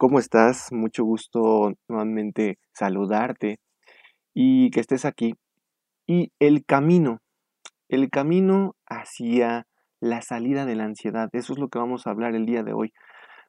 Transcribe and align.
¿cómo 0.00 0.18
estás? 0.18 0.72
Mucho 0.72 1.04
gusto 1.04 1.74
nuevamente 1.86 2.58
saludarte 2.72 3.60
y 4.32 4.70
que 4.70 4.80
estés 4.80 5.04
aquí. 5.04 5.34
Y 6.06 6.32
el 6.38 6.64
camino, 6.64 7.18
el 7.90 8.08
camino 8.08 8.76
hacia 8.86 9.66
la 10.00 10.22
salida 10.22 10.64
de 10.64 10.74
la 10.74 10.84
ansiedad, 10.84 11.28
eso 11.34 11.52
es 11.52 11.58
lo 11.58 11.68
que 11.68 11.78
vamos 11.78 12.06
a 12.06 12.12
hablar 12.12 12.34
el 12.34 12.46
día 12.46 12.62
de 12.62 12.72
hoy, 12.72 12.94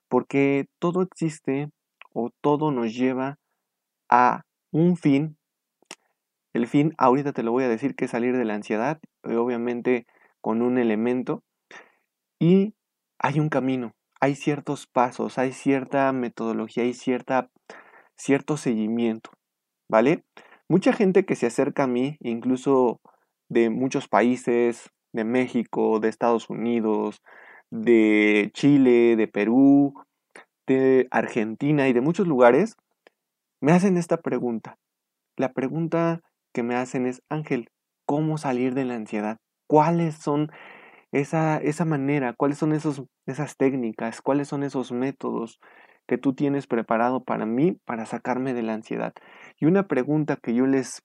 porque 0.09 0.65
todo 0.77 1.03
existe 1.03 1.69
o 2.13 2.31
todo 2.41 2.69
nos 2.71 2.93
lleva 2.93 3.39
a 4.09 4.41
un 4.71 4.97
fin. 4.97 5.37
El 6.51 6.67
fin, 6.67 6.93
ahorita 6.97 7.31
te 7.31 7.43
lo 7.43 7.53
voy 7.53 7.63
a 7.63 7.69
decir, 7.69 7.95
que 7.95 8.05
es 8.05 8.11
salir 8.11 8.35
de 8.35 8.43
la 8.43 8.55
ansiedad, 8.55 8.99
obviamente 9.23 10.05
con 10.41 10.61
un 10.61 10.77
elemento, 10.77 11.45
y 12.39 12.73
hay 13.19 13.39
un 13.39 13.47
camino 13.47 13.93
hay 14.21 14.35
ciertos 14.35 14.87
pasos, 14.87 15.37
hay 15.39 15.51
cierta 15.51 16.11
metodología, 16.13 16.83
hay 16.83 16.93
cierta, 16.93 17.49
cierto 18.15 18.55
seguimiento, 18.55 19.31
¿vale? 19.89 20.23
Mucha 20.69 20.93
gente 20.93 21.25
que 21.25 21.35
se 21.35 21.47
acerca 21.47 21.83
a 21.83 21.87
mí, 21.87 22.17
incluso 22.21 23.01
de 23.49 23.69
muchos 23.69 24.07
países, 24.07 24.89
de 25.11 25.25
México, 25.25 25.99
de 25.99 26.07
Estados 26.07 26.49
Unidos, 26.49 27.21
de 27.71 28.51
Chile, 28.53 29.15
de 29.15 29.27
Perú, 29.27 29.93
de 30.67 31.07
Argentina 31.11 31.89
y 31.89 31.93
de 31.93 32.01
muchos 32.01 32.27
lugares, 32.27 32.75
me 33.59 33.71
hacen 33.71 33.97
esta 33.97 34.17
pregunta. 34.17 34.77
La 35.35 35.51
pregunta 35.51 36.21
que 36.53 36.63
me 36.63 36.75
hacen 36.75 37.07
es, 37.07 37.21
Ángel, 37.29 37.69
¿cómo 38.05 38.37
salir 38.37 38.75
de 38.75 38.85
la 38.85 38.95
ansiedad? 38.95 39.37
¿Cuáles 39.67 40.15
son 40.15 40.51
esa, 41.11 41.57
esa 41.57 41.85
manera, 41.85 42.33
cuáles 42.33 42.57
son 42.57 42.73
esos, 42.73 43.03
esas 43.25 43.57
técnicas, 43.57 44.21
cuáles 44.21 44.47
son 44.47 44.63
esos 44.63 44.91
métodos 44.91 45.59
que 46.07 46.17
tú 46.17 46.33
tienes 46.33 46.67
preparado 46.67 47.23
para 47.23 47.45
mí 47.45 47.77
para 47.85 48.05
sacarme 48.05 48.53
de 48.53 48.63
la 48.63 48.73
ansiedad. 48.73 49.13
Y 49.59 49.65
una 49.65 49.87
pregunta 49.87 50.35
que 50.35 50.53
yo 50.53 50.65
les, 50.65 51.03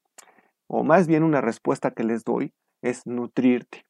o 0.66 0.84
más 0.84 1.06
bien 1.06 1.22
una 1.22 1.40
respuesta 1.40 1.92
que 1.92 2.04
les 2.04 2.24
doy, 2.24 2.52
es 2.82 3.06
nutrirte. 3.06 3.86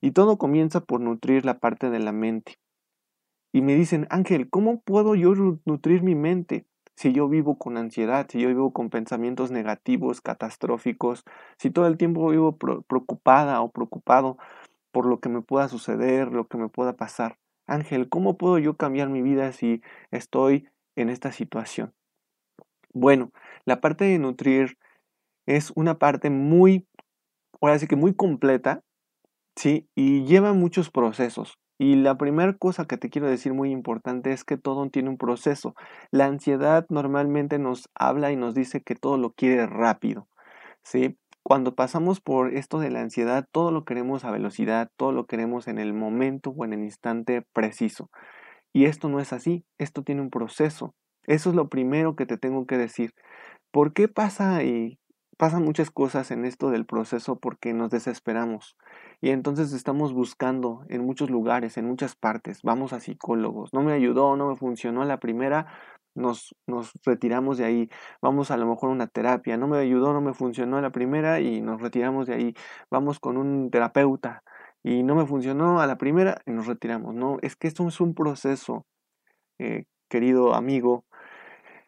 Y 0.00 0.12
todo 0.12 0.38
comienza 0.38 0.80
por 0.80 1.00
nutrir 1.00 1.44
la 1.44 1.58
parte 1.58 1.90
de 1.90 1.98
la 1.98 2.12
mente. 2.12 2.58
Y 3.52 3.62
me 3.62 3.74
dicen, 3.74 4.06
Ángel, 4.10 4.50
¿cómo 4.50 4.80
puedo 4.82 5.14
yo 5.14 5.32
nutrir 5.64 6.02
mi 6.02 6.14
mente? 6.14 6.66
Si 6.94 7.12
yo 7.12 7.28
vivo 7.28 7.58
con 7.58 7.76
ansiedad, 7.76 8.26
si 8.30 8.40
yo 8.40 8.48
vivo 8.48 8.72
con 8.72 8.90
pensamientos 8.90 9.50
negativos, 9.50 10.20
catastróficos, 10.20 11.24
si 11.58 11.70
todo 11.70 11.86
el 11.86 11.96
tiempo 11.96 12.28
vivo 12.28 12.56
preocupada 12.56 13.60
o 13.60 13.70
preocupado 13.70 14.38
por 14.92 15.06
lo 15.06 15.20
que 15.20 15.28
me 15.28 15.42
pueda 15.42 15.68
suceder, 15.68 16.32
lo 16.32 16.46
que 16.46 16.56
me 16.56 16.68
pueda 16.68 16.94
pasar. 16.94 17.36
Ángel, 17.66 18.08
¿cómo 18.08 18.36
puedo 18.36 18.58
yo 18.58 18.76
cambiar 18.76 19.08
mi 19.08 19.22
vida 19.22 19.52
si 19.52 19.82
estoy 20.10 20.68
en 20.96 21.10
esta 21.10 21.32
situación? 21.32 21.92
Bueno, 22.92 23.30
la 23.64 23.80
parte 23.80 24.04
de 24.04 24.18
nutrir 24.18 24.78
es 25.46 25.72
una 25.76 25.98
parte 25.98 26.30
muy, 26.30 26.86
ahora 27.60 27.78
sí 27.78 27.86
que 27.86 27.96
muy 27.96 28.14
completa, 28.14 28.82
¿sí? 29.56 29.88
Y 29.96 30.24
lleva 30.24 30.52
muchos 30.54 30.90
procesos. 30.90 31.58
Y 31.78 31.96
la 31.96 32.18
primera 32.18 32.54
cosa 32.56 32.86
que 32.86 32.98
te 32.98 33.10
quiero 33.10 33.28
decir 33.28 33.54
muy 33.54 33.70
importante 33.72 34.32
es 34.32 34.44
que 34.44 34.56
todo 34.58 34.88
tiene 34.90 35.10
un 35.10 35.18
proceso. 35.18 35.74
La 36.10 36.26
ansiedad 36.26 36.86
normalmente 36.90 37.58
nos 37.58 37.88
habla 37.94 38.32
y 38.32 38.36
nos 38.36 38.54
dice 38.54 38.82
que 38.82 38.96
todo 38.96 39.18
lo 39.18 39.32
quiere 39.32 39.66
rápido, 39.66 40.28
¿sí? 40.82 41.18
Cuando 41.46 41.76
pasamos 41.76 42.20
por 42.20 42.52
esto 42.54 42.80
de 42.80 42.90
la 42.90 43.02
ansiedad, 43.02 43.46
todo 43.52 43.70
lo 43.70 43.84
queremos 43.84 44.24
a 44.24 44.32
velocidad, 44.32 44.90
todo 44.96 45.12
lo 45.12 45.26
queremos 45.26 45.68
en 45.68 45.78
el 45.78 45.94
momento 45.94 46.50
o 46.50 46.64
en 46.64 46.72
el 46.72 46.80
instante 46.82 47.46
preciso. 47.52 48.10
Y 48.72 48.86
esto 48.86 49.08
no 49.08 49.20
es 49.20 49.32
así, 49.32 49.64
esto 49.78 50.02
tiene 50.02 50.22
un 50.22 50.30
proceso. 50.30 50.96
Eso 51.22 51.50
es 51.50 51.54
lo 51.54 51.68
primero 51.68 52.16
que 52.16 52.26
te 52.26 52.36
tengo 52.36 52.66
que 52.66 52.76
decir. 52.78 53.14
¿Por 53.70 53.92
qué 53.92 54.08
pasa 54.08 54.64
y 54.64 54.98
pasan 55.36 55.62
muchas 55.62 55.92
cosas 55.92 56.32
en 56.32 56.44
esto 56.44 56.70
del 56.70 56.84
proceso? 56.84 57.38
Porque 57.38 57.72
nos 57.72 57.90
desesperamos. 57.90 58.76
Y 59.20 59.30
entonces 59.30 59.72
estamos 59.72 60.12
buscando 60.12 60.84
en 60.88 61.06
muchos 61.06 61.30
lugares, 61.30 61.76
en 61.76 61.86
muchas 61.86 62.16
partes. 62.16 62.58
Vamos 62.64 62.92
a 62.92 62.98
psicólogos. 62.98 63.72
No 63.72 63.82
me 63.82 63.92
ayudó, 63.92 64.34
no 64.34 64.48
me 64.48 64.56
funcionó 64.56 65.04
la 65.04 65.20
primera, 65.20 65.68
nos, 66.16 66.54
retiramos 67.04 67.58
de 67.58 67.64
ahí, 67.64 67.90
vamos 68.20 68.50
a 68.50 68.56
lo 68.56 68.66
mejor 68.66 68.90
a 68.90 68.92
una 68.92 69.06
terapia, 69.06 69.56
no 69.56 69.68
me 69.68 69.78
ayudó, 69.78 70.12
no 70.12 70.20
me 70.20 70.34
funcionó 70.34 70.80
la 70.80 70.90
primera 70.90 71.40
y 71.40 71.60
nos 71.60 71.80
retiramos 71.80 72.26
de 72.26 72.34
ahí, 72.34 72.54
vamos 72.90 73.20
con 73.20 73.36
un 73.36 73.70
terapeuta 73.70 74.42
y 74.82 75.02
no 75.02 75.14
me 75.14 75.26
funcionó 75.26 75.80
a 75.80 75.86
la 75.86 75.98
primera 75.98 76.40
y 76.46 76.52
nos 76.52 76.66
retiramos, 76.66 77.14
no, 77.14 77.38
es 77.42 77.56
que 77.56 77.68
esto 77.68 77.86
es 77.86 78.00
un 78.00 78.14
proceso, 78.14 78.86
eh, 79.58 79.84
querido 80.08 80.54
amigo, 80.54 81.04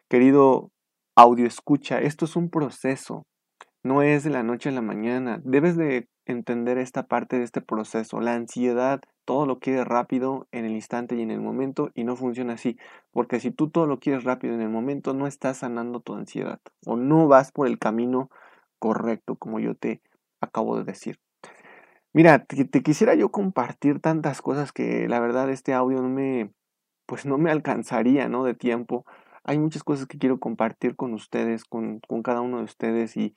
querido 0.09 0.71
audio 1.15 1.45
escucha, 1.45 1.99
esto 1.99 2.25
es 2.25 2.35
un 2.35 2.49
proceso, 2.49 3.25
no 3.83 4.01
es 4.01 4.23
de 4.23 4.29
la 4.29 4.43
noche 4.43 4.69
a 4.69 4.73
la 4.73 4.81
mañana, 4.81 5.41
debes 5.43 5.75
de 5.77 6.07
entender 6.25 6.77
esta 6.77 7.07
parte 7.07 7.37
de 7.37 7.43
este 7.43 7.61
proceso, 7.61 8.21
la 8.21 8.35
ansiedad 8.35 9.01
todo 9.29 9.45
lo 9.45 9.59
quieres 9.59 9.85
rápido 9.85 10.47
en 10.51 10.65
el 10.65 10.71
instante 10.71 11.15
y 11.15 11.21
en 11.21 11.29
el 11.29 11.39
momento 11.39 11.91
y 11.93 12.03
no 12.03 12.15
funciona 12.15 12.53
así. 12.53 12.79
Porque 13.11 13.39
si 13.39 13.51
tú 13.51 13.69
todo 13.69 13.85
lo 13.85 13.99
quieres 13.99 14.23
rápido 14.23 14.55
en 14.55 14.61
el 14.61 14.69
momento, 14.69 15.13
no 15.13 15.27
estás 15.27 15.57
sanando 15.57 15.99
tu 15.99 16.15
ansiedad 16.15 16.59
o 16.87 16.95
no 16.95 17.27
vas 17.27 17.51
por 17.51 17.67
el 17.67 17.77
camino 17.77 18.31
correcto, 18.79 19.35
como 19.35 19.59
yo 19.59 19.75
te 19.75 20.01
acabo 20.41 20.77
de 20.77 20.83
decir. 20.83 21.19
Mira, 22.11 22.43
te, 22.43 22.65
te 22.65 22.81
quisiera 22.81 23.13
yo 23.13 23.29
compartir 23.29 23.99
tantas 23.99 24.41
cosas 24.41 24.71
que 24.71 25.07
la 25.07 25.19
verdad 25.19 25.51
este 25.51 25.75
audio 25.75 26.01
no 26.01 26.09
me, 26.09 26.51
pues 27.05 27.27
no 27.27 27.37
me 27.37 27.51
alcanzaría, 27.51 28.29
¿no? 28.29 28.43
De 28.43 28.55
tiempo. 28.55 29.05
Hay 29.43 29.59
muchas 29.59 29.83
cosas 29.83 30.07
que 30.07 30.17
quiero 30.17 30.39
compartir 30.39 30.95
con 30.95 31.13
ustedes, 31.13 31.65
con, 31.65 31.99
con 31.99 32.23
cada 32.23 32.41
uno 32.41 32.57
de 32.57 32.63
ustedes 32.63 33.15
y 33.15 33.35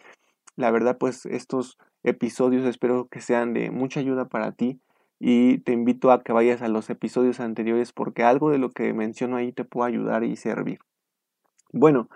la 0.57 0.71
verdad 0.71 0.97
pues 0.97 1.27
estos 1.27 1.77
episodios 2.03 2.65
espero 2.65 3.09
que 3.09 3.21
sean 3.21 3.53
de 3.53 3.71
mucha 3.71 4.01
ayuda 4.01 4.25
para 4.25 4.53
ti 4.53 4.81
y 5.25 5.59
te 5.59 5.71
invito 5.71 6.11
a 6.11 6.25
que 6.25 6.33
vayas 6.33 6.63
a 6.63 6.69
los 6.69 6.91
episodios 6.91 7.39
anteriores 7.39 7.93
porque 7.93 8.25
algo 8.25 8.51
de 8.51 8.59
lo 8.59 8.73
que 8.73 8.93
menciono 8.93 9.37
ahí 9.37 9.53
te 9.53 9.63
puede 9.63 9.91
ayudar 9.93 10.25
y 10.25 10.35
servir. 10.35 10.81
Bueno, 11.73 12.09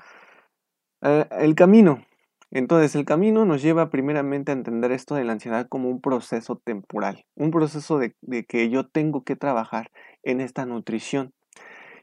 eh, 1.02 1.24
el 1.30 1.54
camino. 1.54 2.04
Entonces 2.50 2.96
el 2.96 3.04
camino 3.04 3.44
nos 3.44 3.62
lleva 3.62 3.90
primeramente 3.90 4.50
a 4.50 4.56
entender 4.56 4.90
esto 4.90 5.14
de 5.14 5.22
la 5.22 5.34
ansiedad 5.34 5.68
como 5.68 5.88
un 5.88 6.00
proceso 6.00 6.56
temporal, 6.56 7.24
un 7.36 7.52
proceso 7.52 7.98
de, 8.00 8.16
de 8.22 8.44
que 8.44 8.70
yo 8.70 8.88
tengo 8.88 9.22
que 9.22 9.36
trabajar 9.36 9.92
en 10.24 10.40
esta 10.40 10.66
nutrición. 10.66 11.32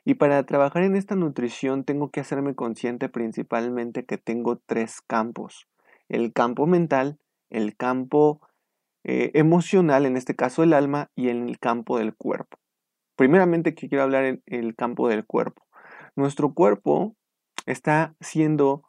Y 0.05 0.13
para 0.13 0.41
trabajar 0.45 0.83
en 0.83 0.95
esta 0.95 1.15
nutrición 1.15 1.83
tengo 1.83 2.11
que 2.11 2.21
hacerme 2.21 2.55
consciente 2.55 3.09
principalmente 3.09 4.05
que 4.05 4.17
tengo 4.17 4.61
tres 4.65 5.01
campos. 5.01 5.67
El 6.07 6.31
campo 6.31 6.65
mental, 6.65 7.19
el 7.49 7.75
campo 7.75 8.39
eh, 9.03 9.31
emocional, 9.33 10.05
en 10.05 10.17
este 10.17 10.35
caso 10.35 10.63
el 10.63 10.73
alma, 10.73 11.09
y 11.15 11.29
en 11.29 11.47
el 11.47 11.59
campo 11.59 11.97
del 11.97 12.15
cuerpo. 12.15 12.57
Primeramente 13.15 13.73
quiero 13.75 14.03
hablar 14.03 14.25
en 14.25 14.43
el 14.45 14.75
campo 14.75 15.07
del 15.07 15.25
cuerpo. 15.25 15.63
Nuestro 16.15 16.53
cuerpo 16.53 17.15
está 17.65 18.15
siendo 18.19 18.83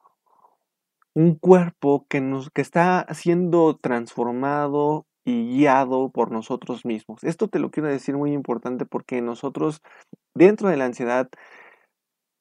un 1.15 1.37
cuerpo 1.37 2.07
que, 2.09 2.21
nos, 2.21 2.51
que 2.51 2.63
está 2.63 3.07
siendo 3.13 3.77
transformado 3.77 5.07
y 5.25 5.57
guiado 5.57 6.11
por 6.11 6.31
nosotros 6.31 6.85
mismos. 6.85 7.25
Esto 7.25 7.49
te 7.49 7.59
lo 7.59 7.71
quiero 7.71 7.89
decir 7.89 8.17
muy 8.17 8.33
importante 8.33 8.85
porque 8.85 9.23
nosotros 9.23 9.81
dentro 10.35 10.69
de 10.69 10.77
la 10.77 10.85
ansiedad 10.85 11.29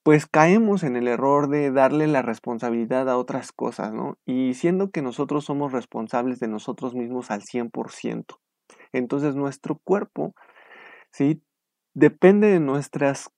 pues 0.04 0.28
caemos 0.28 0.84
en 0.84 0.98
el 0.98 1.08
error 1.08 1.48
de 1.48 1.72
darle 1.72 2.08
la 2.08 2.22
responsabilidad 2.22 3.10
a 3.10 3.18
otras 3.18 3.54
cosas, 3.54 3.94
¿no? 3.94 4.18
Y 4.26 4.54
siendo 4.54 4.92
que 4.92 5.02
nosotros 5.02 5.46
somos 5.46 5.72
responsables 5.72 6.40
de 6.40 6.50
nosotros 6.50 6.94
mismos 6.94 7.32
al 7.32 7.42
100%. 7.42 8.40
Entonces 8.92 9.36
nuestro 9.36 9.80
cuerpo, 9.84 10.34
¿sí? 11.12 11.42
Depende 11.96 12.48
de 12.48 12.60
nuestras, 12.60 13.30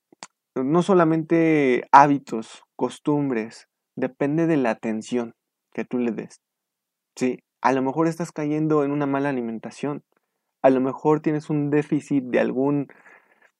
no 0.55 0.81
solamente 0.81 1.83
hábitos, 1.91 2.63
costumbres, 2.75 3.67
depende 3.95 4.47
de 4.47 4.57
la 4.57 4.71
atención 4.71 5.35
que 5.73 5.85
tú 5.85 5.99
le 5.99 6.11
des. 6.11 6.41
¿Sí? 7.15 7.39
A 7.61 7.73
lo 7.73 7.81
mejor 7.83 8.07
estás 8.07 8.31
cayendo 8.31 8.83
en 8.83 8.91
una 8.91 9.05
mala 9.05 9.29
alimentación. 9.29 10.03
A 10.63 10.69
lo 10.71 10.81
mejor 10.81 11.21
tienes 11.21 11.49
un 11.49 11.69
déficit 11.69 12.23
de 12.25 12.39
algún, 12.39 12.87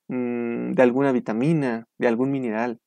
mm, 0.08 0.74
de 0.74 0.84
alguna 0.84 1.12
vitamina, 1.12 1.88
de 2.00 2.08
algún 2.08 2.32
mineral 2.32 2.80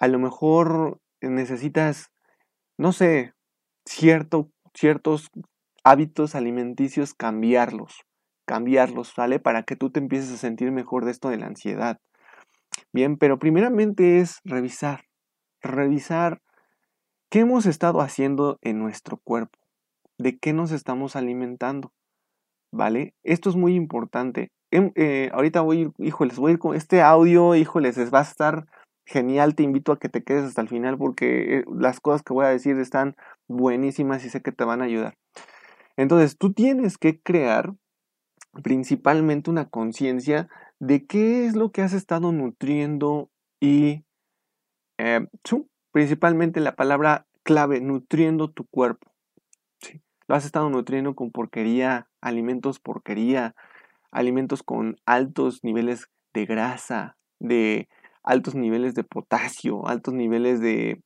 a 0.00 0.08
lo 0.08 0.18
mejor 0.18 0.98
necesitas, 1.20 2.10
no 2.78 2.92
sé, 2.92 3.34
cierto, 3.84 4.50
ciertos 4.74 5.28
hábitos 5.84 6.34
alimenticios, 6.34 7.12
cambiarlos, 7.12 8.02
cambiarlos, 8.46 9.08
¿sale? 9.08 9.38
Para 9.38 9.62
que 9.62 9.76
tú 9.76 9.90
te 9.90 10.00
empieces 10.00 10.32
a 10.32 10.38
sentir 10.38 10.72
mejor 10.72 11.04
de 11.04 11.10
esto 11.10 11.28
de 11.28 11.36
la 11.36 11.46
ansiedad. 11.46 11.98
Bien, 12.92 13.18
pero 13.18 13.38
primeramente 13.38 14.20
es 14.20 14.40
revisar, 14.42 15.04
revisar 15.60 16.40
qué 17.30 17.40
hemos 17.40 17.66
estado 17.66 18.00
haciendo 18.00 18.58
en 18.62 18.78
nuestro 18.78 19.18
cuerpo, 19.22 19.58
de 20.18 20.38
qué 20.38 20.54
nos 20.54 20.72
estamos 20.72 21.14
alimentando, 21.14 21.92
¿vale? 22.72 23.14
Esto 23.22 23.50
es 23.50 23.56
muy 23.56 23.74
importante. 23.74 24.50
Em, 24.70 24.92
eh, 24.94 25.30
ahorita 25.34 25.60
voy, 25.60 25.92
híjoles, 25.98 26.38
voy 26.38 26.52
a 26.52 26.54
ir 26.54 26.58
con 26.58 26.74
este 26.74 27.02
audio, 27.02 27.54
híjoles, 27.54 27.98
les 27.98 28.12
va 28.12 28.20
a 28.20 28.22
estar 28.22 28.64
genial, 29.06 29.54
te 29.54 29.62
invito 29.62 29.92
a 29.92 29.98
que 29.98 30.08
te 30.08 30.22
quedes 30.22 30.44
hasta 30.44 30.62
el 30.62 30.68
final 30.68 30.98
porque 30.98 31.58
eh, 31.58 31.64
las 31.76 32.00
cosas 32.00 32.22
que 32.22 32.32
voy 32.32 32.46
a 32.46 32.50
decir 32.50 32.78
están 32.78 33.16
buenísimas 33.48 34.24
y 34.24 34.30
sé 34.30 34.42
que 34.42 34.52
te 34.52 34.64
van 34.64 34.82
a 34.82 34.84
ayudar. 34.84 35.16
Entonces, 35.96 36.38
tú 36.38 36.52
tienes 36.52 36.98
que 36.98 37.20
crear 37.20 37.74
principalmente 38.62 39.50
una 39.50 39.68
conciencia 39.68 40.48
de 40.78 41.06
qué 41.06 41.46
es 41.46 41.56
lo 41.56 41.72
que 41.72 41.82
has 41.82 41.92
estado 41.92 42.32
nutriendo 42.32 43.30
y 43.60 44.04
eh, 44.98 45.26
principalmente 45.92 46.60
la 46.60 46.76
palabra 46.76 47.26
clave, 47.42 47.80
nutriendo 47.80 48.50
tu 48.50 48.66
cuerpo. 48.66 49.10
Lo 50.26 50.34
has 50.34 50.44
estado 50.44 50.70
nutriendo 50.70 51.14
con 51.14 51.32
porquería, 51.32 52.08
alimentos 52.20 52.78
porquería, 52.78 53.54
alimentos 54.10 54.62
con 54.62 54.96
altos 55.04 55.64
niveles 55.64 56.08
de 56.32 56.46
grasa, 56.46 57.16
de 57.40 57.88
altos 58.24 58.54
niveles 58.54 58.94
de 58.94 59.04
potasio, 59.04 59.86
altos 59.88 60.14
niveles 60.14 60.60
de, 60.60 61.02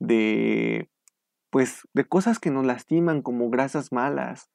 de, 0.00 0.88
pues, 1.50 1.82
de 1.94 2.04
cosas 2.06 2.38
que 2.38 2.50
nos 2.50 2.66
lastiman, 2.66 3.22
como 3.22 3.50
grasas 3.50 3.92
malas, 3.92 4.50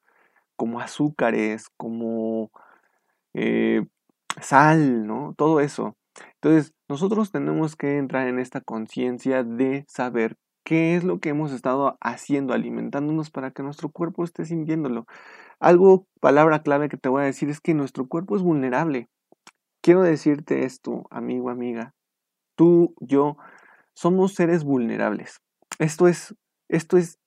como 0.56 0.80
azúcares, 0.80 1.66
como 1.76 2.50
eh, 3.34 3.86
sal, 4.40 5.06
¿no? 5.06 5.34
Todo 5.36 5.60
eso. 5.60 5.96
Entonces, 6.42 6.72
nosotros 6.88 7.30
tenemos 7.30 7.76
que 7.76 7.98
entrar 7.98 8.28
en 8.28 8.38
esta 8.38 8.60
conciencia 8.60 9.44
de 9.44 9.84
saber 9.88 10.36
qué 10.64 10.96
es 10.96 11.04
lo 11.04 11.20
que 11.20 11.30
hemos 11.30 11.52
estado 11.52 11.96
haciendo, 12.00 12.54
alimentándonos 12.54 13.30
para 13.30 13.50
que 13.52 13.62
nuestro 13.62 13.90
cuerpo 13.90 14.24
esté 14.24 14.44
sintiéndolo. 14.44 15.06
Algo, 15.60 16.06
palabra 16.20 16.62
clave 16.62 16.88
que 16.88 16.96
te 16.98 17.08
voy 17.08 17.22
a 17.22 17.26
decir 17.26 17.50
es 17.50 17.60
que 17.60 17.74
nuestro 17.74 18.08
cuerpo 18.08 18.36
es 18.36 18.42
vulnerable. 18.42 19.08
Quiero 19.82 20.02
decirte 20.02 20.64
esto, 20.64 21.04
amigo, 21.10 21.50
amiga. 21.50 21.95
Tú, 22.56 22.94
yo, 23.00 23.36
somos 23.94 24.34
seres 24.34 24.64
vulnerables. 24.64 25.40
Esto 25.78 26.08
es, 26.08 26.34
esto 26.68 26.96
es 26.96 27.18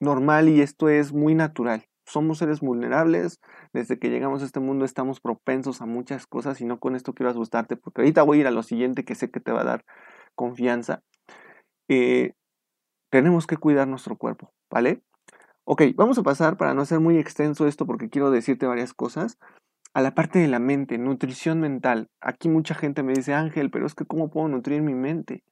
normal 0.00 0.48
y 0.48 0.60
esto 0.60 0.88
es 0.88 1.12
muy 1.12 1.34
natural. 1.34 1.86
Somos 2.06 2.38
seres 2.38 2.60
vulnerables. 2.60 3.40
Desde 3.72 3.98
que 3.98 4.10
llegamos 4.10 4.42
a 4.42 4.44
este 4.44 4.60
mundo 4.60 4.84
estamos 4.84 5.20
propensos 5.20 5.80
a 5.80 5.86
muchas 5.86 6.26
cosas 6.26 6.60
y 6.60 6.64
no 6.64 6.78
con 6.78 6.94
esto 6.94 7.14
quiero 7.14 7.30
asustarte 7.30 7.76
porque 7.76 8.02
ahorita 8.02 8.22
voy 8.22 8.38
a 8.38 8.40
ir 8.42 8.46
a 8.46 8.52
lo 8.52 8.62
siguiente 8.62 9.04
que 9.04 9.14
sé 9.14 9.30
que 9.30 9.40
te 9.40 9.52
va 9.52 9.62
a 9.62 9.64
dar 9.64 9.84
confianza. 10.34 11.02
Eh, 11.88 12.34
tenemos 13.10 13.46
que 13.46 13.56
cuidar 13.56 13.88
nuestro 13.88 14.16
cuerpo, 14.16 14.52
¿vale? 14.70 15.02
Ok, 15.64 15.82
vamos 15.96 16.18
a 16.18 16.22
pasar 16.22 16.56
para 16.56 16.74
no 16.74 16.82
hacer 16.82 17.00
muy 17.00 17.16
extenso 17.18 17.66
esto 17.66 17.86
porque 17.86 18.10
quiero 18.10 18.30
decirte 18.30 18.66
varias 18.66 18.92
cosas. 18.92 19.38
A 19.94 20.00
la 20.00 20.12
parte 20.12 20.40
de 20.40 20.48
la 20.48 20.58
mente, 20.58 20.98
nutrición 20.98 21.60
mental. 21.60 22.10
Aquí 22.20 22.48
mucha 22.48 22.74
gente 22.74 23.04
me 23.04 23.12
dice, 23.12 23.32
Ángel, 23.32 23.70
pero 23.70 23.86
es 23.86 23.94
que 23.94 24.04
¿cómo 24.04 24.28
puedo 24.28 24.48
nutrir 24.48 24.82
mi 24.82 24.92
mente? 24.92 25.44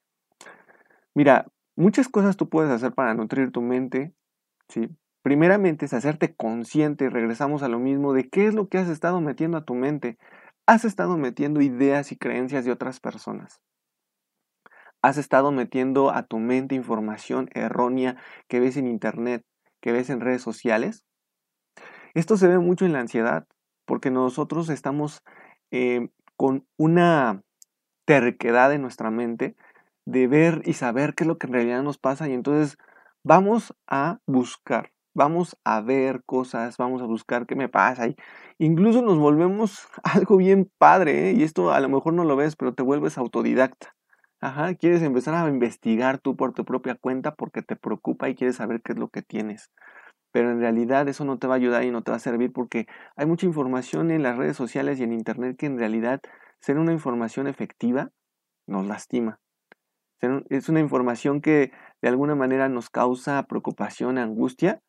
Mira, 1.14 1.46
muchas 1.76 2.08
cosas 2.08 2.36
tú 2.36 2.48
puedes 2.48 2.72
hacer 2.72 2.92
para 2.92 3.14
nutrir 3.14 3.52
tu 3.52 3.62
mente, 3.62 4.12
¿sí? 4.68 4.88
Primeramente 5.22 5.86
es 5.86 5.92
hacerte 5.92 6.34
consciente, 6.34 7.08
regresamos 7.08 7.62
a 7.62 7.68
lo 7.68 7.78
mismo, 7.78 8.12
de 8.12 8.28
qué 8.28 8.48
es 8.48 8.54
lo 8.54 8.68
que 8.68 8.78
has 8.78 8.88
estado 8.88 9.20
metiendo 9.20 9.58
a 9.58 9.64
tu 9.64 9.76
mente. 9.76 10.18
Has 10.66 10.84
estado 10.84 11.16
metiendo 11.16 11.60
ideas 11.60 12.10
y 12.10 12.16
creencias 12.16 12.64
de 12.64 12.72
otras 12.72 12.98
personas. 12.98 13.60
Has 15.02 15.18
estado 15.18 15.52
metiendo 15.52 16.12
a 16.12 16.24
tu 16.24 16.40
mente 16.40 16.74
información 16.74 17.48
errónea 17.54 18.16
que 18.48 18.58
ves 18.58 18.76
en 18.76 18.88
internet, 18.88 19.44
que 19.80 19.92
ves 19.92 20.10
en 20.10 20.20
redes 20.20 20.42
sociales. 20.42 21.04
Esto 22.14 22.36
se 22.36 22.48
ve 22.48 22.58
mucho 22.58 22.84
en 22.84 22.92
la 22.92 23.00
ansiedad, 23.00 23.46
porque 23.84 24.10
nosotros 24.10 24.68
estamos 24.68 25.22
eh, 25.70 26.08
con 26.36 26.66
una 26.76 27.42
terquedad 28.04 28.72
en 28.72 28.82
nuestra 28.82 29.10
mente 29.10 29.56
de 30.06 30.26
ver 30.26 30.62
y 30.64 30.74
saber 30.74 31.14
qué 31.14 31.24
es 31.24 31.28
lo 31.28 31.38
que 31.38 31.46
en 31.46 31.54
realidad 31.54 31.82
nos 31.82 31.98
pasa 31.98 32.28
y 32.28 32.32
entonces 32.32 32.78
vamos 33.24 33.74
a 33.86 34.18
buscar 34.26 34.92
vamos 35.14 35.56
a 35.64 35.80
ver 35.80 36.22
cosas, 36.24 36.76
vamos 36.76 37.02
a 37.02 37.06
buscar 37.06 37.46
qué 37.46 37.56
me 37.56 37.68
pasa. 37.68 38.08
Y 38.08 38.16
incluso 38.58 39.02
nos 39.02 39.18
volvemos 39.18 39.86
algo 40.04 40.36
bien 40.36 40.70
padre, 40.78 41.30
¿eh? 41.30 41.32
y 41.34 41.42
esto 41.42 41.72
a 41.72 41.80
lo 41.80 41.88
mejor 41.88 42.14
no 42.14 42.24
lo 42.24 42.36
ves, 42.36 42.56
pero 42.56 42.74
te 42.74 42.82
vuelves 42.82 43.18
autodidacta. 43.18 43.94
Ajá, 44.40 44.74
quieres 44.74 45.02
empezar 45.02 45.34
a 45.34 45.48
investigar 45.48 46.18
tú 46.18 46.36
por 46.36 46.52
tu 46.52 46.64
propia 46.64 46.96
cuenta 46.96 47.34
porque 47.34 47.62
te 47.62 47.76
preocupa 47.76 48.28
y 48.28 48.34
quieres 48.34 48.56
saber 48.56 48.82
qué 48.82 48.92
es 48.92 48.98
lo 48.98 49.08
que 49.08 49.22
tienes. 49.22 49.70
Pero 50.32 50.50
en 50.50 50.60
realidad 50.60 51.08
eso 51.08 51.24
no 51.24 51.38
te 51.38 51.46
va 51.46 51.54
a 51.54 51.56
ayudar 51.56 51.84
y 51.84 51.90
no 51.90 52.02
te 52.02 52.10
va 52.10 52.16
a 52.16 52.20
servir 52.20 52.52
porque 52.52 52.86
hay 53.16 53.26
mucha 53.26 53.46
información 53.46 54.10
en 54.10 54.22
las 54.22 54.36
redes 54.36 54.56
sociales 54.56 54.98
y 54.98 55.04
en 55.04 55.12
internet 55.12 55.56
que 55.56 55.66
en 55.66 55.78
realidad 55.78 56.20
ser 56.60 56.78
una 56.78 56.92
información 56.92 57.46
efectiva 57.46 58.10
nos 58.66 58.86
lastima. 58.86 59.38
Es 60.48 60.68
una 60.68 60.78
información 60.80 61.40
que 61.40 61.72
de 62.00 62.08
alguna 62.08 62.36
manera 62.36 62.68
nos 62.68 62.90
causa 62.90 63.42
preocupación, 63.42 64.18
angustia, 64.18 64.80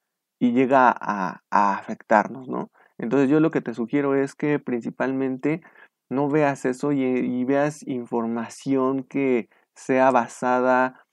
y 0.44 0.52
llega 0.52 0.94
a, 1.00 1.42
afectarnos, 1.50 2.50
¿no? 2.50 2.70
Entonces 2.98 3.30
yo 3.30 3.40
lo 3.40 3.50
que 3.50 3.62
te 3.62 3.74
sugiero 3.74 4.14
es 4.14 4.36
que 4.36 4.60
principalmente 4.60 5.62
no 6.10 6.28
veas 6.30 6.66
eso 6.66 6.92
y, 6.92 7.44
veas 7.46 7.88
información 7.88 9.04
que 9.04 9.48
sea 9.74 10.12
basada 10.12 11.06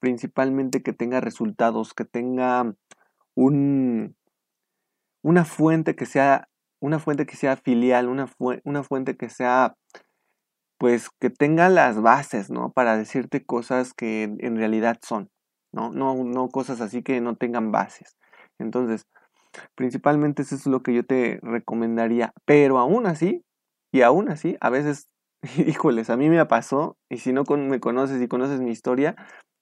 principalmente 0.00 0.82
que 0.82 0.92
tenga 0.92 1.20
resultados, 1.22 1.94
que 1.94 2.04
tenga 2.04 2.74
un, 3.34 4.16
una 5.22 5.44
fuente 5.44 5.96
que 5.96 6.06
sea 6.06 6.48
una 6.80 6.98
fuente 6.98 7.24
que 7.24 7.36
sea 7.36 7.56
filial, 7.56 8.08
una, 8.08 8.30
una 8.64 8.82
fuente 8.82 9.16
que 9.16 9.30
sea 9.30 9.74
pues 10.78 11.08
que 11.18 11.30
tenga 11.30 11.70
las 11.70 12.02
bases, 12.02 12.50
¿no? 12.50 12.72
Para 12.72 12.98
decirte 12.98 13.44
cosas 13.44 13.94
que 13.94 14.24
en 14.24 14.56
realidad 14.56 14.98
son, 15.02 15.30
¿no? 15.72 15.90
No, 15.90 16.14
no 16.24 16.48
cosas 16.48 16.82
así 16.82 17.02
que 17.02 17.22
no 17.22 17.36
tengan 17.36 17.72
bases. 17.72 18.16
Entonces, 18.58 19.06
principalmente 19.74 20.42
eso 20.42 20.56
es 20.56 20.66
lo 20.66 20.82
que 20.82 20.92
yo 20.92 21.04
te 21.06 21.40
recomendaría. 21.42 22.34
Pero 22.44 22.78
aún 22.78 23.06
así, 23.06 23.44
y 23.92 24.02
aún 24.02 24.28
así, 24.28 24.56
a 24.60 24.68
veces, 24.68 25.08
híjoles, 25.56 26.10
a 26.10 26.16
mí 26.18 26.28
me 26.28 26.44
pasó, 26.44 26.98
y 27.08 27.18
si 27.18 27.32
no 27.32 27.44
me 27.44 27.80
conoces 27.80 28.20
y 28.20 28.28
conoces 28.28 28.60
mi 28.60 28.70
historia, 28.70 29.16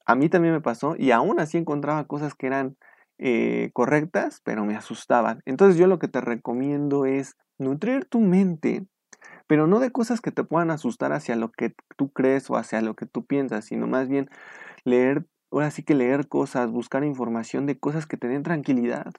a 0.07 0.15
mí 0.17 0.29
también 0.29 0.55
me 0.55 0.61
pasó, 0.61 0.97
y 0.99 1.13
aún 1.13 1.39
así 1.39 1.59
encontraba 1.59 2.07
cosas 2.07 2.35
que 2.35 2.49
eran 2.49 2.77
eh, 3.19 3.71
correctas, 3.73 4.41
pero 4.45 4.65
me 4.65 4.77
asustaban. 4.77 5.43
Entonces 5.47 5.79
yo 5.79 5.87
lo 5.87 5.99
que 5.99 6.09
te 6.09 6.21
recomiendo 6.21 7.07
es 7.07 7.37
nutrir 7.59 8.05
tu 8.07 8.21
mente, 8.21 8.87
pero 9.47 9.67
no 9.67 9.81
de 9.81 9.93
cosas 9.93 10.21
que 10.21 10.33
te 10.33 10.45
puedan 10.45 10.71
asustar 10.71 11.13
hacia 11.13 11.37
lo 11.37 11.51
que 11.53 11.75
tú 11.97 12.13
crees 12.13 12.51
o 12.51 12.57
hacia 12.57 12.83
lo 12.83 12.95
que 12.95 13.07
tú 13.07 13.27
piensas, 13.27 13.67
sino 13.67 13.87
más 13.87 14.09
bien 14.09 14.29
leer 14.85 15.27
ahora 15.53 15.71
sí 15.71 15.83
que 15.85 15.95
leer 15.95 16.29
cosas, 16.29 16.71
buscar 16.71 17.05
información 17.05 17.67
de 17.67 17.79
cosas 17.79 18.07
que 18.07 18.17
te 18.17 18.29
den 18.29 18.43
tranquilidad. 18.43 19.13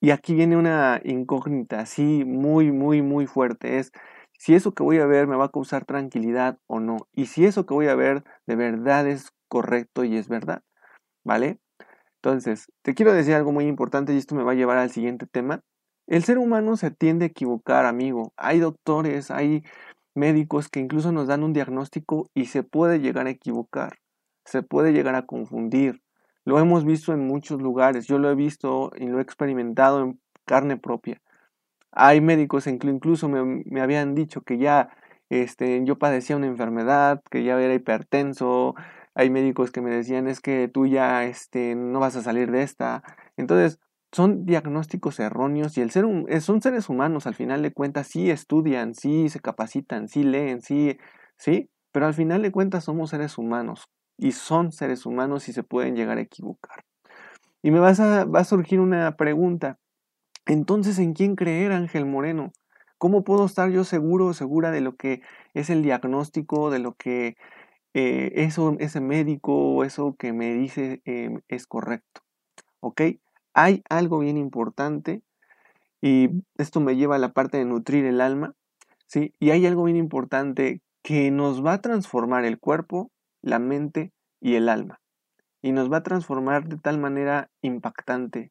Y 0.00 0.10
aquí 0.10 0.34
viene 0.34 0.56
una 0.56 1.00
incógnita 1.04 1.80
así 1.80 2.24
muy, 2.24 2.72
muy, 2.72 3.02
muy 3.02 3.26
fuerte. 3.26 3.78
Es 3.78 3.92
si 4.36 4.54
eso 4.54 4.74
que 4.74 4.82
voy 4.82 4.98
a 4.98 5.06
ver 5.06 5.28
me 5.28 5.36
va 5.36 5.46
a 5.46 5.50
causar 5.52 5.84
tranquilidad 5.84 6.58
o 6.66 6.80
no. 6.80 7.08
Y 7.12 7.26
si 7.26 7.44
eso 7.46 7.66
que 7.66 7.74
voy 7.74 7.86
a 7.88 7.94
ver 7.94 8.24
de 8.46 8.56
verdad 8.56 9.06
es 9.08 9.30
correcto 9.48 10.04
y 10.04 10.16
es 10.16 10.28
verdad. 10.28 10.62
¿Vale? 11.24 11.60
Entonces, 12.22 12.70
te 12.82 12.94
quiero 12.94 13.12
decir 13.12 13.34
algo 13.34 13.52
muy 13.52 13.66
importante 13.66 14.14
y 14.14 14.18
esto 14.18 14.34
me 14.34 14.44
va 14.44 14.52
a 14.52 14.54
llevar 14.54 14.78
al 14.78 14.90
siguiente 14.90 15.26
tema. 15.26 15.62
El 16.06 16.24
ser 16.24 16.38
humano 16.38 16.76
se 16.76 16.90
tiende 16.90 17.26
a 17.26 17.28
equivocar, 17.28 17.84
amigo. 17.86 18.32
Hay 18.36 18.60
doctores, 18.60 19.30
hay 19.30 19.64
médicos 20.14 20.68
que 20.68 20.80
incluso 20.80 21.12
nos 21.12 21.26
dan 21.26 21.42
un 21.42 21.52
diagnóstico 21.52 22.28
y 22.34 22.46
se 22.46 22.62
puede 22.62 23.00
llegar 23.00 23.26
a 23.26 23.30
equivocar 23.30 24.02
se 24.44 24.62
puede 24.62 24.92
llegar 24.92 25.14
a 25.14 25.26
confundir. 25.26 26.02
Lo 26.44 26.58
hemos 26.58 26.84
visto 26.84 27.12
en 27.12 27.26
muchos 27.26 27.62
lugares, 27.62 28.06
yo 28.06 28.18
lo 28.18 28.30
he 28.30 28.34
visto 28.34 28.90
y 28.96 29.06
lo 29.06 29.18
he 29.18 29.22
experimentado 29.22 30.02
en 30.02 30.20
carne 30.44 30.76
propia. 30.76 31.20
Hay 31.92 32.20
médicos, 32.20 32.66
incluso 32.66 33.28
me, 33.28 33.62
me 33.66 33.80
habían 33.80 34.14
dicho 34.14 34.42
que 34.42 34.58
ya 34.58 34.90
este, 35.30 35.84
yo 35.84 35.98
padecía 35.98 36.36
una 36.36 36.46
enfermedad, 36.46 37.22
que 37.30 37.44
ya 37.44 37.60
era 37.60 37.74
hipertenso. 37.74 38.74
Hay 39.14 39.30
médicos 39.30 39.70
que 39.70 39.80
me 39.80 39.90
decían 39.90 40.26
es 40.26 40.40
que 40.40 40.68
tú 40.68 40.86
ya 40.86 41.24
este, 41.24 41.74
no 41.74 42.00
vas 42.00 42.16
a 42.16 42.22
salir 42.22 42.50
de 42.50 42.62
esta. 42.62 43.02
Entonces, 43.36 43.78
son 44.12 44.44
diagnósticos 44.44 45.18
erróneos 45.20 45.76
y 45.78 45.80
el 45.80 45.90
ser, 45.90 46.04
son 46.40 46.60
seres 46.60 46.88
humanos, 46.88 47.26
al 47.26 47.34
final 47.34 47.62
de 47.62 47.72
cuentas, 47.72 48.08
sí 48.08 48.30
estudian, 48.30 48.94
sí 48.94 49.28
se 49.30 49.40
capacitan, 49.40 50.08
sí 50.08 50.22
leen, 50.22 50.60
sí, 50.60 50.98
sí, 51.38 51.70
pero 51.92 52.06
al 52.06 52.14
final 52.14 52.42
de 52.42 52.52
cuentas 52.52 52.84
somos 52.84 53.10
seres 53.10 53.38
humanos 53.38 53.88
y 54.18 54.32
son 54.32 54.70
seres 54.70 55.06
humanos 55.06 55.48
y 55.48 55.52
se 55.54 55.62
pueden 55.62 55.96
llegar 55.96 56.18
a 56.18 56.22
equivocar. 56.22 56.84
Y 57.62 57.70
me 57.70 57.80
vas 57.80 58.00
a, 58.00 58.24
va 58.24 58.40
a 58.40 58.44
surgir 58.44 58.80
una 58.80 59.16
pregunta. 59.16 59.78
Entonces, 60.46 60.98
¿en 60.98 61.14
quién 61.14 61.36
creer, 61.36 61.72
Ángel 61.72 62.04
Moreno? 62.04 62.52
¿Cómo 62.98 63.24
puedo 63.24 63.46
estar 63.46 63.70
yo 63.70 63.84
seguro 63.84 64.26
o 64.26 64.34
segura 64.34 64.70
de 64.70 64.80
lo 64.80 64.96
que 64.96 65.22
es 65.54 65.70
el 65.70 65.82
diagnóstico, 65.82 66.70
de 66.70 66.80
lo 66.80 66.94
que 66.94 67.36
eh, 67.94 68.32
eso, 68.36 68.76
ese 68.78 69.00
médico 69.00 69.84
eso 69.84 70.16
que 70.18 70.32
me 70.32 70.54
dice 70.54 71.02
em, 71.04 71.40
es 71.48 71.66
correcto? 71.66 72.22
¿Ok? 72.80 73.02
Hay 73.54 73.82
algo 73.88 74.20
bien 74.20 74.38
importante 74.38 75.22
y 76.00 76.30
esto 76.56 76.80
me 76.80 76.96
lleva 76.96 77.16
a 77.16 77.18
la 77.18 77.32
parte 77.32 77.58
de 77.58 77.64
nutrir 77.64 78.04
el 78.06 78.20
alma, 78.20 78.54
¿sí? 79.06 79.34
Y 79.38 79.50
hay 79.50 79.66
algo 79.66 79.84
bien 79.84 79.96
importante 79.96 80.80
que 81.02 81.30
nos 81.30 81.64
va 81.64 81.74
a 81.74 81.80
transformar 81.80 82.44
el 82.44 82.58
cuerpo, 82.58 83.10
la 83.42 83.58
mente 83.58 84.12
y 84.40 84.54
el 84.54 84.68
alma. 84.68 85.00
Y 85.62 85.72
nos 85.72 85.92
va 85.92 85.98
a 85.98 86.02
transformar 86.02 86.66
de 86.68 86.78
tal 86.78 86.98
manera 86.98 87.50
impactante. 87.60 88.50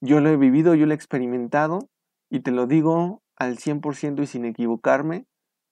Yo 0.00 0.20
lo 0.20 0.30
he 0.30 0.36
vivido, 0.36 0.74
yo 0.74 0.86
lo 0.86 0.92
he 0.92 0.94
experimentado 0.96 1.88
y 2.30 2.40
te 2.40 2.52
lo 2.52 2.66
digo 2.66 3.22
al 3.36 3.58
100% 3.58 4.22
y 4.22 4.26
sin 4.26 4.44
equivocarme, 4.44 5.26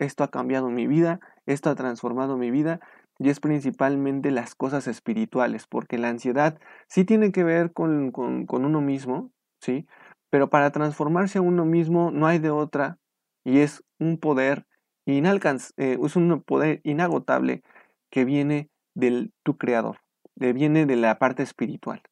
esto 0.04 0.25
ha 0.25 0.30
cambiado 0.30 0.71
mi 0.71 0.87
vida, 0.87 1.21
esto 1.47 1.71
ha 1.71 1.75
transformado 1.75 2.37
mi 2.37 2.50
vida 2.50 2.80
y 3.18 3.30
es 3.30 3.40
principalmente 3.40 4.30
las 4.30 4.54
cosas 4.54 4.88
espirituales, 4.88 5.66
porque 5.66 5.99
la 5.99 6.09
ansiedad 6.09 6.59
sí 6.88 7.04
tiene 7.04 7.32
que 7.32 7.44
ver 7.44 7.73
con, 7.73 8.12
uno 8.49 8.80
mismo, 8.80 9.32
¿sí? 9.61 9.87
Pero 10.30 10.50
para 10.50 10.73
transformarse 10.73 11.38
a 11.38 11.42
uno 11.42 11.64
mismo 11.64 12.11
no 12.11 12.26
hay 12.26 12.38
de 12.38 12.50
otra 12.50 12.99
y 13.44 13.59
es 13.59 13.85
un 13.99 14.18
poder 14.18 14.66
inalcanz 15.04 15.73
eh, 15.76 15.99
es 16.02 16.16
un 16.16 16.42
poder 16.42 16.80
inagotable 16.85 17.62
que 18.11 18.25
viene 18.25 18.71
del 18.94 19.32
tu 19.42 19.56
creador, 19.56 19.99
que 20.38 20.52
viene 20.52 20.87
de 20.87 20.97
la 20.97 21.18
parte 21.18 21.42
espiritual. 21.42 22.02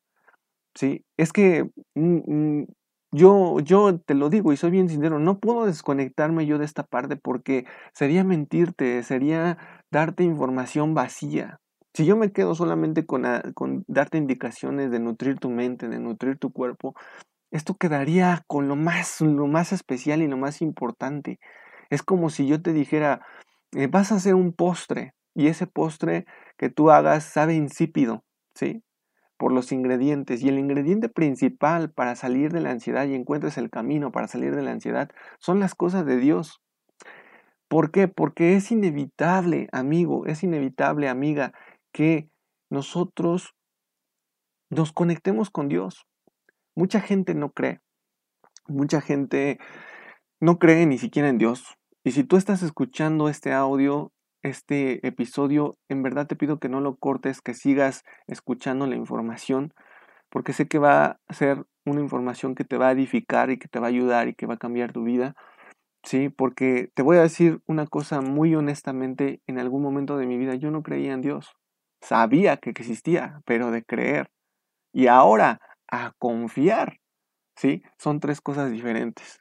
¿Sí? 0.75 1.05
Es 1.17 1.33
que 1.33 1.71
mm, 1.95 2.61
mm, 2.61 2.67
yo, 3.13 3.61
yo 3.61 3.99
te 4.01 4.15
lo 4.15 4.31
digo 4.31 4.53
y 4.53 4.57
soy 4.57 4.71
bien 4.71 4.89
sincero, 4.89 5.19
no 5.19 5.39
puedo 5.41 5.67
desconectarme 5.67 6.47
yo 6.47 6.59
de 6.59 6.65
esta 6.65 6.85
parte 6.85 7.17
porque 7.17 7.67
sería 7.93 8.25
mentirte, 8.25 9.03
sería 9.03 9.59
darte 9.91 10.25
información 10.25 10.95
vacía. 10.95 11.61
Si 11.95 12.07
yo 12.07 12.17
me 12.17 12.33
quedo 12.33 12.55
solamente 12.55 13.05
con, 13.07 13.25
con 13.55 13.85
darte 13.89 14.19
indicaciones 14.19 14.91
de 14.93 15.01
nutrir 15.01 15.39
tu 15.39 15.51
mente, 15.51 15.89
de 15.89 15.99
nutrir 15.99 16.39
tu 16.39 16.53
cuerpo, 16.53 16.95
esto 17.51 17.77
quedaría 17.77 18.45
con 18.47 18.69
lo 18.69 18.77
más, 18.77 19.21
lo 19.21 19.47
más 19.47 19.73
especial 19.73 20.23
y 20.23 20.29
lo 20.29 20.37
más 20.37 20.63
importante. 20.63 21.41
Es 21.91 22.03
como 22.03 22.31
si 22.31 22.47
yo 22.47 22.63
te 22.63 22.73
dijera, 22.73 23.23
eh, 23.73 23.89
vas 23.89 24.13
a 24.13 24.17
hacer 24.17 24.35
un 24.35 24.53
postre 24.53 25.15
y 25.35 25.49
ese 25.49 25.67
postre 25.67 26.27
que 26.59 26.71
tú 26.71 26.91
hagas 26.91 27.25
sabe 27.25 27.55
insípido, 27.55 28.25
¿sí? 28.55 28.83
Por 29.41 29.53
los 29.53 29.73
ingredientes. 29.73 30.43
Y 30.43 30.51
el 30.51 30.59
ingrediente 30.59 31.09
principal 31.09 31.91
para 31.91 32.15
salir 32.15 32.53
de 32.53 32.61
la 32.61 32.73
ansiedad 32.73 33.07
y 33.07 33.15
encuentres 33.15 33.57
el 33.57 33.71
camino 33.71 34.13
para 34.13 34.29
salir 34.29 34.55
de 34.55 34.63
la 34.63 34.73
ansiedad 34.73 35.11
son 35.39 35.61
las 35.61 35.75
cosas 35.75 36.05
de 36.05 36.19
Dios. 36.19 36.61
¿Por 37.67 37.91
qué? 37.91 38.07
Porque 38.07 38.55
es 38.55 38.71
inevitable, 38.71 39.69
amigo, 39.73 40.27
es 40.27 40.43
inevitable, 40.43 41.09
amiga, 41.09 41.55
que 41.91 42.29
nosotros 42.69 43.55
nos 44.69 44.93
conectemos 44.93 45.49
con 45.49 45.69
Dios. 45.69 46.07
Mucha 46.77 47.01
gente 47.01 47.35
no 47.35 47.51
cree. 47.53 47.81
Mucha 48.69 49.01
gente 49.01 49.59
no 50.39 50.59
cree 50.59 50.85
ni 50.85 50.99
siquiera 50.99 51.31
en 51.31 51.39
Dios. 51.39 51.79
Y 52.05 52.11
si 52.11 52.25
tú 52.25 52.37
estás 52.37 52.63
escuchando 52.63 53.31
este 53.31 53.55
audio 53.55 54.13
este 54.43 55.07
episodio, 55.07 55.77
en 55.89 56.03
verdad 56.03 56.27
te 56.27 56.37
pido 56.37 56.59
que 56.59 56.69
no 56.69 56.81
lo 56.81 56.97
cortes, 56.97 57.41
que 57.41 57.55
sigas 57.55 58.05
escuchando 58.27 58.87
la 58.87 58.97
información, 58.97 59.73
porque 60.31 60.53
sé 60.53 60.69
que 60.69 60.79
va 60.79 61.19
a 61.29 61.35
ser 61.35 61.65
una 61.85 62.01
información 62.01 62.55
que 62.55 62.65
te 62.65 62.79
va 62.79 62.89
a 62.89 62.93
edificar 62.93 63.51
y 63.51 63.59
que 63.59 63.69
te 63.69 63.81
va 63.81 63.87
a 63.87 63.91
ayudar 63.91 64.29
y 64.29 64.35
que 64.35 64.47
va 64.47 64.55
a 64.55 64.59
cambiar 64.59 64.93
tu 64.93 65.05
vida. 65.05 65.35
Sí, 66.05 66.31
porque 66.31 66.91
te 66.95 67.03
voy 67.03 67.19
a 67.19 67.23
decir 67.23 67.61
una 67.67 67.87
cosa 67.87 68.21
muy 68.21 68.55
honestamente, 68.55 69.41
en 69.47 69.59
algún 69.59 69.83
momento 69.83 70.17
de 70.17 70.27
mi 70.27 70.39
vida 70.39 70.55
yo 70.55 70.71
no 70.71 70.83
creía 70.83 71.13
en 71.13 71.21
Dios. 71.21 71.53
Sabía 72.01 72.57
que 72.57 72.71
existía, 72.71 73.43
pero 73.45 73.71
de 73.71 73.85
creer. 73.85 74.31
Y 74.93 75.09
ahora, 75.09 75.61
a 75.91 76.13
confiar. 76.19 76.99
¿Sí? 77.57 77.83
Son 77.99 78.21
tres 78.21 78.41
cosas 78.41 78.71
diferentes. 78.73 79.39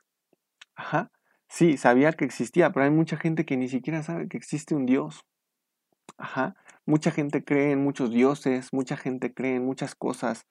Ajá. 0.75 1.09
Sí, 1.49 1.77
sabía 1.77 2.13
que 2.13 2.25
existía, 2.25 2.71
pero 2.71 2.85
hay 2.85 2.91
mucha 2.91 3.17
gente 3.17 3.43
que 3.43 3.57
ni 3.57 3.69
siquiera 3.69 4.03
sabe 4.03 4.27
que 4.27 4.37
existe 4.37 4.75
un 4.75 4.85
Dios. 4.85 5.25
Ajá. 6.17 6.55
Mucha 6.85 7.11
gente 7.11 7.43
cree 7.43 7.71
en 7.71 7.83
muchos 7.83 8.11
dioses, 8.11 8.69
mucha 8.71 8.97
gente 8.97 9.33
cree 9.33 9.55
en 9.55 9.65
muchas 9.65 9.95
cosas, 9.95 10.45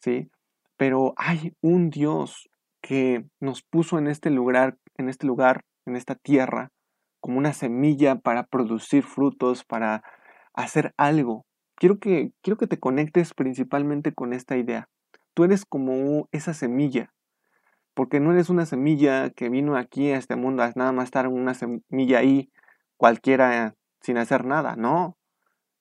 ¿sí? 0.00 0.30
Pero 0.76 1.14
hay 1.16 1.54
un 1.62 1.90
Dios 1.90 2.48
que 2.82 3.24
nos 3.40 3.62
puso 3.62 3.98
en 3.98 4.06
este 4.06 4.30
lugar, 4.30 4.76
en 4.96 5.08
este 5.08 5.26
lugar, 5.26 5.62
en 5.86 5.96
esta 5.96 6.14
tierra, 6.14 6.70
como 7.20 7.38
una 7.38 7.52
semilla 7.52 8.16
para 8.16 8.44
producir 8.44 9.04
frutos, 9.04 9.64
para 9.64 10.02
hacer 10.54 10.92
algo. 10.98 11.46
Quiero 11.76 11.98
que, 11.98 12.32
quiero 12.42 12.58
que 12.58 12.66
te 12.66 12.78
conectes 12.78 13.34
principalmente 13.34 14.12
con 14.14 14.32
esta 14.32 14.56
idea. 14.56 14.88
Tú 15.34 15.44
eres 15.44 15.64
como 15.64 16.28
esa 16.32 16.54
semilla 16.54 17.12
porque 17.98 18.20
no 18.20 18.30
eres 18.30 18.48
una 18.48 18.64
semilla 18.64 19.30
que 19.30 19.48
vino 19.48 19.76
aquí 19.76 20.12
a 20.12 20.18
este 20.18 20.36
mundo 20.36 20.62
a 20.62 20.70
nada 20.76 20.92
más 20.92 21.06
estar 21.06 21.26
una 21.26 21.52
semilla 21.52 22.20
ahí 22.20 22.48
cualquiera 22.96 23.74
sin 24.00 24.18
hacer 24.18 24.44
nada, 24.44 24.76
no. 24.76 25.16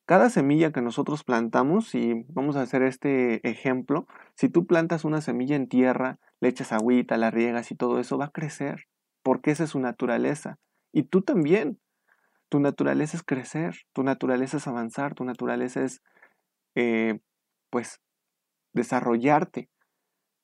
Cada 0.08 0.32
semilla 0.32 0.72
que 0.72 0.82
nosotros 0.82 1.24
plantamos, 1.24 1.94
y 1.94 2.26
vamos 2.30 2.56
a 2.56 2.64
hacer 2.64 2.82
este 2.82 3.48
ejemplo, 3.48 4.08
si 4.34 4.50
tú 4.50 4.66
plantas 4.66 5.06
una 5.06 5.22
semilla 5.22 5.56
en 5.56 5.68
tierra, 5.68 6.18
le 6.40 6.50
echas 6.50 6.72
agüita, 6.72 7.18
la 7.18 7.30
riegas 7.30 7.70
y 7.70 7.76
todo 7.76 8.00
eso, 8.00 8.18
va 8.18 8.26
a 8.26 8.32
crecer, 8.32 8.88
porque 9.22 9.52
esa 9.52 9.66
es 9.66 9.70
su 9.70 9.80
naturaleza. 9.80 10.58
Y 10.92 11.04
tú 11.04 11.22
también. 11.22 11.78
Tu 12.50 12.60
naturaleza 12.60 13.16
es 13.16 13.22
crecer, 13.22 13.76
tu 13.94 14.02
naturaleza 14.02 14.58
es 14.58 14.68
avanzar, 14.68 15.14
tu 15.14 15.24
naturaleza 15.24 15.84
es, 15.84 16.02
eh, 16.74 17.20
pues, 17.70 18.02
desarrollarte. 18.74 19.70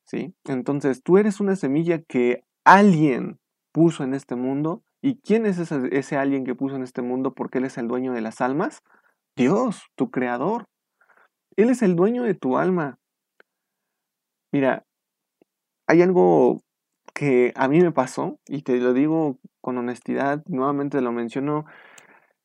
¿Sí? 0.06 0.34
Entonces, 0.46 1.04
tú 1.04 1.18
eres 1.18 1.40
una 1.40 1.56
semilla 1.56 2.02
que 2.02 2.44
alguien 2.66 3.40
puso 3.72 4.04
en 4.04 4.14
este 4.14 4.36
mundo. 4.36 4.84
¿Y 5.02 5.20
quién 5.20 5.46
es 5.46 5.60
ese, 5.60 5.90
ese 5.92 6.18
alguien 6.18 6.46
que 6.46 6.56
puso 6.56 6.76
en 6.76 6.84
este 6.84 7.02
mundo 7.02 7.34
porque 7.34 7.58
Él 7.58 7.66
es 7.66 7.78
el 7.78 7.88
dueño 7.88 8.14
de 8.14 8.22
las 8.22 8.42
almas? 8.42 8.84
Dios, 9.36 9.84
tu 9.96 10.12
creador. 10.12 10.66
Él 11.58 11.70
es 11.70 11.82
el 11.82 11.96
dueño 11.96 12.24
de 12.24 12.36
tu 12.36 12.58
alma. 12.58 13.00
Mira, 14.52 14.86
hay 15.88 16.02
algo 16.02 16.62
que 17.14 17.54
a 17.56 17.68
mí 17.68 17.80
me 17.82 17.92
pasó 17.92 18.40
y 18.48 18.64
te 18.64 18.78
lo 18.78 18.94
digo 18.94 19.40
con 19.62 19.78
honestidad, 19.78 20.44
nuevamente 20.48 21.02
lo 21.02 21.12
menciono, 21.12 21.66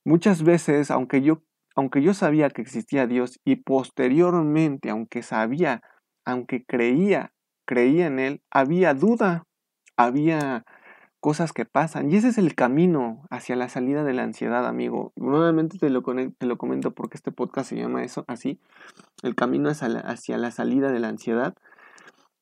muchas 0.05 0.43
veces, 0.43 0.91
aunque 0.91 1.23
yo, 1.23 1.43
aunque 1.75 2.03
yo 2.03 2.15
sabía 2.15 2.51
que 2.51 2.63
existía 2.63 3.07
Dios 3.07 3.41
y 3.45 3.57
posteriormente, 3.57 4.91
aunque 4.91 5.23
sabía, 5.23 5.83
aunque 6.25 6.65
creía 6.65 7.33
creía 7.69 8.07
en 8.07 8.19
Él, 8.19 8.41
había 8.51 8.95
duda, 8.95 9.45
había 9.99 10.65
cosas 11.21 11.53
que 11.53 11.67
pasan. 11.67 12.11
Y 12.11 12.17
ese 12.17 12.29
es 12.29 12.39
el 12.39 12.55
camino 12.55 13.27
hacia 13.29 13.57
la 13.57 13.69
salida 13.69 14.05
de 14.05 14.15
la 14.15 14.23
ansiedad, 14.23 14.67
amigo. 14.67 15.13
Nuevamente 15.17 15.79
te 15.79 15.91
lo, 15.91 16.03
te 16.03 16.47
lo 16.47 16.57
comento 16.57 16.95
porque 16.95 17.19
este 17.19 17.31
podcast 17.31 17.69
se 17.69 17.77
llama 17.77 18.05
eso 18.05 18.25
así. 18.27 18.59
El 19.23 19.35
camino 19.35 19.69
hacia 19.69 19.89
la, 19.89 20.01
hacia 20.01 20.39
la 20.39 20.51
salida 20.51 20.91
de 20.91 20.99
la 20.99 21.09
ansiedad. 21.09 21.55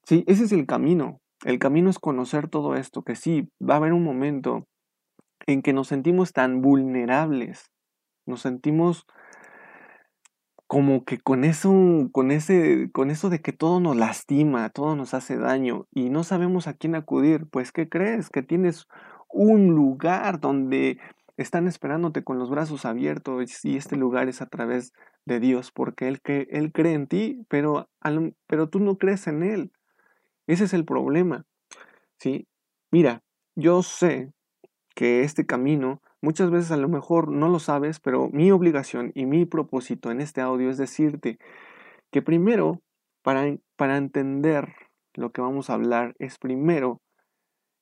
Sí, 0.04 0.22
ese 0.28 0.44
es 0.44 0.52
el 0.52 0.64
camino. 0.64 1.18
El 1.44 1.58
camino 1.58 1.90
es 1.90 1.98
conocer 1.98 2.48
todo 2.48 2.76
esto, 2.76 3.02
que 3.02 3.16
sí, 3.16 3.50
va 3.60 3.74
a 3.74 3.78
haber 3.78 3.92
un 3.92 4.04
momento 4.04 4.68
en 5.46 5.60
que 5.60 5.72
nos 5.72 5.88
sentimos 5.88 6.32
tan 6.32 6.62
vulnerables, 6.62 7.72
nos 8.26 8.42
sentimos 8.42 9.06
como 10.66 11.04
que 11.04 11.18
con 11.18 11.44
eso, 11.44 11.72
con 12.12 12.30
ese, 12.30 12.90
con 12.92 13.10
eso 13.10 13.30
de 13.30 13.40
que 13.40 13.52
todo 13.52 13.80
nos 13.80 13.96
lastima, 13.96 14.68
todo 14.70 14.96
nos 14.96 15.14
hace 15.14 15.36
daño 15.36 15.86
y 15.92 16.10
no 16.10 16.24
sabemos 16.24 16.66
a 16.66 16.74
quién 16.74 16.94
acudir, 16.94 17.46
pues 17.50 17.72
¿qué 17.72 17.88
crees? 17.88 18.30
Que 18.30 18.42
tienes 18.42 18.86
un 19.28 19.68
lugar 19.74 20.40
donde 20.40 20.98
están 21.36 21.68
esperándote 21.68 22.24
con 22.24 22.38
los 22.38 22.50
brazos 22.50 22.84
abiertos 22.84 23.64
y 23.64 23.76
este 23.76 23.96
lugar 23.96 24.28
es 24.28 24.42
a 24.42 24.46
través 24.46 24.92
de 25.24 25.40
Dios, 25.40 25.70
porque 25.72 26.08
Él, 26.08 26.20
que, 26.20 26.48
él 26.50 26.72
cree 26.72 26.94
en 26.94 27.06
ti, 27.06 27.44
pero, 27.48 27.88
pero 28.46 28.68
tú 28.68 28.80
no 28.80 28.96
crees 28.96 29.26
en 29.26 29.42
Él. 29.42 29.72
Ese 30.46 30.64
es 30.64 30.74
el 30.74 30.84
problema. 30.84 31.44
¿sí? 32.18 32.48
Mira, 32.90 33.22
yo 33.54 33.82
sé 33.82 34.32
que 34.94 35.22
este 35.22 35.46
camino 35.46 36.00
Muchas 36.22 36.50
veces 36.50 36.70
a 36.70 36.76
lo 36.76 36.88
mejor 36.88 37.30
no 37.30 37.48
lo 37.48 37.58
sabes, 37.58 38.00
pero 38.00 38.28
mi 38.30 38.50
obligación 38.50 39.12
y 39.14 39.26
mi 39.26 39.44
propósito 39.44 40.10
en 40.10 40.20
este 40.20 40.40
audio 40.40 40.70
es 40.70 40.78
decirte 40.78 41.38
que 42.10 42.22
primero, 42.22 42.82
para, 43.22 43.56
para 43.76 43.96
entender 43.96 44.74
lo 45.14 45.30
que 45.30 45.40
vamos 45.40 45.68
a 45.68 45.74
hablar, 45.74 46.14
es 46.18 46.38
primero, 46.38 47.00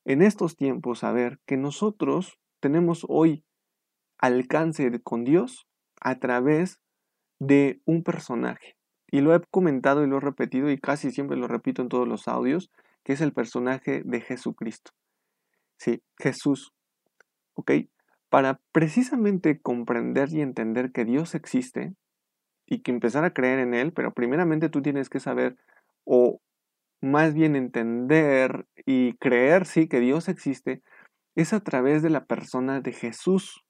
en 0.05 0.23
estos 0.23 0.57
tiempos, 0.57 1.01
saber 1.01 1.39
que 1.47 1.57
nosotros 1.57 2.39
tenemos 2.61 3.07
hoy 3.09 3.45
alcance 4.19 4.91
con 5.03 5.25
Dios 5.25 5.67
a 6.01 6.19
través 6.19 6.81
de 7.39 7.81
un 7.85 8.03
personaje. 8.03 8.77
Y 9.11 9.21
lo 9.21 9.35
he 9.35 9.41
comentado 9.51 10.03
y 10.03 10.09
lo 10.09 10.17
he 10.17 10.21
repetido 10.21 10.71
y 10.71 10.79
casi 10.79 11.11
siempre 11.11 11.37
lo 11.37 11.47
repito 11.47 11.83
en 11.83 11.89
todos 11.89 12.09
los 12.09 12.27
audios, 12.29 12.71
que 13.05 13.13
es 13.13 13.21
el 13.21 13.33
personaje 13.33 14.03
de 14.05 14.21
Jesucristo. 14.21 14.93
Sí, 15.79 16.03
Jesús. 16.19 16.73
¿Ok? 17.55 17.73
Para 18.35 18.61
precisamente 18.73 19.61
comprender 19.61 20.29
y 20.33 20.41
entender 20.41 20.91
que 20.91 21.05
Dios 21.05 21.37
existe 21.37 21.95
y 22.67 22.81
que 22.83 22.91
empezar 22.91 23.25
a 23.25 23.33
creer 23.33 23.61
en 23.61 23.75
Él, 23.75 23.93
pero 23.93 24.13
primeramente 24.13 24.69
tú 24.69 24.83
tienes 24.83 25.09
que 25.09 25.21
saber 25.21 25.57
o 26.05 26.41
más 27.01 27.33
bien 27.33 27.55
entender 27.55 28.67
y 28.87 29.15
creer, 29.19 29.67
sí, 29.67 29.87
que 29.87 30.01
Dios 30.01 30.29
existe, 30.29 30.83
es 31.37 31.53
a 31.53 31.61
través 31.61 32.03
de 32.03 32.11
la 32.11 32.25
persona 32.25 32.81
de 32.81 32.91
Jesús, 32.93 33.65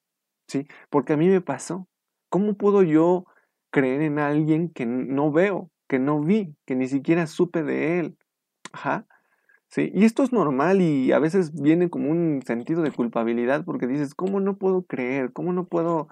¿sí? 0.48 0.66
Porque 0.90 1.12
a 1.12 1.18
mí 1.18 1.28
me 1.28 1.42
pasó. 1.42 1.86
¿Cómo 2.30 2.54
puedo 2.54 2.82
yo 2.82 3.26
creer 3.70 4.00
en 4.00 4.18
alguien 4.18 4.70
que 4.70 4.86
no 4.86 5.30
veo, 5.30 5.70
que 5.88 5.98
no 5.98 6.22
vi, 6.22 6.56
que 6.66 6.74
ni 6.74 6.88
siquiera 6.88 7.26
supe 7.26 7.62
de 7.64 8.00
él? 8.00 8.16
Ajá. 8.72 9.06
Sí, 9.74 9.90
y 9.92 10.04
esto 10.04 10.22
es 10.22 10.32
normal 10.32 10.80
y 10.80 11.10
a 11.10 11.18
veces 11.18 11.52
viene 11.52 11.90
como 11.90 12.08
un 12.08 12.42
sentido 12.46 12.80
de 12.82 12.92
culpabilidad 12.92 13.64
porque 13.64 13.88
dices, 13.88 14.14
¿cómo 14.14 14.38
no 14.38 14.56
puedo 14.56 14.84
creer? 14.84 15.32
¿Cómo 15.32 15.52
no 15.52 15.66
puedo 15.66 16.06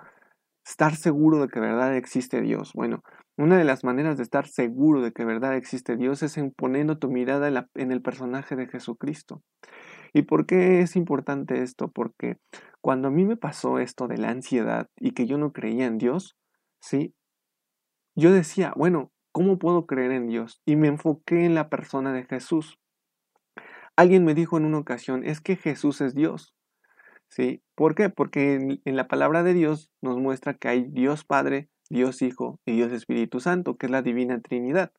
estar 0.67 0.97
seguro 0.97 1.41
de 1.41 1.47
que 1.47 1.61
verdad 1.61 1.97
existe 1.97 2.41
Dios? 2.41 2.73
Bueno, 2.75 3.05
una 3.37 3.57
de 3.57 3.63
las 3.63 3.85
maneras 3.85 4.17
de 4.17 4.25
estar 4.25 4.49
seguro 4.49 5.01
de 5.01 5.13
que 5.13 5.25
verdad 5.25 5.55
existe 5.57 5.97
Dios 5.97 6.25
es 6.25 6.39
en 6.39 6.51
poniendo 6.51 6.99
tu 6.99 7.09
mirada 7.09 7.69
en, 7.77 7.93
el 7.93 8.03
personaje 8.03 8.57
de 8.57 8.67
Jesucristo. 8.67 9.45
¿Y 10.13 10.23
por 10.23 10.45
qué 10.45 10.81
es 10.81 10.97
importante 10.97 11.63
esto? 11.63 11.87
Porque 11.87 12.39
cuando 12.81 13.09
a 13.09 13.11
mí 13.13 13.25
me 13.25 13.37
pasó 13.37 13.79
esto 13.79 14.09
de 14.09 14.19
la 14.19 14.31
ansiedad 14.31 14.89
y 14.97 15.13
que 15.13 15.27
yo 15.27 15.39
no 15.39 15.53
creía 15.53 15.87
en 15.87 15.99
Dios, 15.99 16.37
¿sí? 16.81 17.15
Yo 18.17 18.33
decía, 18.33 18.73
bueno, 18.77 19.13
¿cómo 19.31 19.61
puedo 19.61 19.87
creer 19.87 20.11
en 20.11 20.27
Dios? 20.27 20.61
Y 20.67 20.75
me 20.75 20.89
enfoqué 20.89 21.45
en 21.45 21.55
la 21.55 21.69
persona 21.69 22.13
de 22.13 22.25
Jesús. 22.25 22.81
Alguien 24.03 24.25
me 24.25 24.35
dijo 24.35 24.57
en 24.57 24.65
una 24.65 24.79
ocasión, 24.79 25.23
es 25.23 25.41
que 25.41 25.55
Jesús 25.55 26.01
es 26.01 26.13
Dios. 26.13 26.57
¿Sí? 27.29 27.63
¿Por 27.77 27.95
qué? 27.95 28.11
Porque 28.11 28.81
en, 28.85 28.97
la 28.97 29.07
palabra 29.07 29.45
de 29.45 29.55
Dios 29.55 29.93
nos 30.01 30.19
muestra 30.19 30.55
que 30.55 30.67
hay 30.67 30.87
Dios 30.91 31.25
Padre, 31.25 31.69
Dios 31.89 32.21
Hijo 32.21 32.59
y 32.67 32.73
Dios 32.73 32.91
Espíritu 32.91 33.39
Santo, 33.39 33.77
que 33.77 33.87
es 33.87 33.93
la 33.93 34.03
Divina 34.03 34.41
Trinidad. 34.41 34.91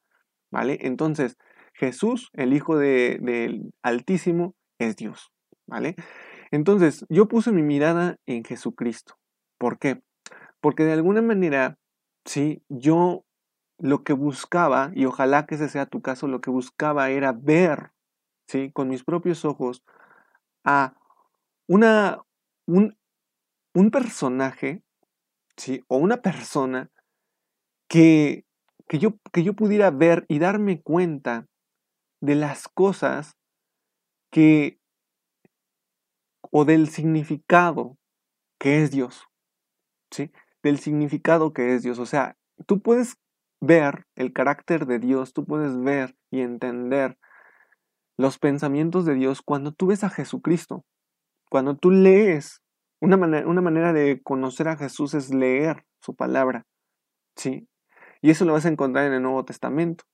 ¿Vale? 0.52 0.78
Entonces, 0.84 1.38
Jesús, 1.74 2.30
el 2.32 2.54
Hijo 2.54 2.78
del 2.78 3.26
de, 3.26 3.62
Altísimo, 3.82 4.56
es 4.80 4.96
Dios, 4.96 5.34
¿vale? 5.68 5.98
Entonces, 6.50 7.06
yo 7.10 7.28
puse 7.28 7.52
mi 7.52 7.62
mirada 7.62 8.16
en 8.26 8.46
Jesucristo. 8.46 9.16
¿Por 9.58 9.80
qué? 9.80 10.02
Porque 10.62 10.86
de 10.86 10.94
alguna 10.94 11.22
manera, 11.22 11.78
sí, 12.24 12.64
yo 12.70 13.26
lo 13.80 14.06
que 14.06 14.14
buscaba, 14.14 14.94
y 14.96 15.04
ojalá 15.04 15.46
que 15.46 15.56
ese 15.56 15.68
sea 15.68 15.88
tu 15.88 16.02
caso, 16.02 16.28
lo 16.28 16.40
que 16.40 16.52
buscaba 16.52 17.10
era 17.10 17.34
ver, 17.34 17.92
con 18.74 18.90
mis 18.90 19.04
propios 19.04 19.46
ojos 19.46 19.84
a 20.64 20.96
una, 21.68 22.22
un, 22.68 22.98
un 23.74 23.92
personaje, 23.92 24.84
sí, 25.58 25.84
o 25.88 25.98
una 25.98 26.22
persona 26.22 26.90
que, 27.88 28.46
que, 28.88 29.00
yo, 29.00 29.18
que 29.32 29.44
yo 29.44 29.54
pudiera 29.54 29.92
ver 29.92 30.26
y 30.28 30.40
darme 30.40 30.82
cuenta 30.82 31.48
de 32.22 32.36
las 32.36 32.68
cosas 32.68 33.38
que 34.32 34.80
o 36.52 36.66
del 36.66 36.88
significado 36.88 37.98
que 38.60 38.84
es 38.84 38.92
Dios, 38.92 39.28
¿sí? 40.12 40.32
Del 40.62 40.80
significado 40.80 41.52
que 41.52 41.76
es 41.76 41.84
Dios. 41.84 42.00
O 42.00 42.06
sea, 42.06 42.38
tú 42.66 42.82
puedes 42.82 43.18
ver 43.60 44.06
el 44.16 44.34
carácter 44.34 44.86
de 44.86 45.00
Dios, 45.00 45.34
tú 45.34 45.46
puedes 45.46 45.78
ver 45.82 46.16
y 46.32 46.42
entender 46.42 47.18
los 48.18 48.40
pensamientos 48.40 49.06
de 49.06 49.16
Dios 49.16 49.42
cuando 49.42 49.72
tú 49.72 49.88
ves 49.88 50.04
a 50.04 50.10
Jesucristo, 50.10 50.86
cuando 51.50 51.76
tú 51.76 51.92
lees. 51.92 52.62
Una 53.02 53.18
manera, 53.18 53.48
una 53.48 53.62
manera 53.62 53.92
de 53.92 54.22
conocer 54.24 54.70
a 54.70 54.78
Jesús 54.78 55.14
es 55.14 55.34
leer 55.34 55.84
su 56.00 56.16
palabra, 56.16 56.66
¿sí? 57.36 57.68
Y 58.22 58.30
eso 58.30 58.46
lo 58.46 58.54
vas 58.54 58.66
a 58.66 58.70
encontrar 58.70 59.06
en 59.06 59.14
el 59.14 59.22
Nuevo 59.22 59.44
Testamento. 59.44 60.06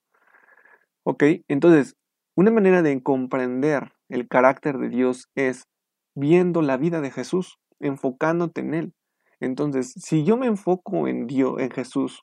¿Ok? 1.04 1.22
Entonces, 1.46 1.96
una 2.34 2.50
manera 2.50 2.82
de 2.82 3.00
comprender 3.02 3.92
el 4.08 4.26
carácter 4.26 4.78
de 4.78 4.88
Dios 4.88 5.28
es 5.36 5.68
viendo 6.16 6.62
la 6.62 6.76
vida 6.76 7.00
de 7.00 7.10
Jesús, 7.10 7.58
enfocándote 7.78 8.60
en 8.60 8.74
Él. 8.74 8.94
Entonces, 9.38 9.92
si 9.92 10.24
yo 10.24 10.36
me 10.36 10.46
enfoco 10.46 11.06
en 11.06 11.26
Dios, 11.26 11.60
en 11.60 11.70
Jesús, 11.70 12.22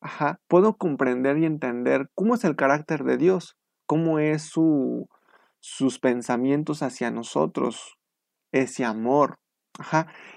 ajá, 0.00 0.40
puedo 0.48 0.76
comprender 0.76 1.38
y 1.38 1.44
entender 1.44 2.08
cómo 2.14 2.34
es 2.34 2.44
el 2.44 2.56
carácter 2.56 3.04
de 3.04 3.16
Dios, 3.16 3.56
cómo 3.86 4.18
es 4.18 4.42
su, 4.42 5.08
sus 5.68 5.98
pensamientos 5.98 6.84
hacia 6.84 7.10
nosotros, 7.10 7.98
ese 8.52 8.84
amor. 8.84 9.34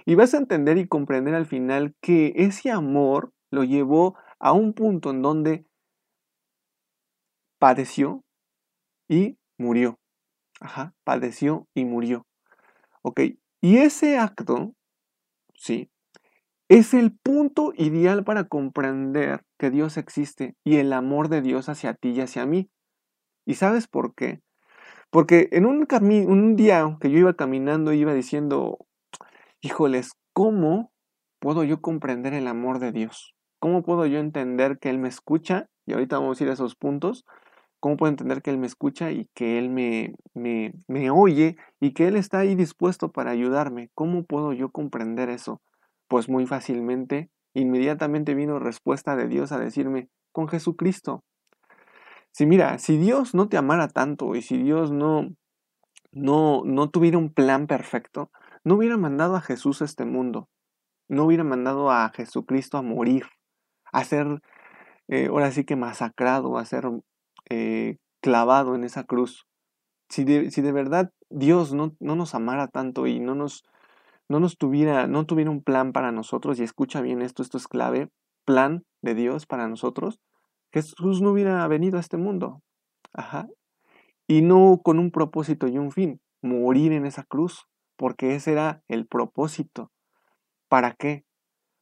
Y 0.07 0.15
vas 0.15 0.33
a 0.33 0.37
entender 0.37 0.79
y 0.79 0.87
comprender 0.87 1.35
al 1.35 1.45
final 1.45 1.93
que 2.01 2.33
ese 2.35 2.71
amor 2.71 3.31
lo 3.51 3.63
llevó 3.63 4.17
a 4.39 4.53
un 4.53 4.73
punto 4.73 5.11
en 5.11 5.21
donde 5.21 5.65
padeció 7.59 8.23
y 9.07 9.37
murió. 9.59 9.99
Padeció 11.03 11.67
y 11.75 11.85
murió. 11.85 12.25
Ok, 13.03 13.21
y 13.61 13.77
ese 13.77 14.17
acto, 14.17 14.73
sí, 15.53 15.91
es 16.69 16.95
el 16.95 17.15
punto 17.15 17.71
ideal 17.77 18.23
para 18.23 18.45
comprender 18.45 19.43
que 19.59 19.69
Dios 19.69 19.97
existe 19.97 20.55
y 20.65 20.77
el 20.77 20.91
amor 20.91 21.29
de 21.29 21.43
Dios 21.43 21.69
hacia 21.69 21.93
ti 21.93 22.09
y 22.09 22.21
hacia 22.21 22.47
mí. 22.47 22.71
¿Y 23.45 23.55
sabes 23.55 23.87
por 23.87 24.15
qué? 24.15 24.41
Porque 25.11 25.49
en 25.51 25.65
un, 25.65 26.55
día 26.55 26.97
que 27.01 27.09
yo 27.09 27.17
iba 27.17 27.33
caminando, 27.33 27.93
iba 27.93 28.13
diciendo, 28.13 28.77
híjoles, 29.61 30.11
¿cómo 30.33 30.91
puedo 31.39 31.63
yo 31.63 31.81
comprender 31.81 32.33
el 32.33 32.47
amor 32.47 32.79
de 32.79 32.91
Dios? 32.91 33.33
¿Cómo 33.59 33.81
puedo 33.81 34.05
yo 34.05 34.19
entender 34.19 34.77
que 34.77 34.89
Él 34.89 34.99
me 34.99 35.09
escucha? 35.09 35.67
Y 35.87 35.93
ahorita 35.93 36.19
vamos 36.19 36.39
a 36.39 36.43
ir 36.43 36.49
a 36.51 36.53
esos 36.53 36.75
puntos. 36.75 37.25
¿Cómo 37.79 37.97
puedo 37.97 38.11
entender 38.11 38.41
que 38.41 38.51
Él 38.51 38.59
me 38.59 38.67
escucha 38.67 39.11
y 39.11 39.27
que 39.33 39.57
Él 39.57 39.69
me, 39.69 40.13
me, 40.35 41.09
oye 41.09 41.57
y 41.79 41.93
que 41.93 42.07
Él 42.07 42.15
está 42.15 42.39
ahí 42.39 42.53
dispuesto 42.53 43.11
para 43.11 43.31
ayudarme? 43.31 43.89
¿Cómo 43.95 44.23
puedo 44.23 44.53
yo 44.53 44.69
comprender 44.69 45.29
eso? 45.29 45.61
Pues 46.07 46.29
muy 46.29 46.45
fácilmente, 46.45 47.29
inmediatamente 47.53 48.35
vino 48.35 48.59
respuesta 48.59 49.15
de 49.15 49.27
Dios 49.27 49.51
a 49.51 49.59
decirme, 49.59 50.09
con 50.31 50.47
Jesucristo. 50.47 51.23
Si 52.31 52.45
mira, 52.45 52.77
si 52.79 52.97
Dios 52.97 53.33
no 53.33 53.49
te 53.49 53.57
amara 53.57 53.87
tanto 53.87 54.35
y 54.35 54.41
si 54.41 54.57
Dios 54.57 54.91
no, 54.91 55.29
no, 56.11 56.63
no 56.65 56.89
tuviera 56.89 57.17
un 57.17 57.33
plan 57.33 57.67
perfecto, 57.67 58.31
no 58.63 58.75
hubiera 58.75 58.97
mandado 58.97 59.35
a 59.35 59.41
Jesús 59.41 59.81
a 59.81 59.85
este 59.85 60.05
mundo, 60.05 60.47
no 61.07 61.25
hubiera 61.25 61.43
mandado 61.43 61.91
a 61.91 62.09
Jesucristo 62.09 62.77
a 62.77 62.81
morir, 62.81 63.25
a 63.91 64.03
ser, 64.03 64.41
eh, 65.07 65.27
ahora 65.27 65.51
sí 65.51 65.65
que 65.65 65.75
masacrado, 65.75 66.57
a 66.57 66.65
ser 66.65 66.85
eh, 67.49 67.97
clavado 68.21 68.75
en 68.75 68.83
esa 68.83 69.03
cruz. 69.03 69.45
Si 70.09 70.23
de, 70.23 70.51
si 70.51 70.61
de 70.61 70.71
verdad 70.71 71.11
Dios 71.29 71.73
no, 71.73 71.95
no, 71.99 72.15
nos 72.15 72.35
amara 72.35 72.67
tanto 72.67 73.07
y 73.07 73.19
no 73.19 73.35
nos, 73.35 73.63
no 74.27 74.39
nos 74.39 74.57
tuviera, 74.57 75.07
no 75.07 75.25
tuviera 75.25 75.51
un 75.51 75.63
plan 75.63 75.91
para 75.93 76.11
nosotros, 76.11 76.59
y 76.59 76.63
escucha 76.63 77.01
bien 77.01 77.21
esto, 77.21 77.41
esto 77.43 77.57
es 77.57 77.67
clave, 77.67 78.09
plan 78.45 78.83
de 79.01 79.15
Dios 79.15 79.45
para 79.45 79.67
nosotros, 79.67 80.19
Jesús 80.71 81.21
no 81.21 81.31
hubiera 81.31 81.67
venido 81.67 81.97
a 81.97 82.01
este 82.01 82.17
mundo. 82.17 82.61
Ajá. 83.13 83.47
Y 84.27 84.41
no 84.41 84.81
con 84.83 84.99
un 84.99 85.11
propósito 85.11 85.67
y 85.67 85.77
un 85.77 85.91
fin, 85.91 86.21
morir 86.41 86.91
en 86.91 87.05
esa 87.05 87.23
cruz, 87.23 87.67
porque 87.95 88.35
ese 88.35 88.51
era 88.51 88.83
el 88.87 89.07
propósito. 89.07 89.91
¿Para 90.67 90.93
qué? 90.93 91.25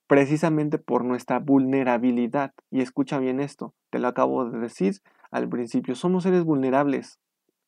Precisamente 0.08 0.78
por 0.78 1.04
nuestra 1.04 1.40
vulnerabilidad. 1.40 2.54
Y 2.72 2.82
escucha 2.82 3.20
bien 3.20 3.40
esto, 3.40 3.74
te 3.90 4.00
lo 4.00 4.08
acabo 4.08 4.50
de 4.50 4.60
decir, 4.60 4.96
al 5.32 5.50
principio. 5.50 5.96
Somos 5.96 6.24
seres 6.24 6.44
vulnerables. 6.44 7.20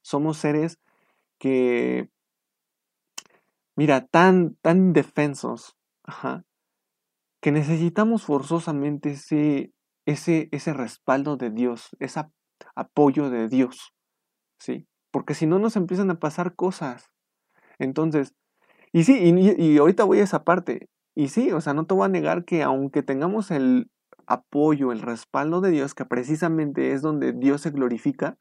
Somos 0.02 0.38
seres 0.38 0.80
que, 1.40 2.10
mira, 3.76 4.06
tan, 4.06 4.56
tan 4.62 4.78
indefensos, 4.78 5.76
que 7.42 7.52
necesitamos 7.52 8.24
forzosamente 8.24 9.12
ese, 9.12 9.72
ese, 10.10 10.50
ese 10.52 10.74
respaldo 10.74 11.38
de 11.38 11.50
Dios, 11.50 11.96
ese 12.00 12.24
apoyo 12.76 13.30
de 13.30 13.48
Dios, 13.48 13.94
¿sí? 14.60 14.88
Porque 15.12 15.34
si 15.34 15.46
no 15.48 15.60
nos 15.60 15.76
empiezan 15.76 16.12
a 16.12 16.20
pasar 16.20 16.56
cosas. 16.56 17.10
Entonces, 17.80 18.34
y 18.92 19.04
sí, 19.04 19.18
y, 19.18 19.64
y 19.64 19.78
ahorita 19.78 20.04
voy 20.04 20.20
a 20.20 20.24
esa 20.24 20.44
parte. 20.44 20.90
Y 21.16 21.30
sí, 21.30 21.52
o 21.52 21.62
sea, 21.62 21.74
no 21.74 21.86
te 21.86 21.94
voy 21.94 22.06
a 22.06 22.10
negar 22.10 22.46
que 22.46 22.64
aunque 22.64 23.04
tengamos 23.04 23.52
el, 23.52 23.90
apoyo, 24.30 24.92
el 24.92 25.02
respaldo 25.02 25.60
de 25.60 25.72
Dios, 25.72 25.96
que 25.96 26.06
precisamente 26.06 26.94
es 26.94 27.02
donde 27.02 27.34
Dios 27.34 27.62
se 27.62 27.72
glorifica, 27.72 28.38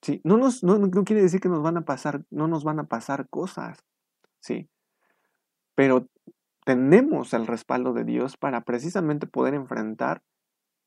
¿sí? 0.00 0.22
no, 0.24 0.38
nos, 0.38 0.64
no, 0.64 0.78
no 0.78 1.04
quiere 1.04 1.22
decir 1.22 1.40
que 1.40 1.50
nos 1.50 1.62
van 1.62 1.76
a 1.76 1.84
pasar, 1.84 2.22
no 2.30 2.48
nos 2.48 2.64
van 2.64 2.80
a 2.80 2.84
pasar 2.84 3.28
cosas, 3.28 3.84
¿sí? 4.40 4.70
Pero 5.74 6.08
tenemos 6.64 7.34
el 7.34 7.46
respaldo 7.46 7.92
de 7.92 8.04
Dios 8.04 8.38
para 8.38 8.62
precisamente 8.62 9.26
poder 9.26 9.54
enfrentar 9.54 10.22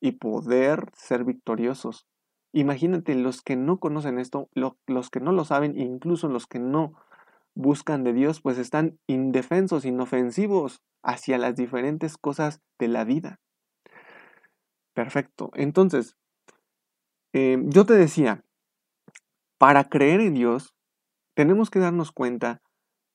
y 0.01 0.13
poder 0.13 0.89
ser 0.93 1.23
victoriosos. 1.23 2.07
Imagínate 2.53 3.15
los 3.15 3.41
que 3.41 3.55
no 3.55 3.79
conocen 3.79 4.19
esto, 4.19 4.49
los 4.53 5.09
que 5.09 5.21
no 5.21 5.31
lo 5.31 5.45
saben, 5.45 5.79
incluso 5.79 6.27
los 6.27 6.47
que 6.47 6.59
no 6.59 6.93
buscan 7.53 8.03
de 8.03 8.13
Dios, 8.13 8.41
pues 8.41 8.57
están 8.57 8.97
indefensos, 9.07 9.85
inofensivos 9.85 10.81
hacia 11.03 11.37
las 11.37 11.55
diferentes 11.55 12.17
cosas 12.17 12.61
de 12.79 12.87
la 12.87 13.05
vida. 13.05 13.39
Perfecto. 14.93 15.51
Entonces, 15.53 16.17
eh, 17.33 17.57
yo 17.63 17.85
te 17.85 17.93
decía, 17.93 18.43
para 19.57 19.85
creer 19.85 20.19
en 20.19 20.33
Dios, 20.33 20.73
tenemos 21.35 21.69
que 21.69 21.79
darnos 21.79 22.11
cuenta 22.11 22.61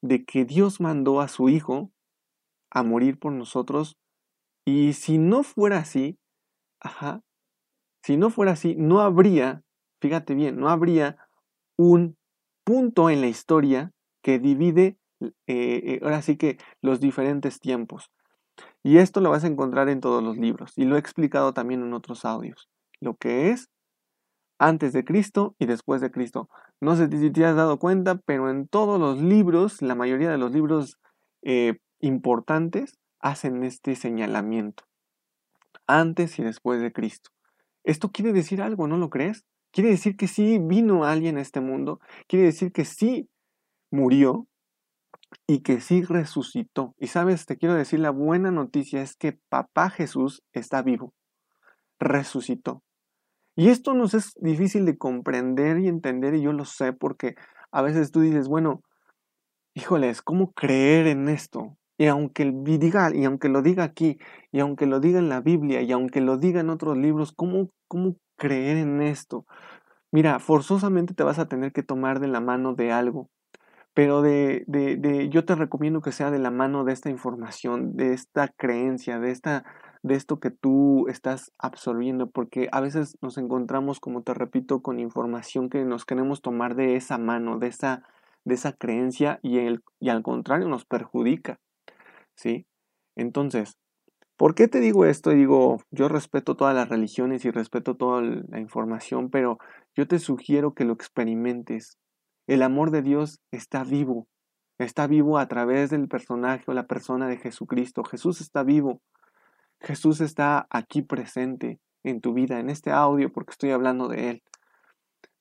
de 0.02 0.24
que 0.24 0.44
Dios 0.44 0.80
mandó 0.80 1.20
a 1.20 1.28
su 1.28 1.48
Hijo 1.48 1.90
a 2.70 2.82
morir 2.82 3.18
por 3.18 3.32
nosotros 3.32 3.96
y 4.64 4.94
si 4.94 5.18
no 5.18 5.42
fuera 5.42 5.78
así, 5.78 6.18
ajá, 6.80 7.22
si 8.02 8.16
no 8.16 8.30
fuera 8.30 8.52
así, 8.52 8.76
no 8.76 9.00
habría, 9.00 9.62
fíjate 10.00 10.34
bien, 10.34 10.58
no 10.58 10.68
habría 10.68 11.16
un 11.76 12.16
punto 12.64 13.10
en 13.10 13.20
la 13.20 13.28
historia 13.28 13.92
que 14.22 14.38
divide, 14.38 14.98
eh, 15.20 15.30
eh, 15.46 16.00
ahora 16.02 16.22
sí 16.22 16.36
que 16.36 16.58
los 16.82 17.00
diferentes 17.00 17.60
tiempos. 17.60 18.10
Y 18.82 18.98
esto 18.98 19.20
lo 19.20 19.30
vas 19.30 19.44
a 19.44 19.48
encontrar 19.48 19.88
en 19.88 20.00
todos 20.00 20.22
los 20.22 20.36
libros 20.36 20.72
y 20.76 20.84
lo 20.84 20.96
he 20.96 20.98
explicado 20.98 21.52
también 21.52 21.82
en 21.82 21.92
otros 21.92 22.24
audios. 22.24 22.68
Lo 23.00 23.16
que 23.16 23.50
es 23.50 23.68
antes 24.58 24.92
de 24.92 25.04
Cristo 25.04 25.54
y 25.58 25.66
después 25.66 26.00
de 26.00 26.10
Cristo. 26.10 26.48
No 26.80 26.96
sé 26.96 27.08
si 27.10 27.30
te 27.30 27.44
has 27.44 27.56
dado 27.56 27.78
cuenta, 27.78 28.16
pero 28.24 28.50
en 28.50 28.68
todos 28.68 28.98
los 28.98 29.20
libros, 29.20 29.82
la 29.82 29.94
mayoría 29.94 30.30
de 30.30 30.38
los 30.38 30.52
libros 30.52 30.98
eh, 31.42 31.78
importantes 32.00 32.98
hacen 33.20 33.62
este 33.64 33.96
señalamiento. 33.96 34.84
Antes 35.86 36.38
y 36.38 36.42
después 36.42 36.80
de 36.80 36.92
Cristo. 36.92 37.30
Esto 37.84 38.10
quiere 38.10 38.32
decir 38.32 38.62
algo, 38.62 38.88
¿no 38.88 38.98
lo 38.98 39.10
crees? 39.10 39.44
Quiere 39.72 39.90
decir 39.90 40.16
que 40.16 40.26
sí 40.26 40.58
vino 40.58 41.04
alguien 41.04 41.36
a 41.36 41.42
este 41.42 41.60
mundo. 41.60 42.00
Quiere 42.28 42.46
decir 42.46 42.72
que 42.72 42.84
sí 42.84 43.28
murió 43.90 44.46
y 45.46 45.60
que 45.60 45.80
sí 45.80 46.02
resucitó. 46.02 46.94
Y 46.98 47.08
sabes, 47.08 47.46
te 47.46 47.56
quiero 47.56 47.74
decir, 47.74 48.00
la 48.00 48.10
buena 48.10 48.50
noticia 48.50 49.02
es 49.02 49.16
que 49.16 49.38
papá 49.48 49.90
Jesús 49.90 50.42
está 50.52 50.82
vivo. 50.82 51.14
Resucitó. 52.00 52.82
Y 53.56 53.68
esto 53.68 53.94
nos 53.94 54.14
es 54.14 54.34
difícil 54.36 54.84
de 54.84 54.98
comprender 54.98 55.78
y 55.78 55.88
entender 55.88 56.34
y 56.34 56.42
yo 56.42 56.52
lo 56.52 56.64
sé 56.64 56.92
porque 56.92 57.36
a 57.70 57.82
veces 57.82 58.12
tú 58.12 58.20
dices, 58.20 58.48
bueno, 58.48 58.82
híjoles, 59.74 60.22
¿cómo 60.22 60.52
creer 60.52 61.06
en 61.06 61.28
esto? 61.28 61.76
Y 61.98 62.06
aunque, 62.06 62.52
diga, 62.54 63.14
y 63.14 63.24
aunque 63.24 63.48
lo 63.48 63.62
diga 63.62 63.84
aquí, 63.84 64.18
y 64.52 64.60
aunque 64.60 64.86
lo 64.86 65.00
diga 65.00 65.18
en 65.18 65.28
la 65.28 65.40
Biblia, 65.40 65.80
y 65.82 65.92
aunque 65.92 66.20
lo 66.20 66.36
diga 66.36 66.60
en 66.60 66.70
otros 66.70 66.96
libros, 66.98 67.32
¿cómo, 67.32 67.70
cómo 67.88 68.16
creer 68.36 68.76
en 68.76 69.00
esto? 69.00 69.46
Mira, 70.12 70.38
forzosamente 70.40 71.14
te 71.14 71.24
vas 71.24 71.38
a 71.38 71.48
tener 71.48 71.72
que 71.72 71.82
tomar 71.82 72.20
de 72.20 72.28
la 72.28 72.40
mano 72.40 72.74
de 72.74 72.92
algo, 72.92 73.30
pero 73.94 74.22
de, 74.22 74.64
de, 74.66 74.96
de, 74.96 75.28
yo 75.30 75.44
te 75.44 75.54
recomiendo 75.54 76.00
que 76.02 76.12
sea 76.12 76.30
de 76.30 76.38
la 76.38 76.50
mano 76.50 76.84
de 76.84 76.92
esta 76.92 77.10
información, 77.10 77.96
de 77.96 78.12
esta 78.12 78.48
creencia, 78.48 79.18
de, 79.20 79.30
esta, 79.30 79.64
de 80.02 80.14
esto 80.16 80.40
que 80.40 80.50
tú 80.50 81.08
estás 81.08 81.52
absorbiendo, 81.58 82.30
porque 82.30 82.68
a 82.72 82.80
veces 82.80 83.16
nos 83.22 83.38
encontramos, 83.38 84.00
como 84.00 84.22
te 84.22 84.34
repito, 84.34 84.82
con 84.82 85.00
información 85.00 85.70
que 85.70 85.84
nos 85.84 86.04
queremos 86.04 86.42
tomar 86.42 86.76
de 86.76 86.96
esa 86.96 87.18
mano, 87.18 87.58
de 87.58 87.68
esa, 87.68 88.02
de 88.44 88.54
esa 88.54 88.72
creencia 88.72 89.40
y, 89.42 89.58
el, 89.58 89.82
y 90.00 90.10
al 90.10 90.22
contrario 90.22 90.68
nos 90.68 90.84
perjudica. 90.84 91.58
¿Sí? 92.36 92.66
Entonces, 93.16 93.76
¿por 94.36 94.54
qué 94.54 94.68
te 94.68 94.80
digo 94.80 95.04
esto? 95.06 95.30
Digo, 95.30 95.78
yo 95.90 96.08
respeto 96.08 96.56
todas 96.56 96.74
las 96.74 96.88
religiones 96.88 97.44
y 97.44 97.50
respeto 97.50 97.96
toda 97.96 98.22
la 98.22 98.60
información, 98.60 99.30
pero 99.30 99.58
yo 99.94 100.06
te 100.06 100.18
sugiero 100.18 100.74
que 100.74 100.84
lo 100.84 100.92
experimentes, 100.92 101.98
el 102.46 102.62
amor 102.62 102.90
de 102.90 103.02
Dios 103.02 103.40
está 103.50 103.82
vivo. 103.82 104.28
Está 104.78 105.06
vivo 105.06 105.38
a 105.38 105.48
través 105.48 105.90
del 105.90 106.06
personaje 106.06 106.64
o 106.66 106.74
la 106.74 106.86
persona 106.86 107.28
de 107.28 107.38
Jesucristo. 107.38 108.04
Jesús 108.04 108.40
está 108.40 108.62
vivo. 108.62 109.00
Jesús 109.80 110.20
está 110.20 110.66
aquí 110.70 111.02
presente 111.02 111.80
en 112.04 112.20
tu 112.20 112.34
vida, 112.34 112.60
en 112.60 112.70
este 112.70 112.92
audio, 112.92 113.32
porque 113.32 113.52
estoy 113.52 113.70
hablando 113.70 114.08
de 114.08 114.30
Él. 114.30 114.42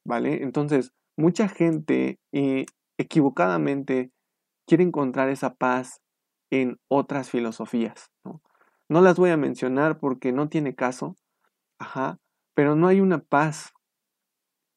¿Vale? 0.06 0.42
Entonces, 0.42 0.94
mucha 1.18 1.48
gente 1.48 2.20
eh, 2.32 2.66
equivocadamente 2.98 4.12
quiere 4.66 4.84
encontrar 4.84 5.30
esa 5.30 5.54
paz 5.54 6.02
en 6.50 6.80
otras 6.88 7.30
filosofías. 7.30 8.12
¿no? 8.24 8.42
no 8.88 9.02
las 9.02 9.18
voy 9.18 9.32
a 9.32 9.38
mencionar 9.38 9.98
porque 9.98 10.32
no 10.32 10.50
tiene 10.50 10.76
caso. 10.76 11.16
Ajá. 11.80 12.20
Pero 12.54 12.76
no 12.76 12.88
hay 12.88 13.02
una 13.02 13.20
paz 13.20 13.74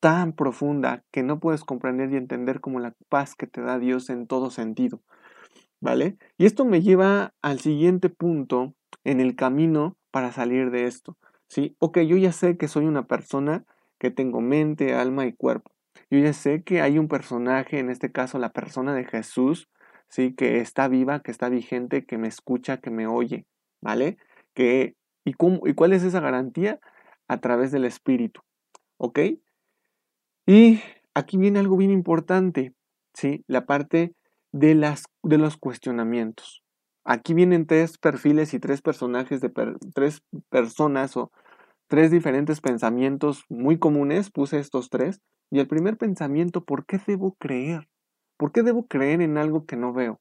tan 0.01 0.33
profunda 0.33 1.05
que 1.11 1.23
no 1.23 1.41
puedes 1.41 1.65
comprender 1.65 2.13
y 2.13 2.17
entender 2.17 2.61
como 2.61 2.81
la 2.81 2.95
paz 3.09 3.35
que 3.35 3.47
te 3.47 3.61
da 3.61 3.79
Dios 3.79 4.11
en 4.11 4.27
todo 4.27 4.51
sentido. 4.51 5.03
¿Vale? 5.81 6.19
Y 6.37 6.47
esto 6.47 6.65
me 6.65 6.83
lleva 6.83 7.35
al 7.41 7.61
siguiente 7.61 8.09
punto 8.09 8.75
en 9.05 9.21
el 9.21 9.37
camino 9.37 9.97
para 10.11 10.33
salir 10.33 10.71
de 10.71 10.87
esto. 10.87 11.17
¿Sí? 11.49 11.77
Ok, 11.79 11.99
yo 12.01 12.17
ya 12.17 12.33
sé 12.33 12.57
que 12.57 12.69
soy 12.69 12.87
una 12.87 13.07
persona 13.07 13.65
que 13.99 14.11
tengo 14.11 14.41
mente, 14.41 14.95
alma 14.95 15.27
y 15.27 15.33
cuerpo. 15.33 15.73
Yo 16.11 16.19
ya 16.19 16.33
sé 16.33 16.63
que 16.63 16.81
hay 16.81 16.99
un 16.99 17.09
personaje, 17.09 17.79
en 17.79 17.91
este 17.91 18.11
caso 18.13 18.39
la 18.39 18.53
persona 18.53 18.95
de 18.95 19.05
Jesús, 19.05 19.69
¿sí? 20.09 20.35
Que 20.35 20.61
está 20.61 20.89
viva, 20.89 21.21
que 21.21 21.31
está 21.31 21.49
vigente, 21.49 22.05
que 22.05 22.19
me 22.19 22.29
escucha, 22.29 22.79
que 22.79 22.91
me 22.91 23.07
oye, 23.07 23.47
¿vale? 23.81 24.19
Que, 24.55 24.95
¿y, 25.25 25.35
cómo, 25.35 25.61
¿Y 25.67 25.75
cuál 25.75 25.93
es 25.93 26.03
esa 26.03 26.21
garantía? 26.21 26.81
A 27.29 27.41
través 27.41 27.73
del 27.73 27.85
Espíritu, 27.85 28.41
¿ok? 28.97 29.21
Y 30.47 30.81
aquí 31.15 31.37
viene 31.37 31.59
algo 31.59 31.77
bien 31.77 31.91
importante, 31.91 32.73
¿sí? 33.15 33.45
La 33.47 33.67
parte 33.67 34.15
de, 34.53 34.75
las, 34.75 35.05
de 35.23 35.39
los 35.39 35.57
cuestionamientos. 35.57 36.63
Aquí 37.05 37.35
vienen 37.35 37.67
tres 37.67 37.99
perfiles 37.99 38.55
y 38.55 38.59
tres 38.59 38.83
personajes 38.83 39.41
de 39.41 39.51
tres 39.95 40.23
personas 40.51 41.17
o 41.17 41.31
tres 41.87 42.11
diferentes 42.11 42.61
pensamientos 42.61 43.45
muy 43.49 43.79
comunes, 43.79 44.31
puse 44.31 44.59
estos 44.59 44.91
tres. 44.91 45.21
Y 45.51 45.61
el 45.61 45.69
primer 45.69 45.97
pensamiento, 45.97 46.65
¿por 46.65 46.85
qué 46.85 47.01
debo 47.07 47.35
creer? 47.39 47.89
¿Por 48.39 48.53
qué 48.53 48.63
debo 48.63 48.87
creer 48.87 49.21
en 49.21 49.37
algo 49.37 49.67
que 49.67 49.77
no 49.77 49.93
veo? 49.93 50.21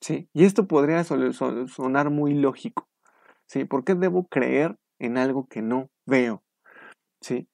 Sí, 0.00 0.28
y 0.32 0.44
esto 0.44 0.68
podría 0.68 1.02
sonar 1.02 2.10
muy 2.10 2.34
lógico. 2.34 2.88
¿Sí? 3.46 3.64
¿Por 3.64 3.84
qué 3.84 3.96
debo 3.96 4.28
creer 4.28 4.76
en 5.00 5.18
algo 5.18 5.46
que 5.48 5.62
no 5.62 5.88
veo? 6.06 6.44
¿Sí? 7.20 7.48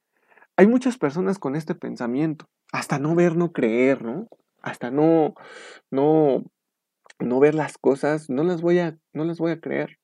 hay 0.56 0.66
muchas 0.66 0.98
personas 0.98 1.38
con 1.38 1.56
este 1.56 1.74
pensamiento, 1.74 2.46
hasta 2.72 2.98
no 2.98 3.14
ver, 3.14 3.36
no 3.36 3.52
creer, 3.52 4.02
¿no? 4.02 4.28
Hasta 4.62 4.90
no, 4.90 5.34
no, 5.90 6.44
no 7.18 7.40
ver 7.40 7.54
las 7.54 7.76
cosas, 7.76 8.30
no 8.30 8.44
las 8.44 8.62
voy 8.62 8.78
a, 8.78 8.96
no 9.12 9.24
las 9.24 9.38
voy 9.38 9.52
a 9.52 9.60
creer, 9.60 9.98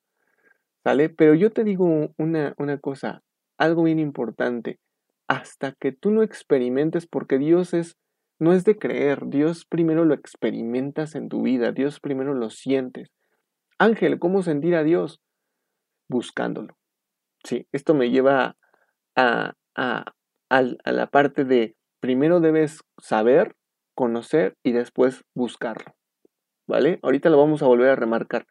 ¿sale? 0.83 1.09
Pero 1.09 1.33
yo 1.35 1.51
te 1.51 1.63
digo 1.63 2.13
una, 2.17 2.53
una 2.57 2.77
cosa, 2.79 3.21
algo 3.57 3.83
bien 3.83 3.99
importante, 3.99 4.79
hasta 5.27 5.73
que 5.79 5.91
tú 5.93 6.11
no 6.11 6.21
experimentes, 6.21 7.07
porque 7.07 7.37
Dios 7.37 7.73
es, 7.73 7.95
no 8.41 8.53
es 8.53 8.63
de 8.63 8.79
creer, 8.79 9.27
Dios 9.27 9.65
primero 9.65 10.03
lo 10.03 10.15
experimentas 10.15 11.13
en 11.13 11.29
tu 11.29 11.43
vida, 11.43 11.71
Dios 11.71 11.99
primero 11.99 12.33
lo 12.33 12.49
sientes. 12.49 13.11
Ángel, 13.77 14.17
¿cómo 14.17 14.41
sentir 14.41 14.73
a 14.73 14.83
Dios? 14.83 15.21
Buscándolo. 16.09 16.75
Sí, 17.43 17.67
esto 17.71 17.93
me 17.93 18.09
lleva 18.09 18.57
a, 19.15 19.53
a, 19.75 20.05
a 20.49 20.91
la 20.91 21.07
parte 21.11 21.45
de 21.45 21.75
primero 21.99 22.39
debes 22.39 22.81
saber, 22.97 23.55
conocer 23.93 24.55
y 24.63 24.71
después 24.71 25.23
buscarlo. 25.35 25.93
¿Vale? 26.67 26.99
Ahorita 27.03 27.29
lo 27.29 27.37
vamos 27.37 27.61
a 27.61 27.67
volver 27.67 27.89
a 27.89 27.95
remarcar. 27.95 28.47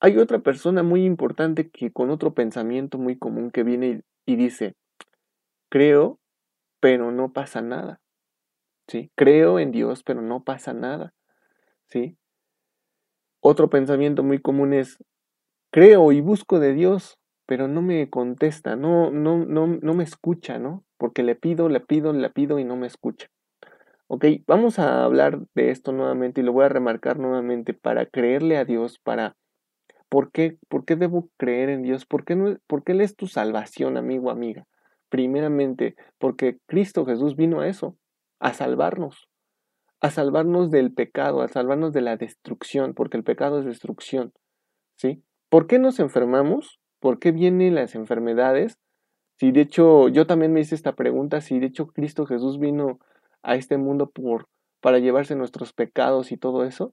Hay 0.00 0.16
otra 0.18 0.38
persona 0.38 0.84
muy 0.84 1.04
importante 1.04 1.70
que 1.70 1.90
con 1.90 2.10
otro 2.10 2.34
pensamiento 2.34 2.98
muy 2.98 3.18
común 3.18 3.50
que 3.50 3.64
viene 3.64 4.02
y, 4.26 4.36
dice, 4.36 4.76
creo, 5.68 6.20
pero 6.78 7.10
no 7.10 7.32
pasa 7.32 7.62
nada. 7.62 8.00
¿Sí? 8.88 9.12
Creo 9.14 9.60
en 9.60 9.70
Dios, 9.70 10.02
pero 10.02 10.22
no 10.22 10.42
pasa 10.42 10.72
nada. 10.72 11.14
¿Sí? 11.86 12.16
Otro 13.40 13.70
pensamiento 13.70 14.24
muy 14.24 14.40
común 14.40 14.72
es, 14.72 14.98
creo 15.70 16.10
y 16.10 16.20
busco 16.20 16.58
de 16.58 16.74
Dios, 16.74 17.18
pero 17.46 17.68
no 17.68 17.82
me 17.82 18.10
contesta, 18.10 18.74
no, 18.74 19.10
no, 19.10 19.38
no, 19.38 19.66
no 19.66 19.94
me 19.94 20.04
escucha, 20.04 20.58
¿no? 20.58 20.84
porque 20.98 21.22
le 21.22 21.36
pido, 21.36 21.68
le 21.68 21.80
pido, 21.80 22.12
le 22.12 22.28
pido 22.28 22.58
y 22.58 22.64
no 22.64 22.76
me 22.76 22.86
escucha. 22.86 23.28
Ok, 24.08 24.24
vamos 24.46 24.78
a 24.78 25.04
hablar 25.04 25.40
de 25.54 25.70
esto 25.70 25.92
nuevamente 25.92 26.40
y 26.40 26.44
lo 26.44 26.52
voy 26.52 26.64
a 26.64 26.68
remarcar 26.68 27.18
nuevamente 27.18 27.72
para 27.72 28.06
creerle 28.06 28.58
a 28.58 28.64
Dios, 28.64 28.98
para... 28.98 29.36
¿Por 30.08 30.32
qué, 30.32 30.56
por 30.68 30.86
qué 30.86 30.96
debo 30.96 31.28
creer 31.36 31.68
en 31.68 31.82
Dios? 31.82 32.06
¿Por 32.06 32.24
qué, 32.24 32.34
no, 32.34 32.56
porque 32.66 32.92
Él 32.92 33.02
es 33.02 33.14
tu 33.14 33.26
salvación, 33.26 33.98
amigo, 33.98 34.30
amiga? 34.30 34.66
Primeramente, 35.10 35.96
porque 36.18 36.58
Cristo 36.66 37.04
Jesús 37.04 37.36
vino 37.36 37.60
a 37.60 37.68
eso, 37.68 37.94
a 38.40 38.52
salvarnos, 38.52 39.28
a 40.00 40.10
salvarnos 40.10 40.70
del 40.70 40.92
pecado, 40.92 41.42
a 41.42 41.48
salvarnos 41.48 41.92
de 41.92 42.02
la 42.02 42.16
destrucción, 42.16 42.94
porque 42.94 43.16
el 43.16 43.24
pecado 43.24 43.58
es 43.58 43.64
destrucción, 43.64 44.32
¿sí? 44.96 45.22
¿Por 45.48 45.66
qué 45.66 45.78
nos 45.78 45.98
enfermamos? 45.98 46.80
¿Por 47.00 47.18
qué 47.18 47.32
vienen 47.32 47.74
las 47.74 47.94
enfermedades? 47.94 48.78
Si 49.38 49.52
de 49.52 49.62
hecho, 49.62 50.08
yo 50.08 50.26
también 50.26 50.52
me 50.52 50.60
hice 50.60 50.74
esta 50.74 50.94
pregunta, 50.94 51.40
si 51.40 51.58
de 51.58 51.66
hecho 51.66 51.86
Cristo 51.86 52.26
Jesús 52.26 52.58
vino 52.58 52.98
a 53.42 53.54
este 53.54 53.78
mundo 53.78 54.10
por, 54.10 54.48
para 54.80 54.98
llevarse 54.98 55.36
nuestros 55.36 55.72
pecados 55.72 56.32
y 56.32 56.36
todo 56.36 56.64
eso, 56.64 56.92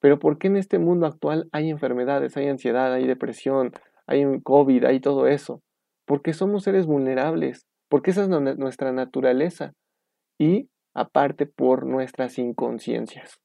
pero 0.00 0.18
¿por 0.18 0.38
qué 0.38 0.48
en 0.48 0.56
este 0.56 0.78
mundo 0.78 1.06
actual 1.06 1.48
hay 1.52 1.70
enfermedades, 1.70 2.36
hay 2.36 2.48
ansiedad, 2.48 2.92
hay 2.92 3.06
depresión, 3.06 3.72
hay 4.06 4.24
COVID, 4.42 4.84
hay 4.84 5.00
todo 5.00 5.26
eso? 5.26 5.62
Porque 6.04 6.34
somos 6.34 6.64
seres 6.64 6.86
vulnerables, 6.86 7.66
porque 7.88 8.10
esa 8.10 8.22
es 8.22 8.28
nuestra 8.28 8.92
naturaleza 8.92 9.72
y 10.38 10.68
aparte 10.96 11.44
por 11.44 11.84
nuestras 11.84 12.38
inconsciencias, 12.38 13.38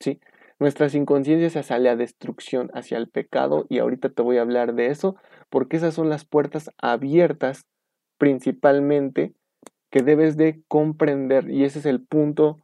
¿sí? 0.00 0.20
Nuestras 0.58 0.94
inconsciencias 0.94 1.54
hacia 1.56 1.78
la 1.78 1.96
destrucción, 1.96 2.70
hacia 2.72 2.96
el 2.96 3.08
pecado 3.08 3.66
y 3.68 3.78
ahorita 3.78 4.08
te 4.08 4.22
voy 4.22 4.38
a 4.38 4.40
hablar 4.40 4.74
de 4.74 4.86
eso 4.86 5.16
porque 5.50 5.76
esas 5.76 5.94
son 5.94 6.08
las 6.08 6.24
puertas 6.24 6.70
abiertas 6.78 7.66
principalmente 8.16 9.34
que 9.90 10.02
debes 10.02 10.38
de 10.38 10.62
comprender 10.66 11.50
y 11.50 11.64
ese 11.64 11.80
es 11.80 11.86
el 11.86 12.00
punto 12.00 12.60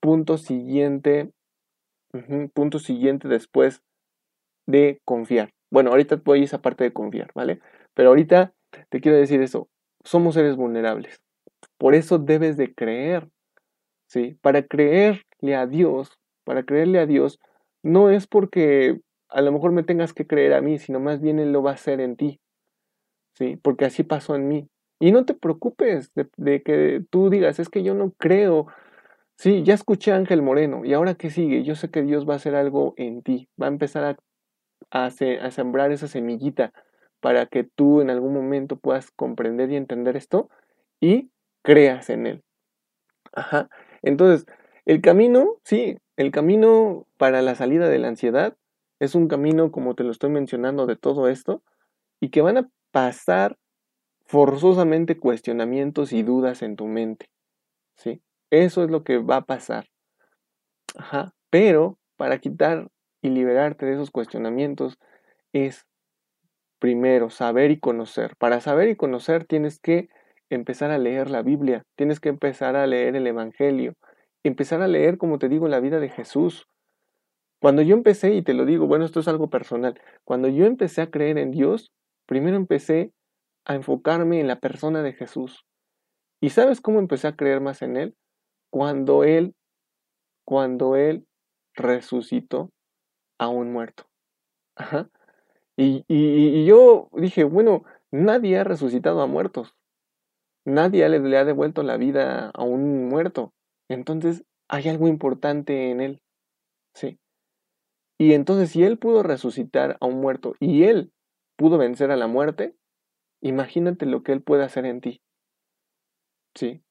punto 0.00 0.38
siguiente 0.38 1.32
punto 2.54 2.78
siguiente 2.78 3.26
después 3.26 3.82
de 4.66 5.00
confiar 5.04 5.52
bueno 5.70 5.90
ahorita 5.90 6.20
voy 6.24 6.42
a 6.42 6.44
esa 6.44 6.62
parte 6.62 6.84
de 6.84 6.92
confiar 6.92 7.30
vale 7.34 7.60
pero 7.94 8.10
ahorita 8.10 8.52
te 8.90 9.00
quiero 9.00 9.18
decir 9.18 9.42
eso 9.42 9.68
somos 10.04 10.34
seres 10.34 10.56
vulnerables 10.56 11.20
por 11.78 11.94
eso 11.94 12.18
debes 12.18 12.56
de 12.56 12.74
creer 12.74 13.31
sí 14.12 14.36
para 14.40 14.62
creerle 14.62 15.56
a 15.56 15.66
Dios 15.66 16.18
para 16.44 16.64
creerle 16.64 16.98
a 16.98 17.06
Dios 17.06 17.38
no 17.82 18.10
es 18.10 18.26
porque 18.26 19.00
a 19.28 19.40
lo 19.40 19.52
mejor 19.52 19.72
me 19.72 19.82
tengas 19.82 20.12
que 20.12 20.26
creer 20.26 20.54
a 20.54 20.60
mí 20.60 20.78
sino 20.78 21.00
más 21.00 21.20
bien 21.20 21.38
él 21.38 21.52
lo 21.52 21.62
va 21.62 21.70
a 21.70 21.74
hacer 21.74 22.00
en 22.00 22.16
ti 22.16 22.40
sí 23.34 23.56
porque 23.62 23.86
así 23.86 24.02
pasó 24.02 24.34
en 24.34 24.48
mí 24.48 24.68
y 25.02 25.10
no 25.10 25.24
te 25.24 25.34
preocupes 25.34 26.12
de, 26.14 26.62
que 26.62 27.02
tú 27.10 27.28
digas, 27.28 27.58
es 27.58 27.68
que 27.68 27.82
yo 27.82 27.92
no 27.92 28.12
creo. 28.12 28.68
Sí, 29.36 29.64
ya 29.64 29.74
escuché 29.74 30.12
a 30.12 30.16
Ángel 30.16 30.42
Moreno 30.42 30.84
y 30.84 30.92
ahora 30.94 31.16
qué 31.16 31.28
sigue, 31.28 31.64
yo 31.64 31.74
sé 31.74 31.90
que 31.90 32.02
Dios 32.02 32.28
va 32.28 32.34
a 32.34 32.36
hacer 32.36 32.54
algo 32.54 32.94
en 32.96 33.20
ti, 33.22 33.48
va 33.60 33.66
a 33.66 33.70
empezar 33.70 34.04
a, 34.04 34.16
a, 34.92 35.06
a 35.06 35.50
sembrar 35.50 35.90
esa 35.90 36.06
semillita 36.06 36.72
para 37.18 37.46
que 37.46 37.64
tú 37.64 38.00
en 38.00 38.10
algún 38.10 38.32
momento 38.32 38.76
puedas 38.76 39.10
comprender 39.10 39.72
y 39.72 39.76
entender 39.76 40.16
esto 40.16 40.48
y 41.00 41.32
creas 41.62 42.08
en 42.08 42.28
él. 42.28 42.44
Ajá. 43.32 43.68
Entonces, 44.02 44.46
el 44.84 45.00
camino, 45.00 45.56
sí, 45.64 45.98
el 46.16 46.30
camino 46.30 47.06
para 47.16 47.42
la 47.42 47.54
salida 47.54 47.88
de 47.88 47.98
la 47.98 48.08
ansiedad 48.08 48.56
es 49.00 49.14
un 49.14 49.28
camino, 49.28 49.72
como 49.72 49.94
te 49.94 50.04
lo 50.04 50.10
estoy 50.10 50.30
mencionando, 50.30 50.86
de 50.86 50.96
todo 50.96 51.28
esto, 51.28 51.62
y 52.20 52.30
que 52.30 52.42
van 52.42 52.56
a 52.56 52.70
pasar 52.90 53.58
forzosamente 54.26 55.18
cuestionamientos 55.18 56.12
y 56.12 56.22
dudas 56.22 56.62
en 56.62 56.76
tu 56.76 56.86
mente. 56.86 57.30
¿Sí? 57.96 58.22
Eso 58.50 58.84
es 58.84 58.90
lo 58.90 59.02
que 59.04 59.18
va 59.18 59.36
a 59.36 59.44
pasar. 59.44 59.88
Ajá. 60.96 61.34
Pero 61.50 61.98
para 62.16 62.38
quitar 62.38 62.88
y 63.20 63.30
liberarte 63.30 63.86
de 63.86 63.94
esos 63.94 64.10
cuestionamientos 64.10 64.98
es 65.52 65.86
primero 66.78 67.30
saber 67.30 67.70
y 67.70 67.78
conocer. 67.78 68.36
Para 68.36 68.60
saber 68.60 68.88
y 68.88 68.96
conocer 68.96 69.44
tienes 69.44 69.78
que 69.78 70.08
empezar 70.54 70.90
a 70.90 70.98
leer 70.98 71.30
la 71.30 71.42
Biblia, 71.42 71.84
tienes 71.96 72.20
que 72.20 72.28
empezar 72.28 72.76
a 72.76 72.86
leer 72.86 73.16
el 73.16 73.26
Evangelio, 73.26 73.94
empezar 74.42 74.82
a 74.82 74.88
leer, 74.88 75.18
como 75.18 75.38
te 75.38 75.48
digo, 75.48 75.68
la 75.68 75.80
vida 75.80 76.00
de 76.00 76.08
Jesús. 76.08 76.66
Cuando 77.60 77.82
yo 77.82 77.94
empecé, 77.94 78.34
y 78.34 78.42
te 78.42 78.54
lo 78.54 78.64
digo, 78.64 78.86
bueno, 78.86 79.04
esto 79.04 79.20
es 79.20 79.28
algo 79.28 79.50
personal, 79.50 80.00
cuando 80.24 80.48
yo 80.48 80.66
empecé 80.66 81.02
a 81.02 81.10
creer 81.10 81.38
en 81.38 81.50
Dios, 81.50 81.92
primero 82.26 82.56
empecé 82.56 83.12
a 83.64 83.74
enfocarme 83.74 84.40
en 84.40 84.48
la 84.48 84.58
persona 84.58 85.02
de 85.02 85.12
Jesús. 85.12 85.64
¿Y 86.40 86.50
sabes 86.50 86.80
cómo 86.80 86.98
empecé 86.98 87.28
a 87.28 87.36
creer 87.36 87.60
más 87.60 87.82
en 87.82 87.96
Él? 87.96 88.16
Cuando 88.70 89.22
Él, 89.22 89.54
cuando 90.44 90.96
Él 90.96 91.26
resucitó 91.74 92.70
a 93.38 93.48
un 93.48 93.72
muerto. 93.72 94.04
Ajá. 94.74 95.08
Y, 95.76 96.04
y, 96.08 96.66
yo 96.66 97.08
dije, 97.12 97.44
bueno, 97.44 97.84
nadie 98.10 98.58
ha 98.58 98.64
resucitado 98.64 99.22
a 99.22 99.26
muertos. 99.26 99.74
Nadie 100.64 101.08
le, 101.08 101.36
ha 101.36 101.44
devuelto 101.44 101.82
la 101.82 101.96
vida 101.96 102.50
a 102.50 102.62
un 102.62 103.08
muerto. 103.08 103.52
Entonces 103.88 104.44
hay 104.68 104.88
algo 104.88 105.08
importante 105.08 105.90
en 105.90 106.00
Él. 106.00 106.22
Sí. 106.94 107.18
Y 108.18 108.34
entonces 108.34 108.70
si 108.70 108.84
Él 108.84 108.98
pudo 108.98 109.22
resucitar 109.22 109.96
a 110.00 110.06
un 110.06 110.20
muerto 110.20 110.54
y 110.60 110.84
Él 110.84 111.12
pudo 111.56 111.78
vencer 111.78 112.10
a 112.10 112.16
la 112.16 112.26
muerte, 112.26 112.76
Imagínate 113.42 114.06
lo 114.06 114.22
que 114.22 114.32
Él 114.32 114.40
puede 114.40 114.62
hacer 114.62 114.86
en 114.86 115.00
ti. 115.00 115.20
¿Sí? 116.54 116.82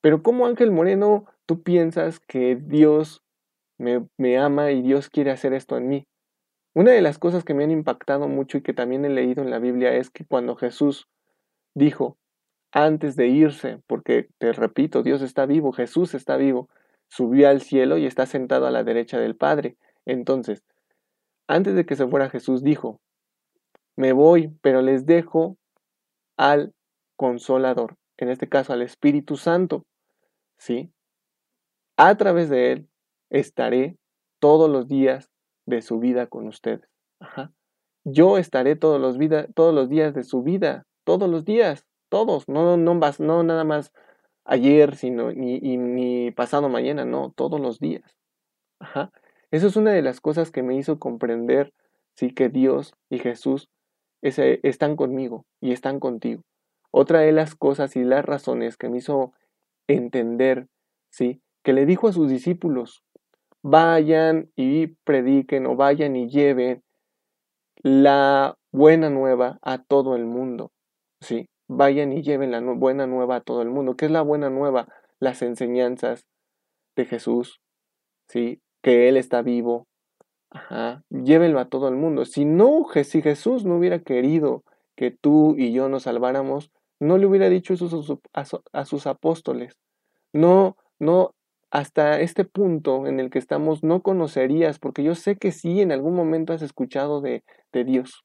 Pero 0.00 0.22
como 0.22 0.46
Ángel 0.46 0.70
Moreno, 0.70 1.26
tú 1.46 1.62
piensas 1.62 2.20
que 2.20 2.56
Dios 2.56 3.22
me, 3.78 4.08
me, 4.16 4.38
ama 4.38 4.72
y 4.72 4.80
Dios 4.80 5.10
quiere 5.10 5.30
hacer 5.30 5.52
esto 5.52 5.76
en 5.76 5.88
mí. 5.88 6.06
Una 6.74 6.92
de 6.92 7.02
las 7.02 7.18
cosas 7.18 7.44
que 7.44 7.52
me 7.52 7.64
han 7.64 7.70
impactado 7.70 8.28
mucho 8.28 8.58
y 8.58 8.62
que 8.62 8.72
también 8.72 9.04
he 9.04 9.10
leído 9.10 9.42
en 9.42 9.50
la 9.50 9.58
Biblia 9.58 9.94
es 9.94 10.08
que 10.08 10.24
cuando 10.24 10.56
Jesús 10.56 11.06
dijo, 11.74 12.16
antes 12.72 13.16
de 13.16 13.28
irse, 13.28 13.80
porque 13.86 14.28
te 14.38 14.52
repito, 14.52 15.02
Dios 15.02 15.22
está 15.22 15.46
vivo, 15.46 15.72
Jesús 15.72 16.14
está 16.14 16.36
vivo, 16.36 16.68
subió 17.08 17.48
al 17.48 17.60
cielo 17.60 17.98
y 17.98 18.06
está 18.06 18.26
sentado 18.26 18.66
a 18.66 18.70
la 18.70 18.84
derecha 18.84 19.18
del 19.18 19.36
Padre. 19.36 19.76
Entonces, 20.06 20.62
antes 21.48 21.74
de 21.74 21.84
que 21.84 21.96
se 21.96 22.06
fuera 22.06 22.30
Jesús 22.30 22.62
dijo, 22.62 23.00
me 23.96 24.12
voy, 24.12 24.56
pero 24.62 24.82
les 24.82 25.04
dejo 25.04 25.56
al 26.36 26.72
consolador, 27.16 27.96
en 28.16 28.30
este 28.30 28.48
caso 28.48 28.72
al 28.72 28.82
Espíritu 28.82 29.36
Santo, 29.36 29.84
¿sí? 30.56 30.92
A 31.96 32.16
través 32.16 32.48
de 32.48 32.72
él 32.72 32.88
estaré 33.30 33.98
todos 34.38 34.70
los 34.70 34.88
días 34.88 35.30
de 35.66 35.82
su 35.82 35.98
vida 35.98 36.26
con 36.28 36.46
ustedes. 36.46 36.88
Yo 38.04 38.38
estaré 38.38 38.76
todos 38.76 39.00
los, 39.00 39.18
vida, 39.18 39.46
todos 39.54 39.74
los 39.74 39.88
días 39.88 40.14
de 40.14 40.24
su 40.24 40.42
vida, 40.42 40.86
todos 41.04 41.28
los 41.28 41.44
días, 41.44 41.86
todos, 42.10 42.46
no, 42.48 42.76
no, 42.76 42.94
no 43.18 43.42
nada 43.42 43.64
más 43.64 43.92
ayer, 44.44 44.96
sino 44.96 45.32
ni, 45.32 46.30
pasado 46.32 46.68
mañana, 46.68 47.04
no, 47.06 47.32
todos 47.34 47.60
los 47.60 47.78
días. 47.78 48.16
Ajá. 48.80 49.10
Eso 49.50 49.66
es 49.68 49.76
una 49.76 49.92
de 49.92 50.02
las 50.02 50.20
cosas 50.20 50.50
que 50.50 50.62
me 50.62 50.76
hizo 50.76 50.98
comprender, 50.98 51.72
sí, 52.14 52.32
que 52.32 52.48
Dios 52.48 52.94
y 53.08 53.18
Jesús 53.18 53.68
están 54.22 54.96
conmigo 54.96 55.46
y 55.60 55.72
están 55.72 55.98
contigo. 55.98 56.42
Otra 56.90 57.20
de 57.20 57.32
las 57.32 57.54
cosas 57.54 57.96
y 57.96 58.04
las 58.04 58.24
razones 58.24 58.76
que 58.76 58.88
me 58.88 58.98
hizo 58.98 59.32
entender, 59.88 60.66
¿sí? 61.10 61.40
Que 61.62 61.72
le 61.72 61.86
dijo 61.86 62.08
a 62.08 62.12
sus 62.12 62.28
discípulos, 62.28 63.02
vayan 63.62 64.50
y 64.56 64.88
prediquen 65.04 65.66
o 65.66 65.76
vayan 65.76 66.16
y 66.16 66.28
lleven 66.28 66.82
la 67.82 68.56
buena 68.72 69.10
nueva 69.10 69.58
a 69.62 69.82
todo 69.82 70.16
el 70.16 70.26
mundo, 70.26 70.70
¿sí? 71.20 71.48
Vayan 71.72 72.12
y 72.12 72.22
lleven 72.22 72.50
la 72.50 72.60
buena 72.60 73.06
nueva 73.06 73.36
a 73.36 73.40
todo 73.42 73.62
el 73.62 73.70
mundo. 73.70 73.96
¿Qué 73.96 74.06
es 74.06 74.10
la 74.10 74.22
buena 74.22 74.50
nueva? 74.50 74.88
Las 75.20 75.40
enseñanzas 75.40 76.26
de 76.96 77.04
Jesús, 77.04 77.60
¿sí? 78.26 78.60
Que 78.82 79.08
Él 79.08 79.16
está 79.16 79.42
vivo, 79.42 79.86
Ajá, 80.50 81.04
a 81.12 81.64
todo 81.66 81.88
el 81.88 81.94
mundo. 81.94 82.24
Si 82.24 82.44
no, 82.44 82.86
si 83.04 83.22
Jesús 83.22 83.64
no 83.64 83.76
hubiera 83.76 84.00
querido 84.00 84.64
que 84.96 85.12
tú 85.12 85.54
y 85.56 85.72
yo 85.72 85.88
nos 85.88 86.02
salváramos, 86.02 86.72
no 86.98 87.18
le 87.18 87.26
hubiera 87.26 87.48
dicho 87.48 87.74
eso 87.74 88.20
a, 88.32 88.84
sus 88.84 89.06
apóstoles. 89.06 89.78
No, 90.32 90.76
no, 90.98 91.36
hasta 91.70 92.20
este 92.20 92.44
punto 92.44 93.06
en 93.06 93.20
el 93.20 93.30
que 93.30 93.38
estamos 93.38 93.84
no 93.84 94.02
conocerías, 94.02 94.80
porque 94.80 95.04
yo 95.04 95.14
sé 95.14 95.36
que 95.36 95.52
sí, 95.52 95.80
en 95.82 95.92
algún 95.92 96.16
momento 96.16 96.52
has 96.52 96.62
escuchado 96.62 97.20
de, 97.20 97.44
de 97.72 97.84
Dios. 97.84 98.24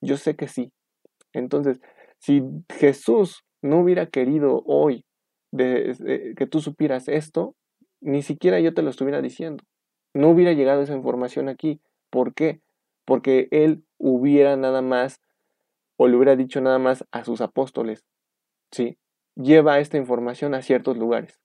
Yo 0.00 0.16
sé 0.16 0.34
que 0.34 0.48
sí. 0.48 0.72
Entonces, 1.32 1.80
si 2.24 2.42
Jesús 2.72 3.44
no 3.62 3.80
hubiera 3.80 4.06
querido 4.06 4.62
hoy 4.66 5.04
que 5.56 6.48
tú 6.50 6.60
supieras 6.60 7.08
esto, 7.08 7.54
ni 8.00 8.22
siquiera 8.22 8.60
yo 8.60 8.74
te 8.74 8.82
lo 8.82 8.90
estuviera 8.90 9.22
diciendo 9.22 9.64
no 10.14 10.30
hubiera 10.30 10.52
llegado 10.52 10.80
esa 10.80 10.94
información 10.94 11.48
aquí. 11.48 11.80
¿Por 12.10 12.34
qué? 12.34 12.60
Porque 13.04 13.48
él 13.50 13.84
hubiera 13.98 14.56
nada 14.56 14.80
más, 14.80 15.20
o 15.98 16.08
le 16.08 16.16
hubiera 16.16 16.36
dicho 16.36 16.60
nada 16.60 16.78
más 16.78 17.04
a 17.10 17.24
sus 17.24 17.40
apóstoles, 17.40 18.04
¿sí? 18.70 18.96
Lleva 19.34 19.80
esta 19.80 19.98
información 19.98 20.54
a 20.54 20.62
ciertos 20.62 20.96
lugares. 20.96 21.40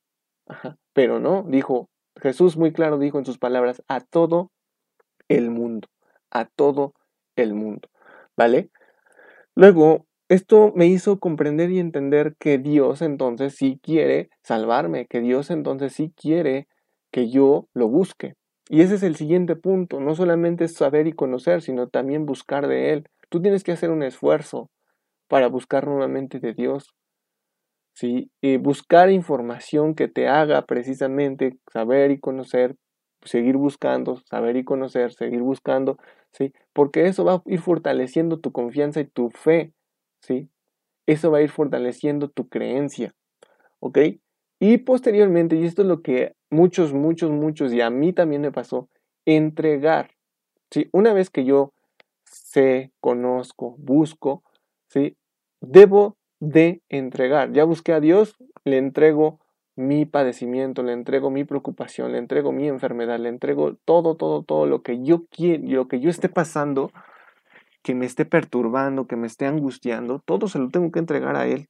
Ajá. 0.47 0.77
Pero 0.93 1.19
no, 1.19 1.43
dijo, 1.47 1.89
Jesús 2.15 2.55
muy 2.55 2.71
claro 2.71 2.99
dijo 2.99 3.17
en 3.17 3.25
sus 3.25 3.39
palabras, 3.39 3.83
a 3.87 3.99
todo 3.99 4.51
el 5.27 5.49
mundo, 5.49 5.87
a 6.31 6.45
todo 6.45 6.93
el 7.35 7.55
mundo, 7.55 7.89
¿vale? 8.37 8.69
Luego, 9.55 10.05
esto 10.29 10.71
me 10.75 10.87
hizo 10.87 11.19
comprender 11.19 11.71
y 11.71 11.79
entender 11.79 12.35
que 12.39 12.57
Dios 12.57 13.01
entonces 13.01 13.55
sí 13.55 13.79
quiere 13.83 14.29
salvarme, 14.43 15.07
que 15.07 15.21
Dios 15.21 15.51
entonces 15.51 15.93
sí 15.93 16.13
quiere 16.15 16.67
que 17.11 17.29
yo 17.29 17.67
lo 17.73 17.89
busque. 17.89 18.35
Y 18.69 18.81
ese 18.81 18.95
es 18.95 19.03
el 19.03 19.15
siguiente 19.15 19.55
punto, 19.55 19.99
no 19.99 20.15
solamente 20.15 20.65
es 20.65 20.75
saber 20.75 21.07
y 21.07 21.13
conocer, 21.13 21.61
sino 21.61 21.87
también 21.89 22.25
buscar 22.25 22.67
de 22.67 22.93
Él. 22.93 23.09
Tú 23.29 23.41
tienes 23.41 23.63
que 23.63 23.71
hacer 23.71 23.89
un 23.89 24.03
esfuerzo 24.03 24.69
para 25.27 25.47
buscar 25.47 25.87
nuevamente 25.87 26.39
de 26.39 26.53
Dios. 26.53 26.93
¿sí? 27.93 28.31
Y 28.41 28.57
buscar 28.57 29.09
información 29.11 29.95
que 29.95 30.07
te 30.07 30.27
haga 30.27 30.65
precisamente 30.65 31.57
saber 31.71 32.11
y 32.11 32.19
conocer, 32.19 32.75
seguir 33.23 33.57
buscando, 33.57 34.17
saber 34.29 34.55
y 34.55 34.63
conocer, 34.63 35.13
seguir 35.13 35.41
buscando, 35.41 35.97
¿sí? 36.31 36.53
Porque 36.73 37.07
eso 37.07 37.25
va 37.25 37.33
a 37.35 37.41
ir 37.45 37.59
fortaleciendo 37.59 38.39
tu 38.39 38.51
confianza 38.51 39.01
y 39.01 39.05
tu 39.05 39.29
fe, 39.31 39.73
¿sí? 40.21 40.49
Eso 41.05 41.31
va 41.31 41.39
a 41.39 41.41
ir 41.41 41.49
fortaleciendo 41.49 42.29
tu 42.29 42.49
creencia, 42.49 43.15
¿ok? 43.79 43.99
Y 44.59 44.77
posteriormente, 44.79 45.55
y 45.55 45.65
esto 45.65 45.83
es 45.83 45.87
lo 45.87 46.01
que 46.01 46.35
muchos, 46.49 46.93
muchos, 46.93 47.31
muchos, 47.31 47.73
y 47.73 47.81
a 47.81 47.89
mí 47.89 48.13
también 48.13 48.41
me 48.41 48.51
pasó, 48.51 48.89
entregar, 49.25 50.11
¿sí? 50.69 50.89
Una 50.91 51.13
vez 51.13 51.29
que 51.29 51.45
yo 51.45 51.73
sé, 52.23 52.91
conozco, 52.99 53.75
busco, 53.77 54.43
¿sí? 54.87 55.15
Debo 55.61 56.17
de 56.39 56.81
entregar. 56.89 57.51
Ya 57.51 57.63
busqué 57.63 57.93
a 57.93 57.99
Dios, 57.99 58.35
le 58.63 58.77
entrego 58.77 59.39
mi 59.75 60.05
padecimiento, 60.05 60.83
le 60.83 60.93
entrego 60.93 61.29
mi 61.29 61.45
preocupación, 61.45 62.11
le 62.11 62.17
entrego 62.17 62.51
mi 62.51 62.67
enfermedad, 62.67 63.17
le 63.19 63.29
entrego 63.29 63.75
todo, 63.85 64.15
todo, 64.15 64.43
todo 64.43 64.65
lo 64.65 64.81
que 64.81 65.01
yo 65.03 65.25
quiero, 65.27 65.63
lo 65.65 65.87
que 65.87 66.01
yo 66.01 66.09
esté 66.09 66.27
pasando, 66.27 66.91
que 67.81 67.95
me 67.95 68.05
esté 68.05 68.25
perturbando, 68.25 69.07
que 69.07 69.15
me 69.15 69.27
esté 69.27 69.45
angustiando, 69.45 70.19
todo 70.19 70.47
se 70.47 70.59
lo 70.59 70.69
tengo 70.69 70.91
que 70.91 70.99
entregar 70.99 71.35
a 71.35 71.47
Él, 71.47 71.69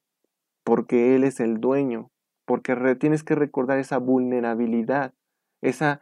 porque 0.63 1.15
Él 1.15 1.24
es 1.24 1.39
el 1.39 1.60
dueño, 1.60 2.10
porque 2.45 2.76
tienes 3.00 3.24
que 3.24 3.36
recordar 3.36 3.80
esa 3.80 3.98
vulnerabilidad, 3.98 5.13
esa 5.62 6.02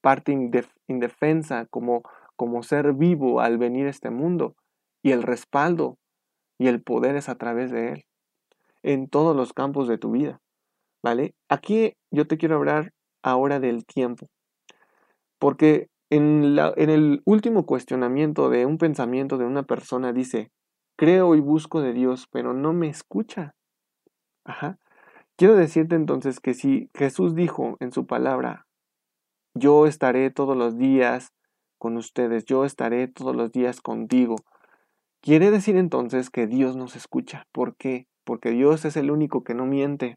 parte 0.00 0.32
indefensa 0.88 1.66
como, 1.66 2.02
como 2.36 2.62
ser 2.62 2.92
vivo 2.92 3.40
al 3.40 3.58
venir 3.58 3.86
a 3.86 3.90
este 3.90 4.10
mundo, 4.10 4.56
y 5.02 5.12
el 5.12 5.22
respaldo 5.22 5.98
y 6.58 6.68
el 6.68 6.82
poder 6.82 7.16
es 7.16 7.28
a 7.28 7.36
través 7.36 7.70
de 7.70 7.92
Él, 7.92 8.04
en 8.82 9.08
todos 9.08 9.36
los 9.36 9.52
campos 9.52 9.88
de 9.88 9.98
tu 9.98 10.10
vida. 10.10 10.40
¿Vale? 11.02 11.34
Aquí 11.48 11.92
yo 12.10 12.26
te 12.26 12.36
quiero 12.36 12.56
hablar 12.56 12.92
ahora 13.22 13.60
del 13.60 13.84
tiempo, 13.86 14.26
porque 15.38 15.88
en, 16.10 16.54
la, 16.56 16.72
en 16.76 16.90
el 16.90 17.22
último 17.24 17.66
cuestionamiento 17.66 18.48
de 18.50 18.66
un 18.66 18.78
pensamiento 18.78 19.38
de 19.38 19.44
una 19.44 19.64
persona 19.64 20.12
dice, 20.12 20.50
creo 20.96 21.34
y 21.34 21.40
busco 21.40 21.80
de 21.80 21.92
Dios, 21.92 22.28
pero 22.30 22.54
no 22.54 22.72
me 22.72 22.88
escucha. 22.88 23.54
Ajá. 24.44 24.78
Quiero 25.36 25.54
decirte 25.54 25.96
entonces 25.96 26.40
que 26.40 26.54
si 26.54 26.90
Jesús 26.94 27.34
dijo 27.34 27.76
en 27.80 27.92
su 27.92 28.06
palabra, 28.06 28.66
yo 29.54 29.86
estaré 29.86 30.30
todos 30.30 30.56
los 30.56 30.78
días 30.78 31.32
con 31.78 31.96
ustedes, 31.96 32.44
yo 32.44 32.64
estaré 32.64 33.08
todos 33.08 33.36
los 33.36 33.52
días 33.52 33.80
contigo, 33.80 34.36
quiere 35.20 35.50
decir 35.50 35.76
entonces 35.76 36.30
que 36.30 36.46
Dios 36.46 36.76
nos 36.76 36.96
escucha. 36.96 37.46
¿Por 37.52 37.76
qué? 37.76 38.06
Porque 38.24 38.50
Dios 38.50 38.84
es 38.84 38.96
el 38.96 39.10
único 39.10 39.44
que 39.44 39.54
no 39.54 39.66
miente. 39.66 40.16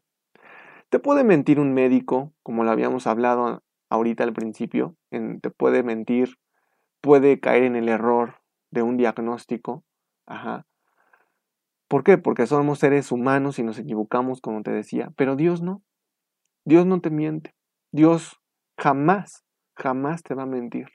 Te 0.88 0.98
puede 0.98 1.22
mentir 1.22 1.60
un 1.60 1.74
médico, 1.74 2.32
como 2.42 2.64
lo 2.64 2.70
habíamos 2.70 3.06
hablado 3.06 3.62
ahorita 3.90 4.24
al 4.24 4.32
principio, 4.32 4.96
te 5.10 5.50
puede 5.50 5.82
mentir, 5.82 6.36
puede 7.00 7.40
caer 7.40 7.64
en 7.64 7.76
el 7.76 7.88
error 7.88 8.36
de 8.70 8.82
un 8.82 8.96
diagnóstico. 8.96 9.84
Ajá. 10.26 10.66
¿Por 11.88 12.04
qué? 12.04 12.18
Porque 12.18 12.46
somos 12.46 12.78
seres 12.78 13.10
humanos 13.10 13.58
y 13.58 13.64
nos 13.64 13.78
equivocamos, 13.78 14.40
como 14.40 14.62
te 14.62 14.70
decía, 14.70 15.12
pero 15.16 15.34
Dios 15.36 15.60
no. 15.60 15.82
Dios 16.64 16.86
no 16.86 17.00
te 17.00 17.10
miente. 17.10 17.54
Dios 17.92 18.40
jamás, 18.78 19.44
jamás 19.76 20.22
te 20.22 20.34
va 20.34 20.44
a 20.44 20.46
mentir. 20.46 20.88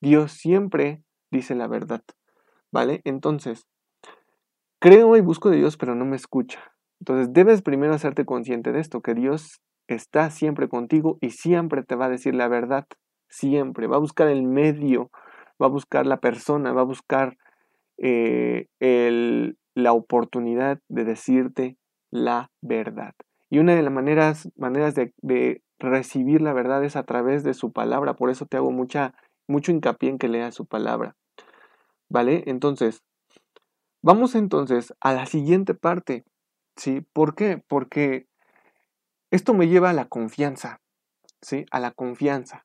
Dios 0.00 0.32
siempre 0.32 1.02
dice 1.32 1.56
la 1.56 1.66
verdad. 1.66 2.04
¿Vale? 2.70 3.00
Entonces, 3.04 3.66
creo 4.80 5.16
y 5.16 5.20
busco 5.22 5.50
de 5.50 5.56
Dios, 5.56 5.76
pero 5.76 5.94
no 5.94 6.04
me 6.04 6.16
escucha. 6.16 6.60
Entonces 7.00 7.32
debes 7.32 7.62
primero 7.62 7.94
hacerte 7.94 8.24
consciente 8.24 8.72
de 8.72 8.80
esto, 8.80 9.00
que 9.00 9.14
Dios 9.14 9.60
está 9.88 10.30
siempre 10.30 10.68
contigo 10.68 11.18
y 11.20 11.30
siempre 11.30 11.82
te 11.82 11.96
va 11.96 12.06
a 12.06 12.10
decir 12.10 12.34
la 12.34 12.48
verdad, 12.48 12.86
siempre. 13.28 13.86
Va 13.86 13.96
a 13.96 14.00
buscar 14.00 14.28
el 14.28 14.42
medio, 14.42 15.10
va 15.60 15.66
a 15.66 15.70
buscar 15.70 16.06
la 16.06 16.18
persona, 16.18 16.72
va 16.72 16.82
a 16.82 16.84
buscar 16.84 17.36
eh, 17.98 18.66
la 19.74 19.92
oportunidad 19.92 20.80
de 20.88 21.04
decirte 21.04 21.76
la 22.10 22.50
verdad. 22.60 23.14
Y 23.50 23.58
una 23.58 23.74
de 23.74 23.82
las 23.82 23.92
maneras, 23.92 24.48
maneras 24.56 24.94
de, 24.94 25.12
de, 25.22 25.62
recibir 25.78 26.40
la 26.40 26.54
verdad 26.54 26.82
es 26.84 26.96
a 26.96 27.04
través 27.04 27.44
de 27.44 27.52
su 27.52 27.70
palabra. 27.70 28.14
Por 28.14 28.30
eso 28.30 28.46
te 28.46 28.56
hago 28.56 28.70
mucha, 28.70 29.14
mucho 29.46 29.72
hincapié 29.72 30.08
en 30.08 30.18
que 30.18 30.28
leas 30.28 30.54
su 30.54 30.66
palabra. 30.66 31.16
¿Vale? 32.08 32.44
Entonces, 32.46 33.02
vamos 34.02 34.34
entonces 34.34 34.94
a 35.00 35.12
la 35.12 35.26
siguiente 35.26 35.74
parte. 35.74 36.24
¿Sí? 36.76 37.02
¿Por 37.12 37.34
qué? 37.34 37.62
Porque 37.68 38.26
esto 39.30 39.54
me 39.54 39.68
lleva 39.68 39.90
a 39.90 39.94
la 39.94 40.06
confianza, 40.06 40.80
¿sí? 41.40 41.66
A 41.70 41.80
la 41.80 41.90
confianza. 41.90 42.64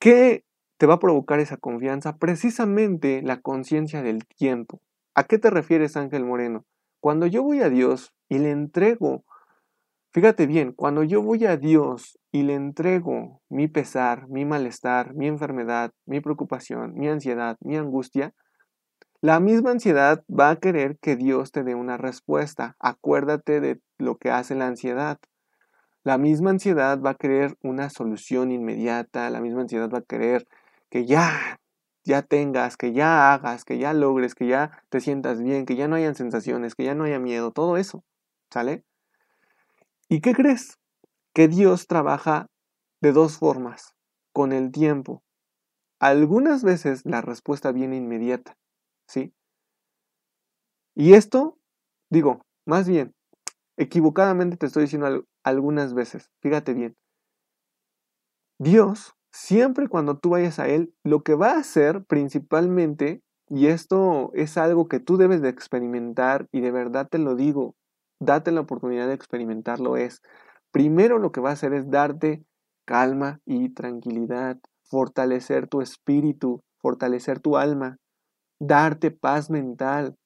¿Qué 0.00 0.44
te 0.78 0.86
va 0.86 0.94
a 0.94 1.00
provocar 1.00 1.40
esa 1.40 1.56
confianza? 1.56 2.16
Precisamente 2.18 3.22
la 3.22 3.40
conciencia 3.40 4.02
del 4.02 4.26
tiempo. 4.26 4.80
¿A 5.14 5.24
qué 5.24 5.38
te 5.38 5.50
refieres, 5.50 5.96
Ángel 5.96 6.24
Moreno? 6.24 6.64
Cuando 7.00 7.26
yo 7.26 7.42
voy 7.42 7.60
a 7.62 7.68
Dios 7.68 8.12
y 8.28 8.38
le 8.38 8.50
entrego, 8.50 9.24
fíjate 10.12 10.46
bien, 10.46 10.72
cuando 10.72 11.02
yo 11.02 11.22
voy 11.22 11.46
a 11.46 11.56
Dios 11.56 12.18
y 12.30 12.42
le 12.42 12.54
entrego 12.54 13.40
mi 13.48 13.68
pesar, 13.68 14.28
mi 14.28 14.44
malestar, 14.44 15.14
mi 15.14 15.26
enfermedad, 15.26 15.92
mi 16.06 16.20
preocupación, 16.20 16.94
mi 16.94 17.08
ansiedad, 17.08 17.56
mi 17.60 17.76
angustia, 17.76 18.34
la 19.20 19.40
misma 19.40 19.72
ansiedad 19.72 20.22
va 20.28 20.50
a 20.50 20.56
querer 20.56 20.96
que 21.00 21.16
Dios 21.16 21.50
te 21.50 21.64
dé 21.64 21.74
una 21.74 21.96
respuesta. 21.96 22.76
Acuérdate 22.78 23.60
de 23.60 23.80
lo 23.98 24.16
que 24.16 24.30
hace 24.30 24.54
la 24.54 24.68
ansiedad. 24.68 25.18
La 26.08 26.16
misma 26.16 26.48
ansiedad 26.48 26.98
va 27.02 27.10
a 27.10 27.14
querer 27.16 27.58
una 27.62 27.90
solución 27.90 28.50
inmediata. 28.50 29.28
La 29.28 29.42
misma 29.42 29.60
ansiedad 29.60 29.90
va 29.90 29.98
a 29.98 30.02
querer 30.08 30.48
que 30.88 31.04
ya, 31.04 31.60
ya 32.02 32.22
tengas, 32.22 32.78
que 32.78 32.94
ya 32.94 33.34
hagas, 33.34 33.66
que 33.66 33.76
ya 33.76 33.92
logres, 33.92 34.34
que 34.34 34.46
ya 34.46 34.82
te 34.88 35.02
sientas 35.02 35.42
bien, 35.42 35.66
que 35.66 35.76
ya 35.76 35.86
no 35.86 35.96
hayan 35.96 36.14
sensaciones, 36.14 36.74
que 36.74 36.84
ya 36.84 36.94
no 36.94 37.04
haya 37.04 37.18
miedo. 37.18 37.52
Todo 37.52 37.76
eso. 37.76 38.04
¿Sale? 38.50 38.86
¿Y 40.08 40.22
qué 40.22 40.32
crees? 40.32 40.78
Que 41.34 41.46
Dios 41.46 41.86
trabaja 41.86 42.46
de 43.02 43.12
dos 43.12 43.36
formas. 43.36 43.94
Con 44.32 44.52
el 44.52 44.72
tiempo. 44.72 45.22
Algunas 46.00 46.64
veces 46.64 47.02
la 47.04 47.20
respuesta 47.20 47.70
viene 47.70 47.96
inmediata 47.96 48.56
¿sí? 49.06 49.34
Y 50.94 51.12
esto, 51.12 51.58
digo, 52.08 52.46
más 52.64 52.88
bien, 52.88 53.12
equivocadamente 53.76 54.56
te 54.56 54.64
estoy 54.64 54.84
diciendo 54.84 55.27
algunas 55.44 55.94
veces, 55.94 56.30
fíjate 56.40 56.74
bien, 56.74 56.96
Dios, 58.58 59.14
siempre 59.30 59.88
cuando 59.88 60.18
tú 60.18 60.30
vayas 60.30 60.58
a 60.58 60.68
Él, 60.68 60.92
lo 61.04 61.22
que 61.22 61.34
va 61.34 61.52
a 61.52 61.58
hacer 61.58 62.04
principalmente, 62.04 63.22
y 63.48 63.68
esto 63.68 64.32
es 64.34 64.58
algo 64.58 64.88
que 64.88 65.00
tú 65.00 65.16
debes 65.16 65.42
de 65.42 65.48
experimentar, 65.48 66.48
y 66.50 66.60
de 66.60 66.72
verdad 66.72 67.08
te 67.08 67.18
lo 67.18 67.36
digo, 67.36 67.74
date 68.20 68.50
la 68.50 68.60
oportunidad 68.60 69.06
de 69.06 69.14
experimentarlo, 69.14 69.96
es, 69.96 70.20
primero 70.72 71.18
lo 71.18 71.30
que 71.30 71.40
va 71.40 71.50
a 71.50 71.52
hacer 71.52 71.72
es 71.72 71.88
darte 71.88 72.44
calma 72.84 73.40
y 73.46 73.72
tranquilidad, 73.74 74.58
fortalecer 74.82 75.68
tu 75.68 75.80
espíritu, 75.80 76.60
fortalecer 76.78 77.38
tu 77.38 77.56
alma, 77.56 77.98
darte 78.58 79.10
paz 79.10 79.50
mental, 79.50 80.16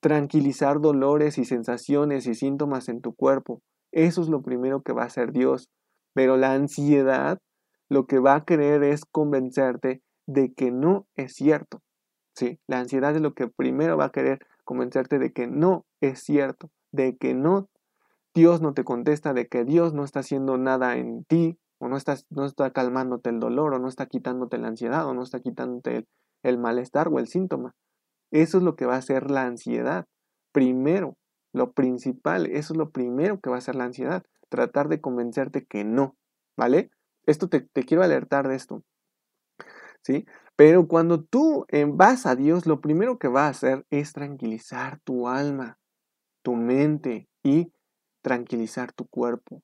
tranquilizar 0.00 0.80
dolores 0.80 1.38
y 1.38 1.44
sensaciones 1.44 2.26
y 2.26 2.34
síntomas 2.34 2.88
en 2.88 3.00
tu 3.00 3.14
cuerpo. 3.14 3.60
Eso 3.92 4.22
es 4.22 4.28
lo 4.28 4.42
primero 4.42 4.82
que 4.82 4.92
va 4.92 5.02
a 5.02 5.06
hacer 5.06 5.32
Dios. 5.32 5.68
Pero 6.14 6.36
la 6.36 6.52
ansiedad 6.52 7.38
lo 7.88 8.06
que 8.06 8.18
va 8.18 8.34
a 8.34 8.44
querer 8.44 8.82
es 8.82 9.04
convencerte 9.04 10.02
de 10.26 10.52
que 10.54 10.70
no 10.70 11.06
es 11.14 11.34
cierto. 11.34 11.82
Sí, 12.34 12.58
la 12.66 12.80
ansiedad 12.80 13.14
es 13.14 13.20
lo 13.20 13.34
que 13.34 13.48
primero 13.48 13.96
va 13.96 14.06
a 14.06 14.12
querer 14.12 14.38
convencerte 14.64 15.18
de 15.18 15.32
que 15.32 15.46
no 15.46 15.84
es 16.00 16.20
cierto, 16.20 16.70
de 16.90 17.16
que 17.16 17.34
no 17.34 17.68
Dios 18.34 18.62
no 18.62 18.72
te 18.72 18.84
contesta, 18.84 19.34
de 19.34 19.46
que 19.46 19.64
Dios 19.64 19.92
no 19.92 20.04
está 20.04 20.20
haciendo 20.20 20.56
nada 20.56 20.96
en 20.96 21.24
ti, 21.24 21.58
o 21.78 21.88
no 21.88 21.96
está, 21.98 22.16
no 22.30 22.46
está 22.46 22.70
calmándote 22.70 23.28
el 23.28 23.40
dolor, 23.40 23.74
o 23.74 23.78
no 23.78 23.88
está 23.88 24.06
quitándote 24.06 24.56
la 24.56 24.68
ansiedad, 24.68 25.06
o 25.06 25.12
no 25.12 25.22
está 25.22 25.40
quitándote 25.40 25.96
el, 25.96 26.08
el 26.42 26.58
malestar 26.58 27.08
o 27.08 27.18
el 27.18 27.28
síntoma. 27.28 27.74
Eso 28.30 28.56
es 28.56 28.64
lo 28.64 28.74
que 28.74 28.86
va 28.86 28.94
a 28.94 28.98
hacer 28.98 29.30
la 29.30 29.42
ansiedad. 29.42 30.06
Primero, 30.52 31.16
lo 31.52 31.72
principal, 31.72 32.46
eso 32.46 32.72
es 32.72 32.78
lo 32.78 32.90
primero 32.90 33.40
que 33.40 33.50
va 33.50 33.56
a 33.56 33.58
hacer 33.58 33.74
la 33.74 33.84
ansiedad. 33.84 34.24
Tratar 34.48 34.88
de 34.88 35.00
convencerte 35.00 35.64
que 35.64 35.84
no, 35.84 36.16
¿vale? 36.56 36.90
Esto 37.26 37.48
te, 37.48 37.66
quiero 37.66 38.02
alertar 38.02 38.48
de 38.48 38.56
esto. 38.56 38.82
¿Sí? 40.02 40.26
Pero 40.56 40.88
cuando 40.88 41.22
tú 41.22 41.66
vas 41.88 42.26
a 42.26 42.36
Dios, 42.36 42.66
lo 42.66 42.80
primero 42.80 43.18
que 43.18 43.28
va 43.28 43.46
a 43.46 43.50
hacer 43.50 43.86
es 43.90 44.12
tranquilizar 44.12 45.00
tu 45.00 45.28
alma, 45.28 45.78
tu 46.42 46.54
mente 46.56 47.28
y 47.42 47.72
tranquilizar 48.22 48.92
tu 48.92 49.06
cuerpo. 49.06 49.62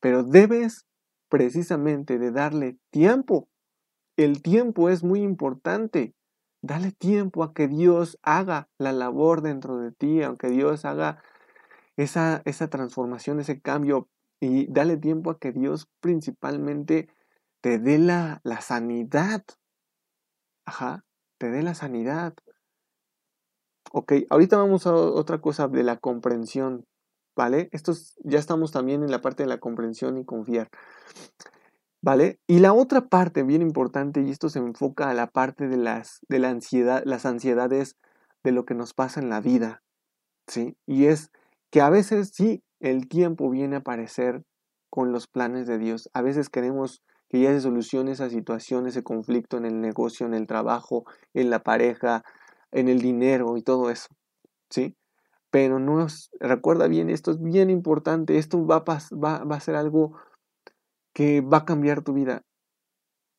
Pero 0.00 0.24
debes 0.24 0.86
precisamente 1.28 2.18
de 2.18 2.30
darle 2.30 2.76
tiempo. 2.90 3.48
El 4.16 4.42
tiempo 4.42 4.90
es 4.90 5.02
muy 5.02 5.22
importante. 5.22 6.14
Dale 6.62 6.92
tiempo 6.92 7.42
a 7.42 7.52
que 7.54 7.66
Dios 7.66 8.18
haga 8.22 8.68
la 8.78 8.92
labor 8.92 9.42
dentro 9.42 9.78
de 9.78 9.90
ti, 9.90 10.22
aunque 10.22 10.48
Dios 10.48 10.84
haga 10.84 11.20
esa, 11.96 12.40
esa 12.44 12.68
transformación, 12.68 13.40
ese 13.40 13.60
cambio. 13.60 14.08
Y 14.40 14.72
dale 14.72 14.96
tiempo 14.96 15.30
a 15.30 15.38
que 15.38 15.50
Dios 15.52 15.88
principalmente 16.00 17.08
te 17.60 17.78
dé 17.80 17.98
la, 17.98 18.40
la 18.44 18.60
sanidad. 18.60 19.44
Ajá, 20.64 21.04
te 21.38 21.50
dé 21.50 21.62
la 21.62 21.74
sanidad. 21.74 22.34
Ok, 23.92 24.12
ahorita 24.30 24.56
vamos 24.56 24.86
a 24.86 24.94
otra 24.94 25.40
cosa 25.40 25.66
de 25.68 25.82
la 25.82 25.96
comprensión, 25.96 26.86
¿vale? 27.36 27.68
Estos 27.72 28.14
ya 28.24 28.38
estamos 28.38 28.72
también 28.72 29.02
en 29.02 29.10
la 29.10 29.20
parte 29.20 29.42
de 29.42 29.48
la 29.48 29.58
comprensión 29.58 30.16
y 30.16 30.24
confiar. 30.24 30.70
¿Vale? 32.02 32.40
Y 32.48 32.58
la 32.58 32.72
otra 32.72 33.08
parte 33.08 33.44
bien 33.44 33.62
importante, 33.62 34.22
y 34.22 34.30
esto 34.30 34.48
se 34.48 34.58
enfoca 34.58 35.08
a 35.08 35.14
la 35.14 35.28
parte 35.28 35.68
de 35.68 35.76
las, 35.76 36.18
de 36.28 36.40
la 36.40 36.50
ansiedad, 36.50 37.02
las 37.06 37.24
ansiedades 37.26 37.96
de 38.42 38.50
lo 38.50 38.64
que 38.64 38.74
nos 38.74 38.92
pasa 38.92 39.20
en 39.20 39.30
la 39.30 39.40
vida, 39.40 39.82
¿sí? 40.48 40.76
Y 40.84 41.06
es 41.06 41.30
que 41.70 41.80
a 41.80 41.90
veces 41.90 42.32
sí, 42.34 42.64
el 42.80 43.08
tiempo 43.08 43.48
viene 43.50 43.76
a 43.76 43.78
aparecer 43.80 44.42
con 44.90 45.12
los 45.12 45.28
planes 45.28 45.68
de 45.68 45.78
Dios. 45.78 46.10
A 46.12 46.22
veces 46.22 46.50
queremos 46.50 47.02
que 47.28 47.40
ya 47.40 47.50
se 47.52 47.60
solucione 47.60 48.12
esa 48.12 48.28
situación, 48.28 48.88
ese 48.88 49.04
conflicto 49.04 49.56
en 49.56 49.64
el 49.64 49.80
negocio, 49.80 50.26
en 50.26 50.34
el 50.34 50.48
trabajo, 50.48 51.04
en 51.34 51.50
la 51.50 51.60
pareja, 51.62 52.24
en 52.72 52.88
el 52.88 53.00
dinero 53.00 53.56
y 53.56 53.62
todo 53.62 53.90
eso, 53.90 54.08
¿sí? 54.70 54.96
Pero 55.50 55.78
no 55.78 56.06
recuerda 56.40 56.88
bien, 56.88 57.10
esto 57.10 57.30
es 57.30 57.40
bien 57.40 57.70
importante, 57.70 58.38
esto 58.38 58.66
va 58.66 58.80
va, 58.80 59.44
va 59.44 59.56
a 59.56 59.60
ser 59.60 59.76
algo 59.76 60.16
que 61.12 61.40
va 61.40 61.58
a 61.58 61.64
cambiar 61.64 62.02
tu 62.02 62.12
vida. 62.12 62.42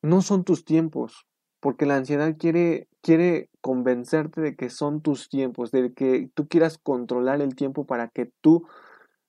No 0.02 0.22
son 0.22 0.44
tus 0.44 0.66
tiempos, 0.66 1.28
porque 1.60 1.86
la 1.86 1.96
ansiedad 1.96 2.36
quiere, 2.38 2.90
quiere 3.02 3.50
convencerte 3.62 4.42
de 4.42 4.56
que 4.56 4.70
son 4.70 5.02
tus 5.02 5.30
tiempos, 5.30 5.72
de 5.72 5.94
que 5.94 6.30
tú 6.34 6.48
quieras 6.48 6.78
controlar 6.78 7.42
el 7.42 7.56
tiempo 7.56 7.86
para 7.86 8.10
que 8.10 8.32
tú 8.42 8.68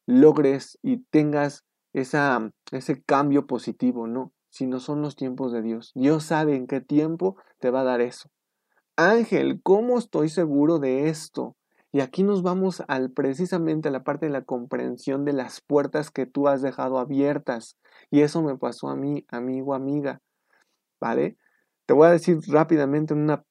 logres 0.07 0.79
y 0.83 0.99
tengas 1.11 1.65
esa, 1.93 2.51
ese 2.73 3.03
cambio 3.03 3.47
positivo, 3.47 4.07
no, 4.07 4.33
sino 4.51 4.81
son 4.81 5.01
los 5.01 5.17
tiempos 5.17 5.53
de 5.53 5.63
Dios. 5.63 5.93
Dios 5.95 6.25
sabe 6.25 6.57
en 6.57 6.67
qué 6.67 6.81
tiempo 6.81 7.37
te 7.61 7.71
va 7.71 7.81
a 7.81 7.85
dar 7.85 8.01
eso. 8.01 8.29
Ángel, 8.97 9.61
¿cómo 9.63 9.99
estoy 9.99 10.29
seguro 10.29 10.79
de 10.79 11.09
esto? 11.09 11.57
Y 11.95 12.01
aquí 12.01 12.25
nos 12.25 12.43
vamos 12.43 12.83
al 12.89 13.13
precisamente 13.13 13.87
a 13.87 13.93
la 13.93 14.03
parte 14.03 14.27
de 14.27 14.33
la 14.33 14.43
comprensión 14.43 15.25
de 15.25 15.33
las 15.33 15.61
puertas 15.61 16.11
que 16.11 16.27
tú 16.27 16.49
has 16.49 16.61
dejado 16.61 16.99
abiertas. 16.99 17.79
Y 18.11 18.23
eso 18.23 18.43
me 18.43 18.59
pasó 18.59 18.89
a 18.89 18.97
mí, 18.97 19.25
amigo, 19.29 19.75
amiga. 19.75 20.21
¿Vale? 21.01 21.37
Te 21.87 21.95
voy 21.95 22.09
a 22.09 22.11
decir 22.11 22.41
rápidamente 22.49 23.15
en 23.15 23.21
una 23.21 23.45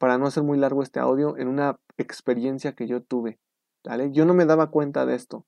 para 0.00 0.18
no 0.18 0.26
hacer 0.26 0.42
muy 0.42 0.58
largo 0.58 0.82
este 0.82 0.98
audio, 0.98 1.36
en 1.38 1.46
una 1.46 1.78
experiencia 1.96 2.72
que 2.72 2.88
yo 2.88 3.04
tuve. 3.04 3.38
¿vale? 3.84 4.10
Yo 4.10 4.26
no 4.26 4.34
me 4.34 4.46
daba 4.46 4.72
cuenta 4.72 5.06
de 5.06 5.14
esto, 5.14 5.46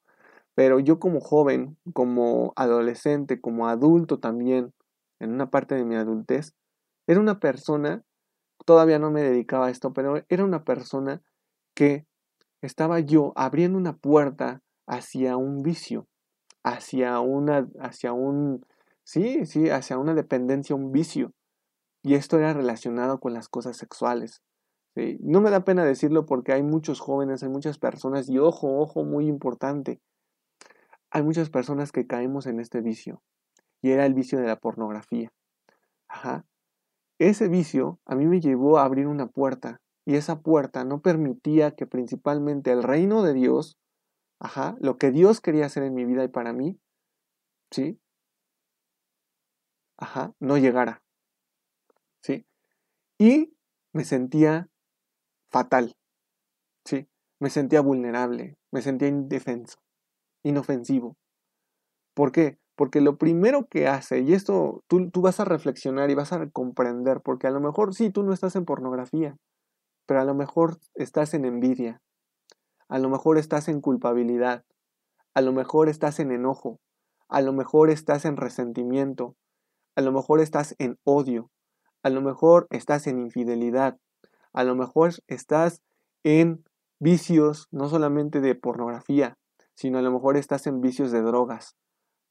pero 0.55 0.79
yo 0.79 1.01
como 1.01 1.19
joven, 1.19 1.77
como 1.93 2.53
adolescente, 2.55 3.41
como 3.41 3.67
adulto 3.67 4.21
también, 4.21 4.73
en 5.19 5.33
una 5.33 5.51
parte 5.51 5.75
de 5.75 5.85
mi 5.85 5.97
adultez, 5.97 6.55
era 7.09 7.19
una 7.19 7.41
persona 7.41 8.05
todavía 8.65 9.01
no 9.01 9.11
me 9.11 9.25
dedicaba 9.25 9.67
a 9.67 9.71
esto, 9.71 9.93
pero 9.93 10.23
era 10.29 10.45
una 10.45 10.63
persona 10.63 11.21
que 11.75 12.07
estaba 12.61 13.01
yo 13.01 13.33
abriendo 13.37 13.79
una 13.79 13.97
puerta 13.97 14.63
hacia 14.87 15.37
un 15.37 15.63
vicio, 15.63 16.07
hacia 16.65 17.21
una, 17.21 17.69
hacia 17.81 18.13
un, 18.13 18.65
sí, 19.05 19.47
sí, 19.47 19.71
hacia 19.71 19.99
una 19.99 20.15
dependencia, 20.15 20.75
un 20.75 20.93
vicio. 20.93 21.33
Y 22.03 22.15
esto 22.15 22.39
era 22.39 22.53
relacionado 22.53 23.21
con 23.21 23.35
las 23.35 23.49
cosas 23.49 23.77
sexuales. 23.77 24.43
No 25.21 25.41
me 25.41 25.51
da 25.51 25.65
pena 25.65 25.85
decirlo 25.85 26.27
porque 26.27 26.53
hay 26.53 26.63
muchos 26.63 27.01
jóvenes, 27.01 27.43
hay 27.43 27.49
muchas 27.49 27.79
personas, 27.79 28.29
y 28.29 28.39
ojo, 28.39 28.79
ojo, 28.81 29.05
muy 29.05 29.27
importante, 29.27 30.01
hay 31.11 31.23
muchas 31.23 31.51
personas 31.51 31.93
que 31.93 32.07
caemos 32.07 32.47
en 32.47 32.59
este 32.59 32.81
vicio. 32.81 33.23
Y 33.81 33.91
era 33.91 34.07
el 34.07 34.15
vicio 34.15 34.41
de 34.41 34.47
la 34.47 34.57
pornografía. 34.57 35.33
Ajá. 36.09 36.45
Ese 37.21 37.49
vicio 37.49 38.01
a 38.07 38.17
mí 38.17 38.27
me 38.27 38.41
llevó 38.41 38.79
a 38.79 38.85
abrir 38.85 39.07
una 39.07 39.27
puerta 39.27 39.81
y 40.09 40.17
esa 40.17 40.41
puerta 40.41 40.85
no 40.85 41.03
permitía 41.03 41.73
que 41.73 41.87
principalmente 41.87 42.73
el 42.73 42.83
reino 42.83 43.23
de 43.23 43.35
Dios, 43.35 43.77
ajá, 44.41 44.75
lo 44.81 44.97
que 44.97 45.11
Dios 45.11 45.43
quería 45.43 45.67
hacer 45.67 45.83
en 45.83 45.93
mi 45.93 46.07
vida 46.07 46.25
y 46.25 46.29
para 46.29 46.55
mí, 46.55 46.81
¿sí? 47.71 48.01
Ajá, 49.99 50.33
no 50.41 50.57
llegara. 50.57 51.03
¿Sí? 52.23 52.47
Y 53.19 53.55
me 53.93 54.05
sentía 54.05 54.71
fatal. 55.51 55.95
¿Sí? 56.87 57.07
Me 57.39 57.51
sentía 57.51 57.83
vulnerable, 57.83 58.57
me 58.73 58.81
sentía 58.81 59.09
indefenso, 59.09 59.77
inofensivo. 60.43 61.19
¿Por 62.15 62.33
qué? 62.33 62.57
Porque 62.77 63.03
lo 63.03 63.19
primero 63.19 63.67
que 63.67 63.89
hace, 63.89 64.21
y 64.21 64.33
esto 64.33 64.83
tú, 64.87 65.11
tú, 65.11 65.21
vas 65.21 65.39
a 65.39 65.45
reflexionar 65.45 66.09
y 66.09 66.15
vas 66.15 66.33
a 66.33 66.49
comprender, 66.49 67.21
porque 67.21 67.47
a 67.47 67.51
lo 67.51 67.61
mejor 67.61 67.95
sí, 67.95 68.09
tú 68.09 68.23
no 68.23 68.33
estás 68.33 68.57
en 68.57 68.65
pornografía, 68.65 69.37
pero 70.09 70.23
a 70.23 70.25
lo 70.25 70.35
mejor 70.35 70.79
estás 70.95 71.35
en 71.35 71.45
envidia, 71.45 72.01
a 72.89 72.99
lo 72.99 73.11
mejor 73.11 73.37
estás 73.37 73.69
en 73.69 73.83
culpabilidad, 73.83 74.65
a 75.35 75.43
lo 75.43 75.53
mejor 75.53 75.91
estás 75.91 76.19
en 76.19 76.33
enojo, 76.33 76.81
a 77.29 77.43
lo 77.43 77.53
mejor 77.53 77.91
estás 77.91 78.25
en 78.25 78.39
resentimiento, 78.39 79.37
a 79.97 80.01
lo 80.01 80.11
mejor 80.11 80.41
estás 80.41 80.75
en 80.79 80.99
odio, 81.05 81.51
a 82.03 82.09
lo 82.09 82.23
mejor 82.23 82.69
estás 82.71 83.07
en 83.07 83.19
infidelidad, 83.19 83.99
a 84.55 84.65
lo 84.65 84.75
mejor 84.75 85.13
estás 85.27 85.83
en 86.25 86.65
vicios 86.99 87.69
no 87.71 87.91
solamente 87.91 88.41
de 88.41 88.55
pornografía, 88.55 89.37
sino 89.75 89.99
a 89.99 90.03
lo 90.03 90.11
mejor 90.11 90.39
estás 90.39 90.67
en 90.67 90.81
vicios 90.81 91.13
de 91.13 91.21
drogas, 91.21 91.77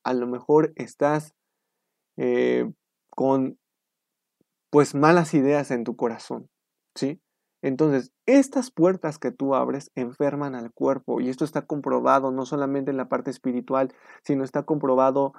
a 0.04 0.16
lo 0.16 0.26
mejor 0.26 0.74
estás 0.78 1.36
eh, 2.18 2.72
con 3.12 3.60
pues 4.72 4.96
malas 4.96 5.36
ideas 5.36 5.70
en 5.70 5.84
tu 5.84 5.96
corazón, 5.96 6.50
¿sí? 6.96 7.22
Entonces, 7.68 8.12
estas 8.26 8.72
puertas 8.72 9.20
que 9.20 9.32
tú 9.32 9.56
abres 9.56 9.92
enferman 9.96 10.56
al 10.56 10.72
cuerpo 10.72 11.20
y 11.22 11.30
esto 11.30 11.46
está 11.46 11.64
comprobado 11.64 12.32
no 12.32 12.46
solamente 12.46 12.92
en 12.92 12.98
la 12.98 13.10
parte 13.10 13.30
espiritual, 13.30 13.94
sino 14.24 14.44
está 14.44 14.64
comprobado 14.64 15.34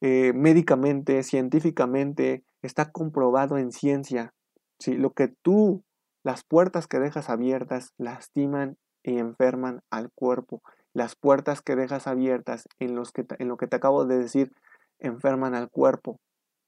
eh, 0.00 0.32
médicamente, 0.34 1.22
científicamente, 1.22 2.42
está 2.62 2.90
comprobado 2.90 3.58
en 3.58 3.70
ciencia. 3.72 4.32
¿sí? 4.78 4.94
Lo 4.96 5.12
que 5.12 5.28
tú, 5.28 5.84
las 6.22 6.42
puertas 6.44 6.86
que 6.86 6.98
dejas 6.98 7.28
abiertas, 7.28 7.92
lastiman 7.98 8.76
y 9.02 9.18
enferman 9.18 9.82
al 9.90 10.10
cuerpo 10.14 10.62
las 10.94 11.16
puertas 11.16 11.60
que 11.60 11.76
dejas 11.76 12.06
abiertas 12.06 12.68
en, 12.78 12.94
los 12.94 13.12
que, 13.12 13.26
en 13.38 13.48
lo 13.48 13.56
que 13.56 13.66
te 13.66 13.76
acabo 13.76 14.06
de 14.06 14.16
decir 14.16 14.52
enferman 15.00 15.54
al 15.54 15.68
cuerpo. 15.68 16.20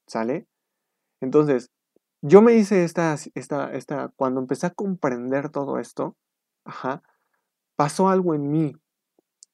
¿Sale? 0.05 0.45
Entonces, 1.21 1.71
yo 2.21 2.41
me 2.41 2.53
hice 2.55 2.83
esta, 2.83 3.15
esta, 3.35 3.73
esta, 3.73 4.11
cuando 4.15 4.39
empecé 4.39 4.67
a 4.67 4.71
comprender 4.73 5.49
todo 5.49 5.79
esto, 5.79 6.15
ajá, 6.65 7.03
pasó 7.75 8.09
algo 8.09 8.33
en 8.33 8.51
mí. 8.51 8.75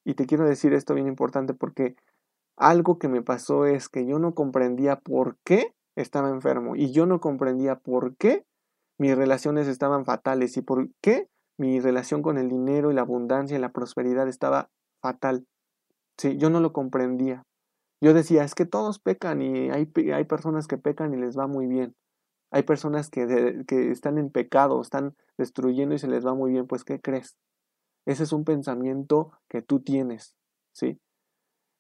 Y 0.05 0.15
te 0.15 0.25
quiero 0.25 0.45
decir 0.45 0.73
esto 0.73 0.93
bien 0.93 1.07
importante 1.07 1.53
porque 1.53 1.95
algo 2.57 2.99
que 2.99 3.07
me 3.07 3.21
pasó 3.21 3.65
es 3.65 3.89
que 3.89 4.05
yo 4.05 4.19
no 4.19 4.35
comprendía 4.35 4.97
por 4.97 5.37
qué 5.43 5.73
estaba 5.95 6.29
enfermo 6.29 6.75
y 6.75 6.91
yo 6.91 7.05
no 7.05 7.19
comprendía 7.19 7.75
por 7.75 8.15
qué 8.15 8.45
mis 8.97 9.15
relaciones 9.15 9.67
estaban 9.67 10.05
fatales 10.05 10.57
y 10.57 10.61
por 10.61 10.89
qué 11.01 11.29
mi 11.57 11.79
relación 11.79 12.21
con 12.21 12.37
el 12.37 12.49
dinero 12.49 12.91
y 12.91 12.95
la 12.95 13.01
abundancia 13.01 13.57
y 13.57 13.61
la 13.61 13.71
prosperidad 13.71 14.27
estaba 14.27 14.69
fatal. 15.01 15.45
Sí, 16.17 16.37
yo 16.37 16.49
no 16.49 16.59
lo 16.59 16.73
comprendía. 16.73 17.43
Yo 18.01 18.13
decía, 18.13 18.43
es 18.43 18.55
que 18.55 18.65
todos 18.65 18.99
pecan 18.99 19.41
y 19.41 19.69
hay, 19.69 19.91
hay 20.13 20.23
personas 20.25 20.67
que 20.67 20.77
pecan 20.77 21.13
y 21.13 21.17
les 21.17 21.37
va 21.37 21.47
muy 21.47 21.67
bien. 21.67 21.95
Hay 22.53 22.61
personas 22.63 23.09
que, 23.09 23.63
que 23.67 23.89
están 23.89 24.19
en 24.19 24.29
pecado, 24.29 24.79
están 24.79 25.15
destruyendo 25.39 25.95
y 25.95 25.99
se 25.99 26.07
les 26.07 26.23
va 26.23 26.35
muy 26.35 26.51
bien. 26.51 26.67
Pues, 26.67 26.83
¿qué 26.83 27.01
crees? 27.01 27.35
Ese 28.05 28.23
es 28.23 28.31
un 28.31 28.45
pensamiento 28.45 29.31
que 29.49 29.63
tú 29.63 29.79
tienes, 29.79 30.35
¿sí? 30.71 30.99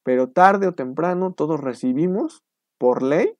Pero 0.03 0.31
tarde 0.31 0.67
o 0.67 0.73
temprano 0.73 1.31
todos 1.33 1.59
recibimos 1.59 2.43
por 2.79 3.03
ley, 3.03 3.37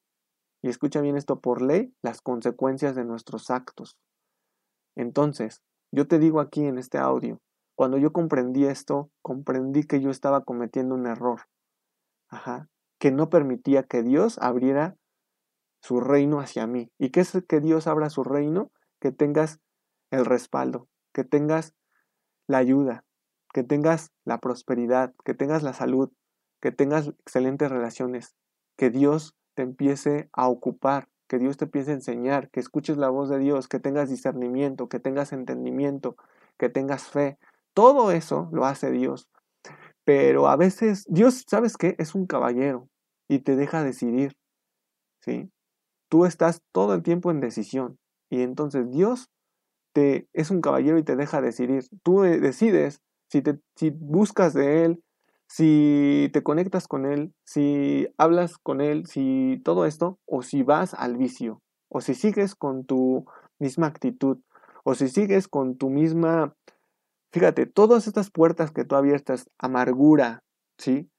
y 0.61 0.69
escucha 0.69 1.01
bien 1.01 1.17
esto, 1.17 1.39
por 1.39 1.63
ley, 1.63 1.93
las 2.03 2.21
consecuencias 2.21 2.95
de 2.95 3.03
nuestros 3.03 3.49
actos. 3.49 3.97
Entonces, 4.95 5.63
yo 5.91 6.07
te 6.07 6.19
digo 6.19 6.39
aquí 6.39 6.63
en 6.63 6.77
este 6.77 6.99
audio, 6.99 7.41
cuando 7.75 7.97
yo 7.97 8.13
comprendí 8.13 8.65
esto, 8.65 9.09
comprendí 9.23 9.83
que 9.83 9.99
yo 9.99 10.11
estaba 10.11 10.43
cometiendo 10.43 10.93
un 10.93 11.07
error. 11.07 11.41
Ajá. 12.29 12.69
Que 12.99 13.11
no 13.11 13.31
permitía 13.31 13.83
que 13.83 14.03
Dios 14.03 14.37
abriera 14.39 14.95
su 15.83 15.99
reino 15.99 16.39
hacia 16.39 16.65
mí. 16.65 16.89
¿Y 16.97 17.09
qué 17.09 17.19
es 17.19 17.37
que 17.47 17.59
Dios 17.59 17.87
abra 17.87 18.09
su 18.09 18.23
reino? 18.23 18.71
Que 18.99 19.11
tengas 19.11 19.59
el 20.11 20.25
respaldo, 20.25 20.87
que 21.13 21.25
tengas 21.25 21.75
la 22.47 22.59
ayuda, 22.59 23.03
que 23.53 23.63
tengas 23.63 24.11
la 24.23 24.39
prosperidad, 24.39 25.13
que 25.25 25.33
tengas 25.33 25.61
la 25.61 25.73
salud, 25.73 26.09
que 26.61 26.71
tengas 26.71 27.09
excelentes 27.09 27.69
relaciones, 27.69 28.33
que 28.77 28.89
Dios 28.89 29.35
te 29.55 29.63
empiece 29.63 30.29
a 30.31 30.47
ocupar, 30.47 31.09
que 31.27 31.37
Dios 31.37 31.57
te 31.57 31.65
empiece 31.65 31.91
a 31.91 31.95
enseñar, 31.95 32.49
que 32.49 32.61
escuches 32.61 32.95
la 32.95 33.09
voz 33.09 33.29
de 33.29 33.39
Dios, 33.39 33.67
que 33.67 33.79
tengas 33.79 34.09
discernimiento, 34.09 34.87
que 34.87 35.01
tengas 35.01 35.33
entendimiento, 35.33 36.15
que 36.57 36.69
tengas 36.69 37.09
fe. 37.09 37.37
Todo 37.73 38.11
eso 38.11 38.49
lo 38.53 38.65
hace 38.65 38.89
Dios. 38.89 39.29
Pero 40.05 40.47
a 40.47 40.55
veces 40.55 41.05
Dios, 41.09 41.43
¿sabes 41.47 41.75
qué? 41.75 41.95
Es 41.97 42.15
un 42.15 42.25
caballero 42.25 42.87
y 43.27 43.39
te 43.39 43.57
deja 43.57 43.83
decidir. 43.83 44.37
¿Sí? 45.21 45.49
Tú 46.13 46.25
estás 46.25 46.61
todo 46.71 46.93
el 46.93 47.01
tiempo 47.01 47.31
en 47.31 47.39
decisión 47.39 47.97
y 48.29 48.43
entonces 48.43 48.91
Dios 48.91 49.31
te 49.93 50.27
es 50.33 50.51
un 50.51 50.61
caballero 50.61 50.99
y 50.99 51.03
te 51.03 51.15
deja 51.15 51.41
decidir. 51.41 51.85
Tú 52.03 52.21
decides 52.21 53.01
si 53.31 53.41
te 53.41 53.59
si 53.75 53.89
buscas 53.89 54.53
de 54.53 54.85
él, 54.85 55.03
si 55.47 56.29
te 56.31 56.43
conectas 56.43 56.87
con 56.87 57.07
él, 57.07 57.33
si 57.45 58.07
hablas 58.19 58.59
con 58.59 58.79
él, 58.79 59.07
si 59.07 59.59
todo 59.65 59.87
esto 59.87 60.19
o 60.27 60.43
si 60.43 60.61
vas 60.61 60.93
al 60.93 61.17
vicio 61.17 61.63
o 61.89 61.99
si 61.99 62.13
sigues 62.13 62.53
con 62.53 62.85
tu 62.85 63.25
misma 63.57 63.87
actitud 63.87 64.37
o 64.83 64.93
si 64.93 65.07
sigues 65.09 65.47
con 65.47 65.77
tu 65.77 65.89
misma 65.89 66.53
Fíjate, 67.31 67.65
todas 67.65 68.05
estas 68.05 68.29
puertas 68.29 68.69
que 68.69 68.85
tú 68.85 68.95
abiertas, 68.95 69.49
amargura, 69.57 70.43
¿sí? 70.77 71.09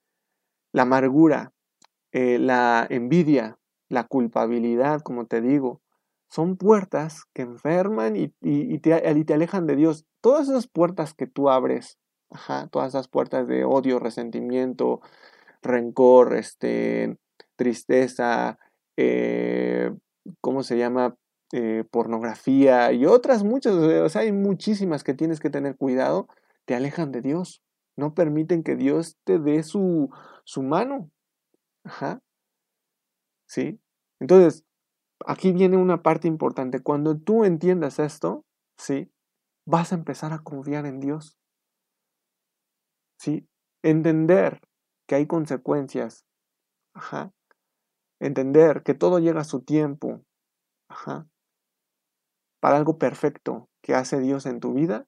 La 0.73 0.83
amargura, 0.83 1.53
eh, 2.13 2.39
la 2.39 2.87
envidia, 2.89 3.59
la 3.95 4.05
culpabilidad, 4.05 5.01
como 5.01 5.27
te 5.27 5.41
digo, 5.41 5.81
son 6.29 6.57
puertas 6.57 7.25
que 7.33 7.43
enferman 7.43 8.17
y, 8.17 8.29
te, 8.79 9.25
te, 9.25 9.35
alejan 9.35 9.67
de 9.67 9.77
Dios. 9.77 10.05
Todas 10.21 10.49
esas 10.49 10.67
puertas 10.67 11.15
que 11.15 11.27
tú 11.27 11.49
abres, 11.49 11.99
todas 12.71 12.89
esas 12.89 13.09
puertas 13.09 13.47
de 13.47 13.65
odio, 13.65 13.99
resentimiento, 13.99 15.01
rencor, 15.63 16.35
este, 16.37 17.19
tristeza, 17.57 18.59
eh, 18.97 19.93
¿cómo 20.41 20.63
se 20.63 20.77
llama? 20.77 21.17
Eh, 21.53 21.85
pornografía 21.89 22.93
y 22.93 23.07
otras 23.07 23.45
muchas, 23.45 23.75
o 23.75 24.09
sea, 24.09 24.23
hay 24.23 24.33
muchísimas 24.33 25.05
que 25.05 25.15
tienes 25.15 25.39
que 25.39 25.51
tener 25.51 25.77
cuidado, 25.77 26.27
te 26.65 26.75
alejan 26.75 27.13
de 27.13 27.21
Dios, 27.21 27.63
no 27.97 28.15
permiten 28.15 28.65
que 28.65 28.75
Dios 28.75 29.19
te 29.23 29.39
dé 29.39 29.63
su, 29.63 30.11
su 30.45 30.63
mano. 30.65 31.11
Ajá. 31.85 32.21
¿Sí? 33.47 33.79
Entonces, 34.25 34.65
aquí 35.27 35.53
viene 35.53 35.77
una 35.77 36.03
parte 36.03 36.27
importante. 36.27 36.83
Cuando 36.83 37.19
tú 37.19 37.45
entiendas 37.45 37.99
esto, 37.99 38.45
¿sí? 38.79 39.13
Vas 39.67 39.93
a 39.93 39.97
empezar 39.97 40.33
a 40.33 40.39
confiar 40.39 40.87
en 40.87 40.99
Dios. 40.99 41.37
¿Sí? 43.21 43.47
Entender 43.83 44.61
que 45.07 45.17
hay 45.17 45.27
consecuencias. 45.27 46.25
Ajá. 46.95 47.33
Entender 48.19 48.83
que 48.83 48.95
todo 48.95 49.19
llega 49.19 49.43
a 49.43 49.45
su 49.45 49.61
tiempo. 49.61 50.23
Ajá 50.89 51.27
para 52.65 52.79
algo 52.79 52.97
perfecto 52.97 53.69
que 53.83 53.95
hace 53.95 54.19
Dios 54.21 54.47
en 54.47 54.59
tu 54.59 54.73
vida, 54.73 55.05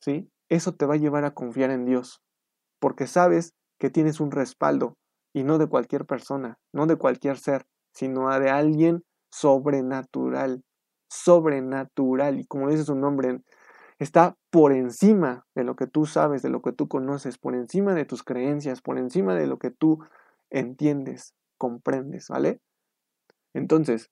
¿sí? 0.00 0.30
Eso 0.48 0.72
te 0.72 0.86
va 0.86 0.94
a 0.94 0.98
llevar 0.98 1.24
a 1.24 1.34
confiar 1.34 1.72
en 1.72 1.84
Dios, 1.84 2.22
porque 2.78 3.08
sabes 3.08 3.54
que 3.80 3.90
tienes 3.90 4.20
un 4.20 4.30
respaldo 4.30 4.94
y 5.34 5.42
no 5.42 5.58
de 5.58 5.66
cualquier 5.66 6.06
persona, 6.06 6.60
no 6.72 6.86
de 6.86 6.94
cualquier 6.94 7.38
ser, 7.38 7.66
sino 7.92 8.28
de 8.38 8.50
alguien 8.50 9.04
sobrenatural, 9.30 10.62
sobrenatural, 11.08 12.40
y 12.40 12.46
como 12.46 12.68
dice 12.68 12.84
su 12.84 12.94
nombre, 12.94 13.40
está 13.98 14.36
por 14.50 14.72
encima 14.72 15.46
de 15.54 15.64
lo 15.64 15.76
que 15.76 15.86
tú 15.86 16.06
sabes, 16.06 16.42
de 16.42 16.50
lo 16.50 16.62
que 16.62 16.72
tú 16.72 16.88
conoces, 16.88 17.38
por 17.38 17.54
encima 17.54 17.94
de 17.94 18.04
tus 18.04 18.22
creencias, 18.22 18.80
por 18.80 18.98
encima 18.98 19.34
de 19.34 19.46
lo 19.46 19.58
que 19.58 19.70
tú 19.70 19.98
entiendes, 20.50 21.34
comprendes, 21.58 22.28
¿vale? 22.28 22.60
Entonces, 23.52 24.10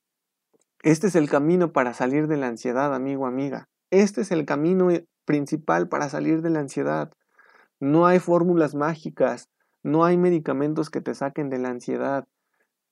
este 0.83 1.09
es 1.09 1.17
el 1.17 1.29
camino 1.29 1.73
para 1.73 1.95
salir 1.95 2.29
de 2.29 2.37
la 2.37 2.49
ansiedad, 2.49 2.95
amigo, 2.95 3.27
amiga. 3.27 3.69
Este 3.91 4.21
es 4.21 4.31
el 4.31 4.45
camino 4.45 4.89
principal 5.25 5.89
para 5.89 6.09
salir 6.09 6.43
de 6.43 6.51
la 6.51 6.61
ansiedad. 6.61 7.11
No 7.81 8.07
hay 8.07 8.19
fórmulas 8.19 8.75
mágicas, 8.75 9.49
no 9.83 10.05
hay 10.05 10.17
medicamentos 10.17 10.91
que 10.91 11.01
te 11.01 11.15
saquen 11.15 11.51
de 11.51 11.59
la 11.59 11.71
ansiedad. 11.71 12.27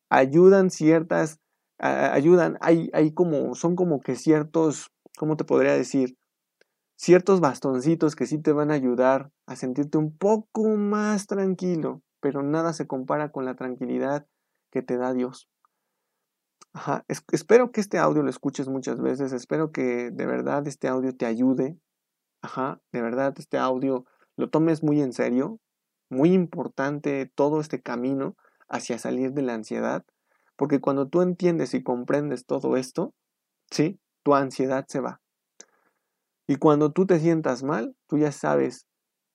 Ayudan 0.09 0.71
ciertas, 0.71 1.41
ayudan, 1.79 2.59
hay, 2.61 2.91
hay 2.93 3.13
como, 3.13 3.55
son 3.55 3.77
como 3.77 4.01
que 4.01 4.17
ciertos, 4.17 4.93
¿cómo 5.19 5.37
te 5.37 5.45
podría 5.45 5.73
decir? 5.73 6.17
Ciertos 6.97 7.41
bastoncitos 7.41 8.17
que 8.17 8.27
sí 8.27 8.39
te 8.39 8.53
van 8.53 8.71
a 8.71 8.75
ayudar 8.75 9.31
a 9.47 9.57
sentirte 9.57 9.99
un 9.99 10.17
poco 10.17 10.77
más 10.77 11.27
tranquilo, 11.27 12.03
pero 12.21 12.43
nada 12.43 12.73
se 12.73 12.87
compara 12.87 13.31
con 13.31 13.45
la 13.45 13.55
tranquilidad 13.55 14.27
que 14.71 14.83
te 14.83 14.97
da 14.97 15.13
Dios. 15.13 15.49
Ajá, 16.73 17.05
espero 17.33 17.73
que 17.73 17.81
este 17.81 17.99
audio 17.99 18.23
lo 18.23 18.29
escuches 18.29 18.69
muchas 18.69 19.01
veces, 19.01 19.33
espero 19.33 19.73
que 19.73 20.11
de 20.11 20.27
verdad 20.27 20.67
este 20.69 20.89
audio 20.89 21.17
te 21.17 21.25
ayude, 21.25 21.79
ajá, 22.43 22.81
de 22.93 23.01
verdad 23.01 23.35
este 23.39 23.57
audio 23.57 24.05
lo 24.37 24.51
tomes 24.51 24.83
muy 24.83 25.01
en 25.01 25.15
serio, 25.15 25.59
muy 26.11 26.33
importante 26.35 27.31
todo 27.35 27.61
este 27.61 27.81
camino 27.81 28.37
hacia 28.69 28.99
salir 28.99 29.33
de 29.33 29.43
la 29.43 29.55
ansiedad, 29.55 30.05
porque 30.57 30.81
cuando 30.81 31.09
tú 31.09 31.23
entiendes 31.23 31.75
y 31.75 31.83
comprendes 31.83 32.47
todo 32.47 32.77
esto, 32.77 33.15
¿sí? 33.71 34.01
Tu 34.23 34.35
ansiedad 34.35 34.87
se 34.89 35.01
va. 35.01 35.21
Y 36.47 36.57
cuando 36.57 36.93
tú 36.93 37.07
te 37.07 37.19
sientas 37.19 37.63
mal, 37.63 37.97
tú 38.07 38.19
ya 38.19 38.33
sabes 38.33 38.87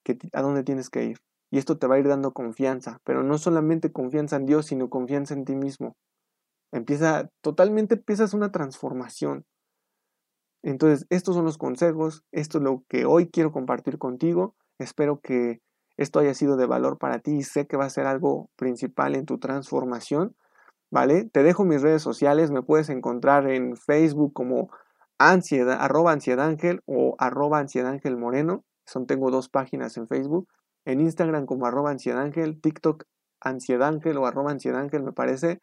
que, 0.04 0.18
a 0.34 0.42
dónde 0.42 0.64
tienes 0.64 0.90
que 0.90 1.06
ir. 1.06 1.18
Y 1.52 1.58
esto 1.58 1.78
te 1.78 1.88
va 1.88 1.96
a 1.96 2.00
ir 2.00 2.08
dando 2.08 2.32
confianza, 2.32 3.00
pero 3.04 3.24
no 3.24 3.38
solamente 3.38 3.92
confianza 3.92 4.38
en 4.38 4.46
Dios, 4.46 4.68
sino 4.68 4.90
confianza 4.90 5.34
en 5.34 5.44
ti 5.44 5.56
mismo. 5.56 5.98
Empieza, 6.72 7.30
totalmente 7.42 7.96
empiezas 7.96 8.34
una 8.34 8.52
transformación. 8.52 9.46
Entonces, 10.64 11.06
estos 11.10 11.36
son 11.36 11.44
los 11.44 11.58
consejos, 11.58 12.24
esto 12.32 12.60
es 12.60 12.64
lo 12.64 12.84
que 12.88 13.06
hoy 13.06 13.30
quiero 13.30 13.52
compartir 13.52 13.98
contigo. 13.98 14.56
Espero 14.80 15.20
que 15.20 15.60
esto 15.98 16.20
haya 16.20 16.34
sido 16.34 16.58
de 16.58 16.66
valor 16.66 16.98
para 16.98 17.20
ti 17.20 17.38
y 17.38 17.44
sé 17.44 17.68
que 17.68 17.78
va 17.78 17.86
a 17.86 17.90
ser 17.90 18.08
algo 18.08 18.50
principal 18.56 19.16
en 19.16 19.26
tu 19.26 19.38
transformación. 19.38 20.36
¿Vale? 20.90 21.24
Te 21.24 21.42
dejo 21.42 21.64
mis 21.64 21.82
redes 21.82 22.02
sociales, 22.02 22.52
me 22.52 22.64
puedes 22.64 22.90
encontrar 22.90 23.50
en 23.50 23.78
Facebook 23.78 24.34
como 24.34 24.70
ansiedad, 25.18 25.78
arroba 25.80 26.18
o 26.86 27.16
arroba 27.18 27.60
ángel 27.60 28.18
moreno. 28.18 28.66
Son, 28.86 29.08
tengo 29.08 29.32
dos 29.32 29.48
páginas 29.48 29.96
en 29.96 30.08
Facebook. 30.08 30.50
En 30.84 31.00
Instagram 31.00 31.46
como 31.46 31.66
arroba 31.66 31.92
ángel, 31.92 32.60
TikTok 32.60 33.06
ángel 33.40 34.18
o 34.18 34.26
arroba 34.26 34.52
ángel 34.52 35.04
me 35.04 35.14
parece. 35.14 35.62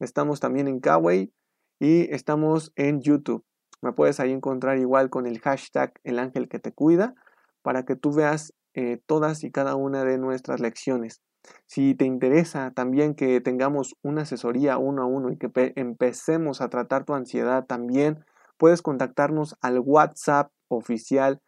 Estamos 0.00 0.40
también 0.40 0.68
en 0.68 0.80
Kawaii 0.80 1.32
y 1.78 2.12
estamos 2.14 2.72
en 2.76 3.00
YouTube. 3.02 3.44
Me 3.82 3.92
puedes 3.92 4.20
ahí 4.20 4.32
encontrar 4.32 4.78
igual 4.78 5.10
con 5.10 5.26
el 5.26 5.40
hashtag 5.40 5.92
El 6.04 6.18
Ángel 6.18 6.48
que 6.48 6.60
te 6.60 6.72
cuida 6.72 7.14
para 7.62 7.84
que 7.84 7.96
tú 7.96 8.12
veas 8.12 8.54
eh, 8.74 9.00
todas 9.06 9.44
y 9.44 9.50
cada 9.50 9.76
una 9.76 10.04
de 10.04 10.18
nuestras 10.18 10.60
lecciones. 10.60 11.22
Si 11.66 11.94
te 11.94 12.04
interesa 12.04 12.70
también 12.70 13.14
que 13.14 13.40
tengamos 13.40 13.96
una 14.02 14.22
asesoría 14.22 14.78
uno 14.78 15.02
a 15.02 15.06
uno 15.06 15.30
y 15.30 15.38
que 15.38 15.50
empecemos 15.76 16.60
a 16.60 16.68
tratar 16.68 17.04
tu 17.04 17.14
ansiedad 17.14 17.66
también, 17.66 18.24
puedes 18.58 18.82
contactarnos 18.82 19.56
al 19.60 19.80
WhatsApp 19.80 20.52
oficial 20.68 21.40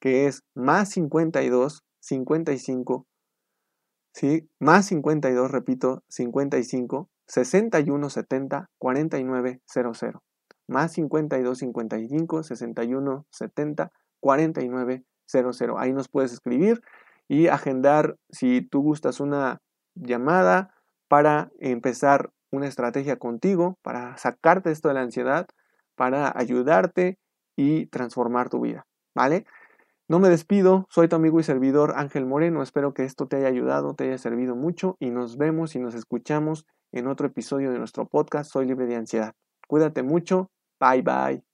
que 0.00 0.26
es 0.26 0.44
más 0.54 0.90
52 0.90 1.84
55, 2.00 3.06
¿sí? 4.12 4.48
Más 4.60 4.86
52, 4.86 5.50
repito, 5.50 6.04
55 6.08 7.08
61 7.26 8.10
70 8.10 8.70
49 8.78 9.60
00 9.66 10.22
más 10.68 10.92
52 10.92 11.58
55 11.58 12.42
61 12.42 13.26
70 13.30 13.92
49 14.20 15.04
00 15.28 15.78
ahí 15.78 15.92
nos 15.92 16.08
puedes 16.08 16.32
escribir 16.32 16.80
y 17.28 17.48
agendar 17.48 18.16
si 18.30 18.62
tú 18.62 18.82
gustas 18.82 19.20
una 19.20 19.60
llamada 19.94 20.74
para 21.08 21.50
empezar 21.60 22.30
una 22.50 22.66
estrategia 22.66 23.16
contigo 23.16 23.78
para 23.82 24.16
sacarte 24.16 24.70
esto 24.70 24.88
de 24.88 24.94
la 24.94 25.02
ansiedad 25.02 25.46
para 25.96 26.32
ayudarte 26.34 27.18
y 27.56 27.86
transformar 27.86 28.48
tu 28.48 28.60
vida 28.60 28.86
vale 29.14 29.44
no 30.10 30.20
me 30.20 30.30
despido, 30.30 30.86
soy 30.88 31.06
tu 31.06 31.16
amigo 31.16 31.38
y 31.38 31.42
servidor 31.42 31.92
Ángel 31.96 32.24
Moreno, 32.24 32.62
espero 32.62 32.94
que 32.94 33.04
esto 33.04 33.26
te 33.26 33.36
haya 33.36 33.48
ayudado, 33.48 33.92
te 33.92 34.04
haya 34.04 34.16
servido 34.16 34.56
mucho 34.56 34.96
y 35.00 35.10
nos 35.10 35.36
vemos 35.36 35.76
y 35.76 35.80
nos 35.80 35.94
escuchamos 35.94 36.64
en 36.92 37.08
otro 37.08 37.26
episodio 37.26 37.70
de 37.70 37.78
nuestro 37.78 38.06
podcast 38.06 38.50
Soy 38.50 38.64
libre 38.64 38.86
de 38.86 38.96
ansiedad. 38.96 39.34
Cuídate 39.66 40.02
mucho, 40.02 40.50
bye 40.80 41.02
bye. 41.02 41.47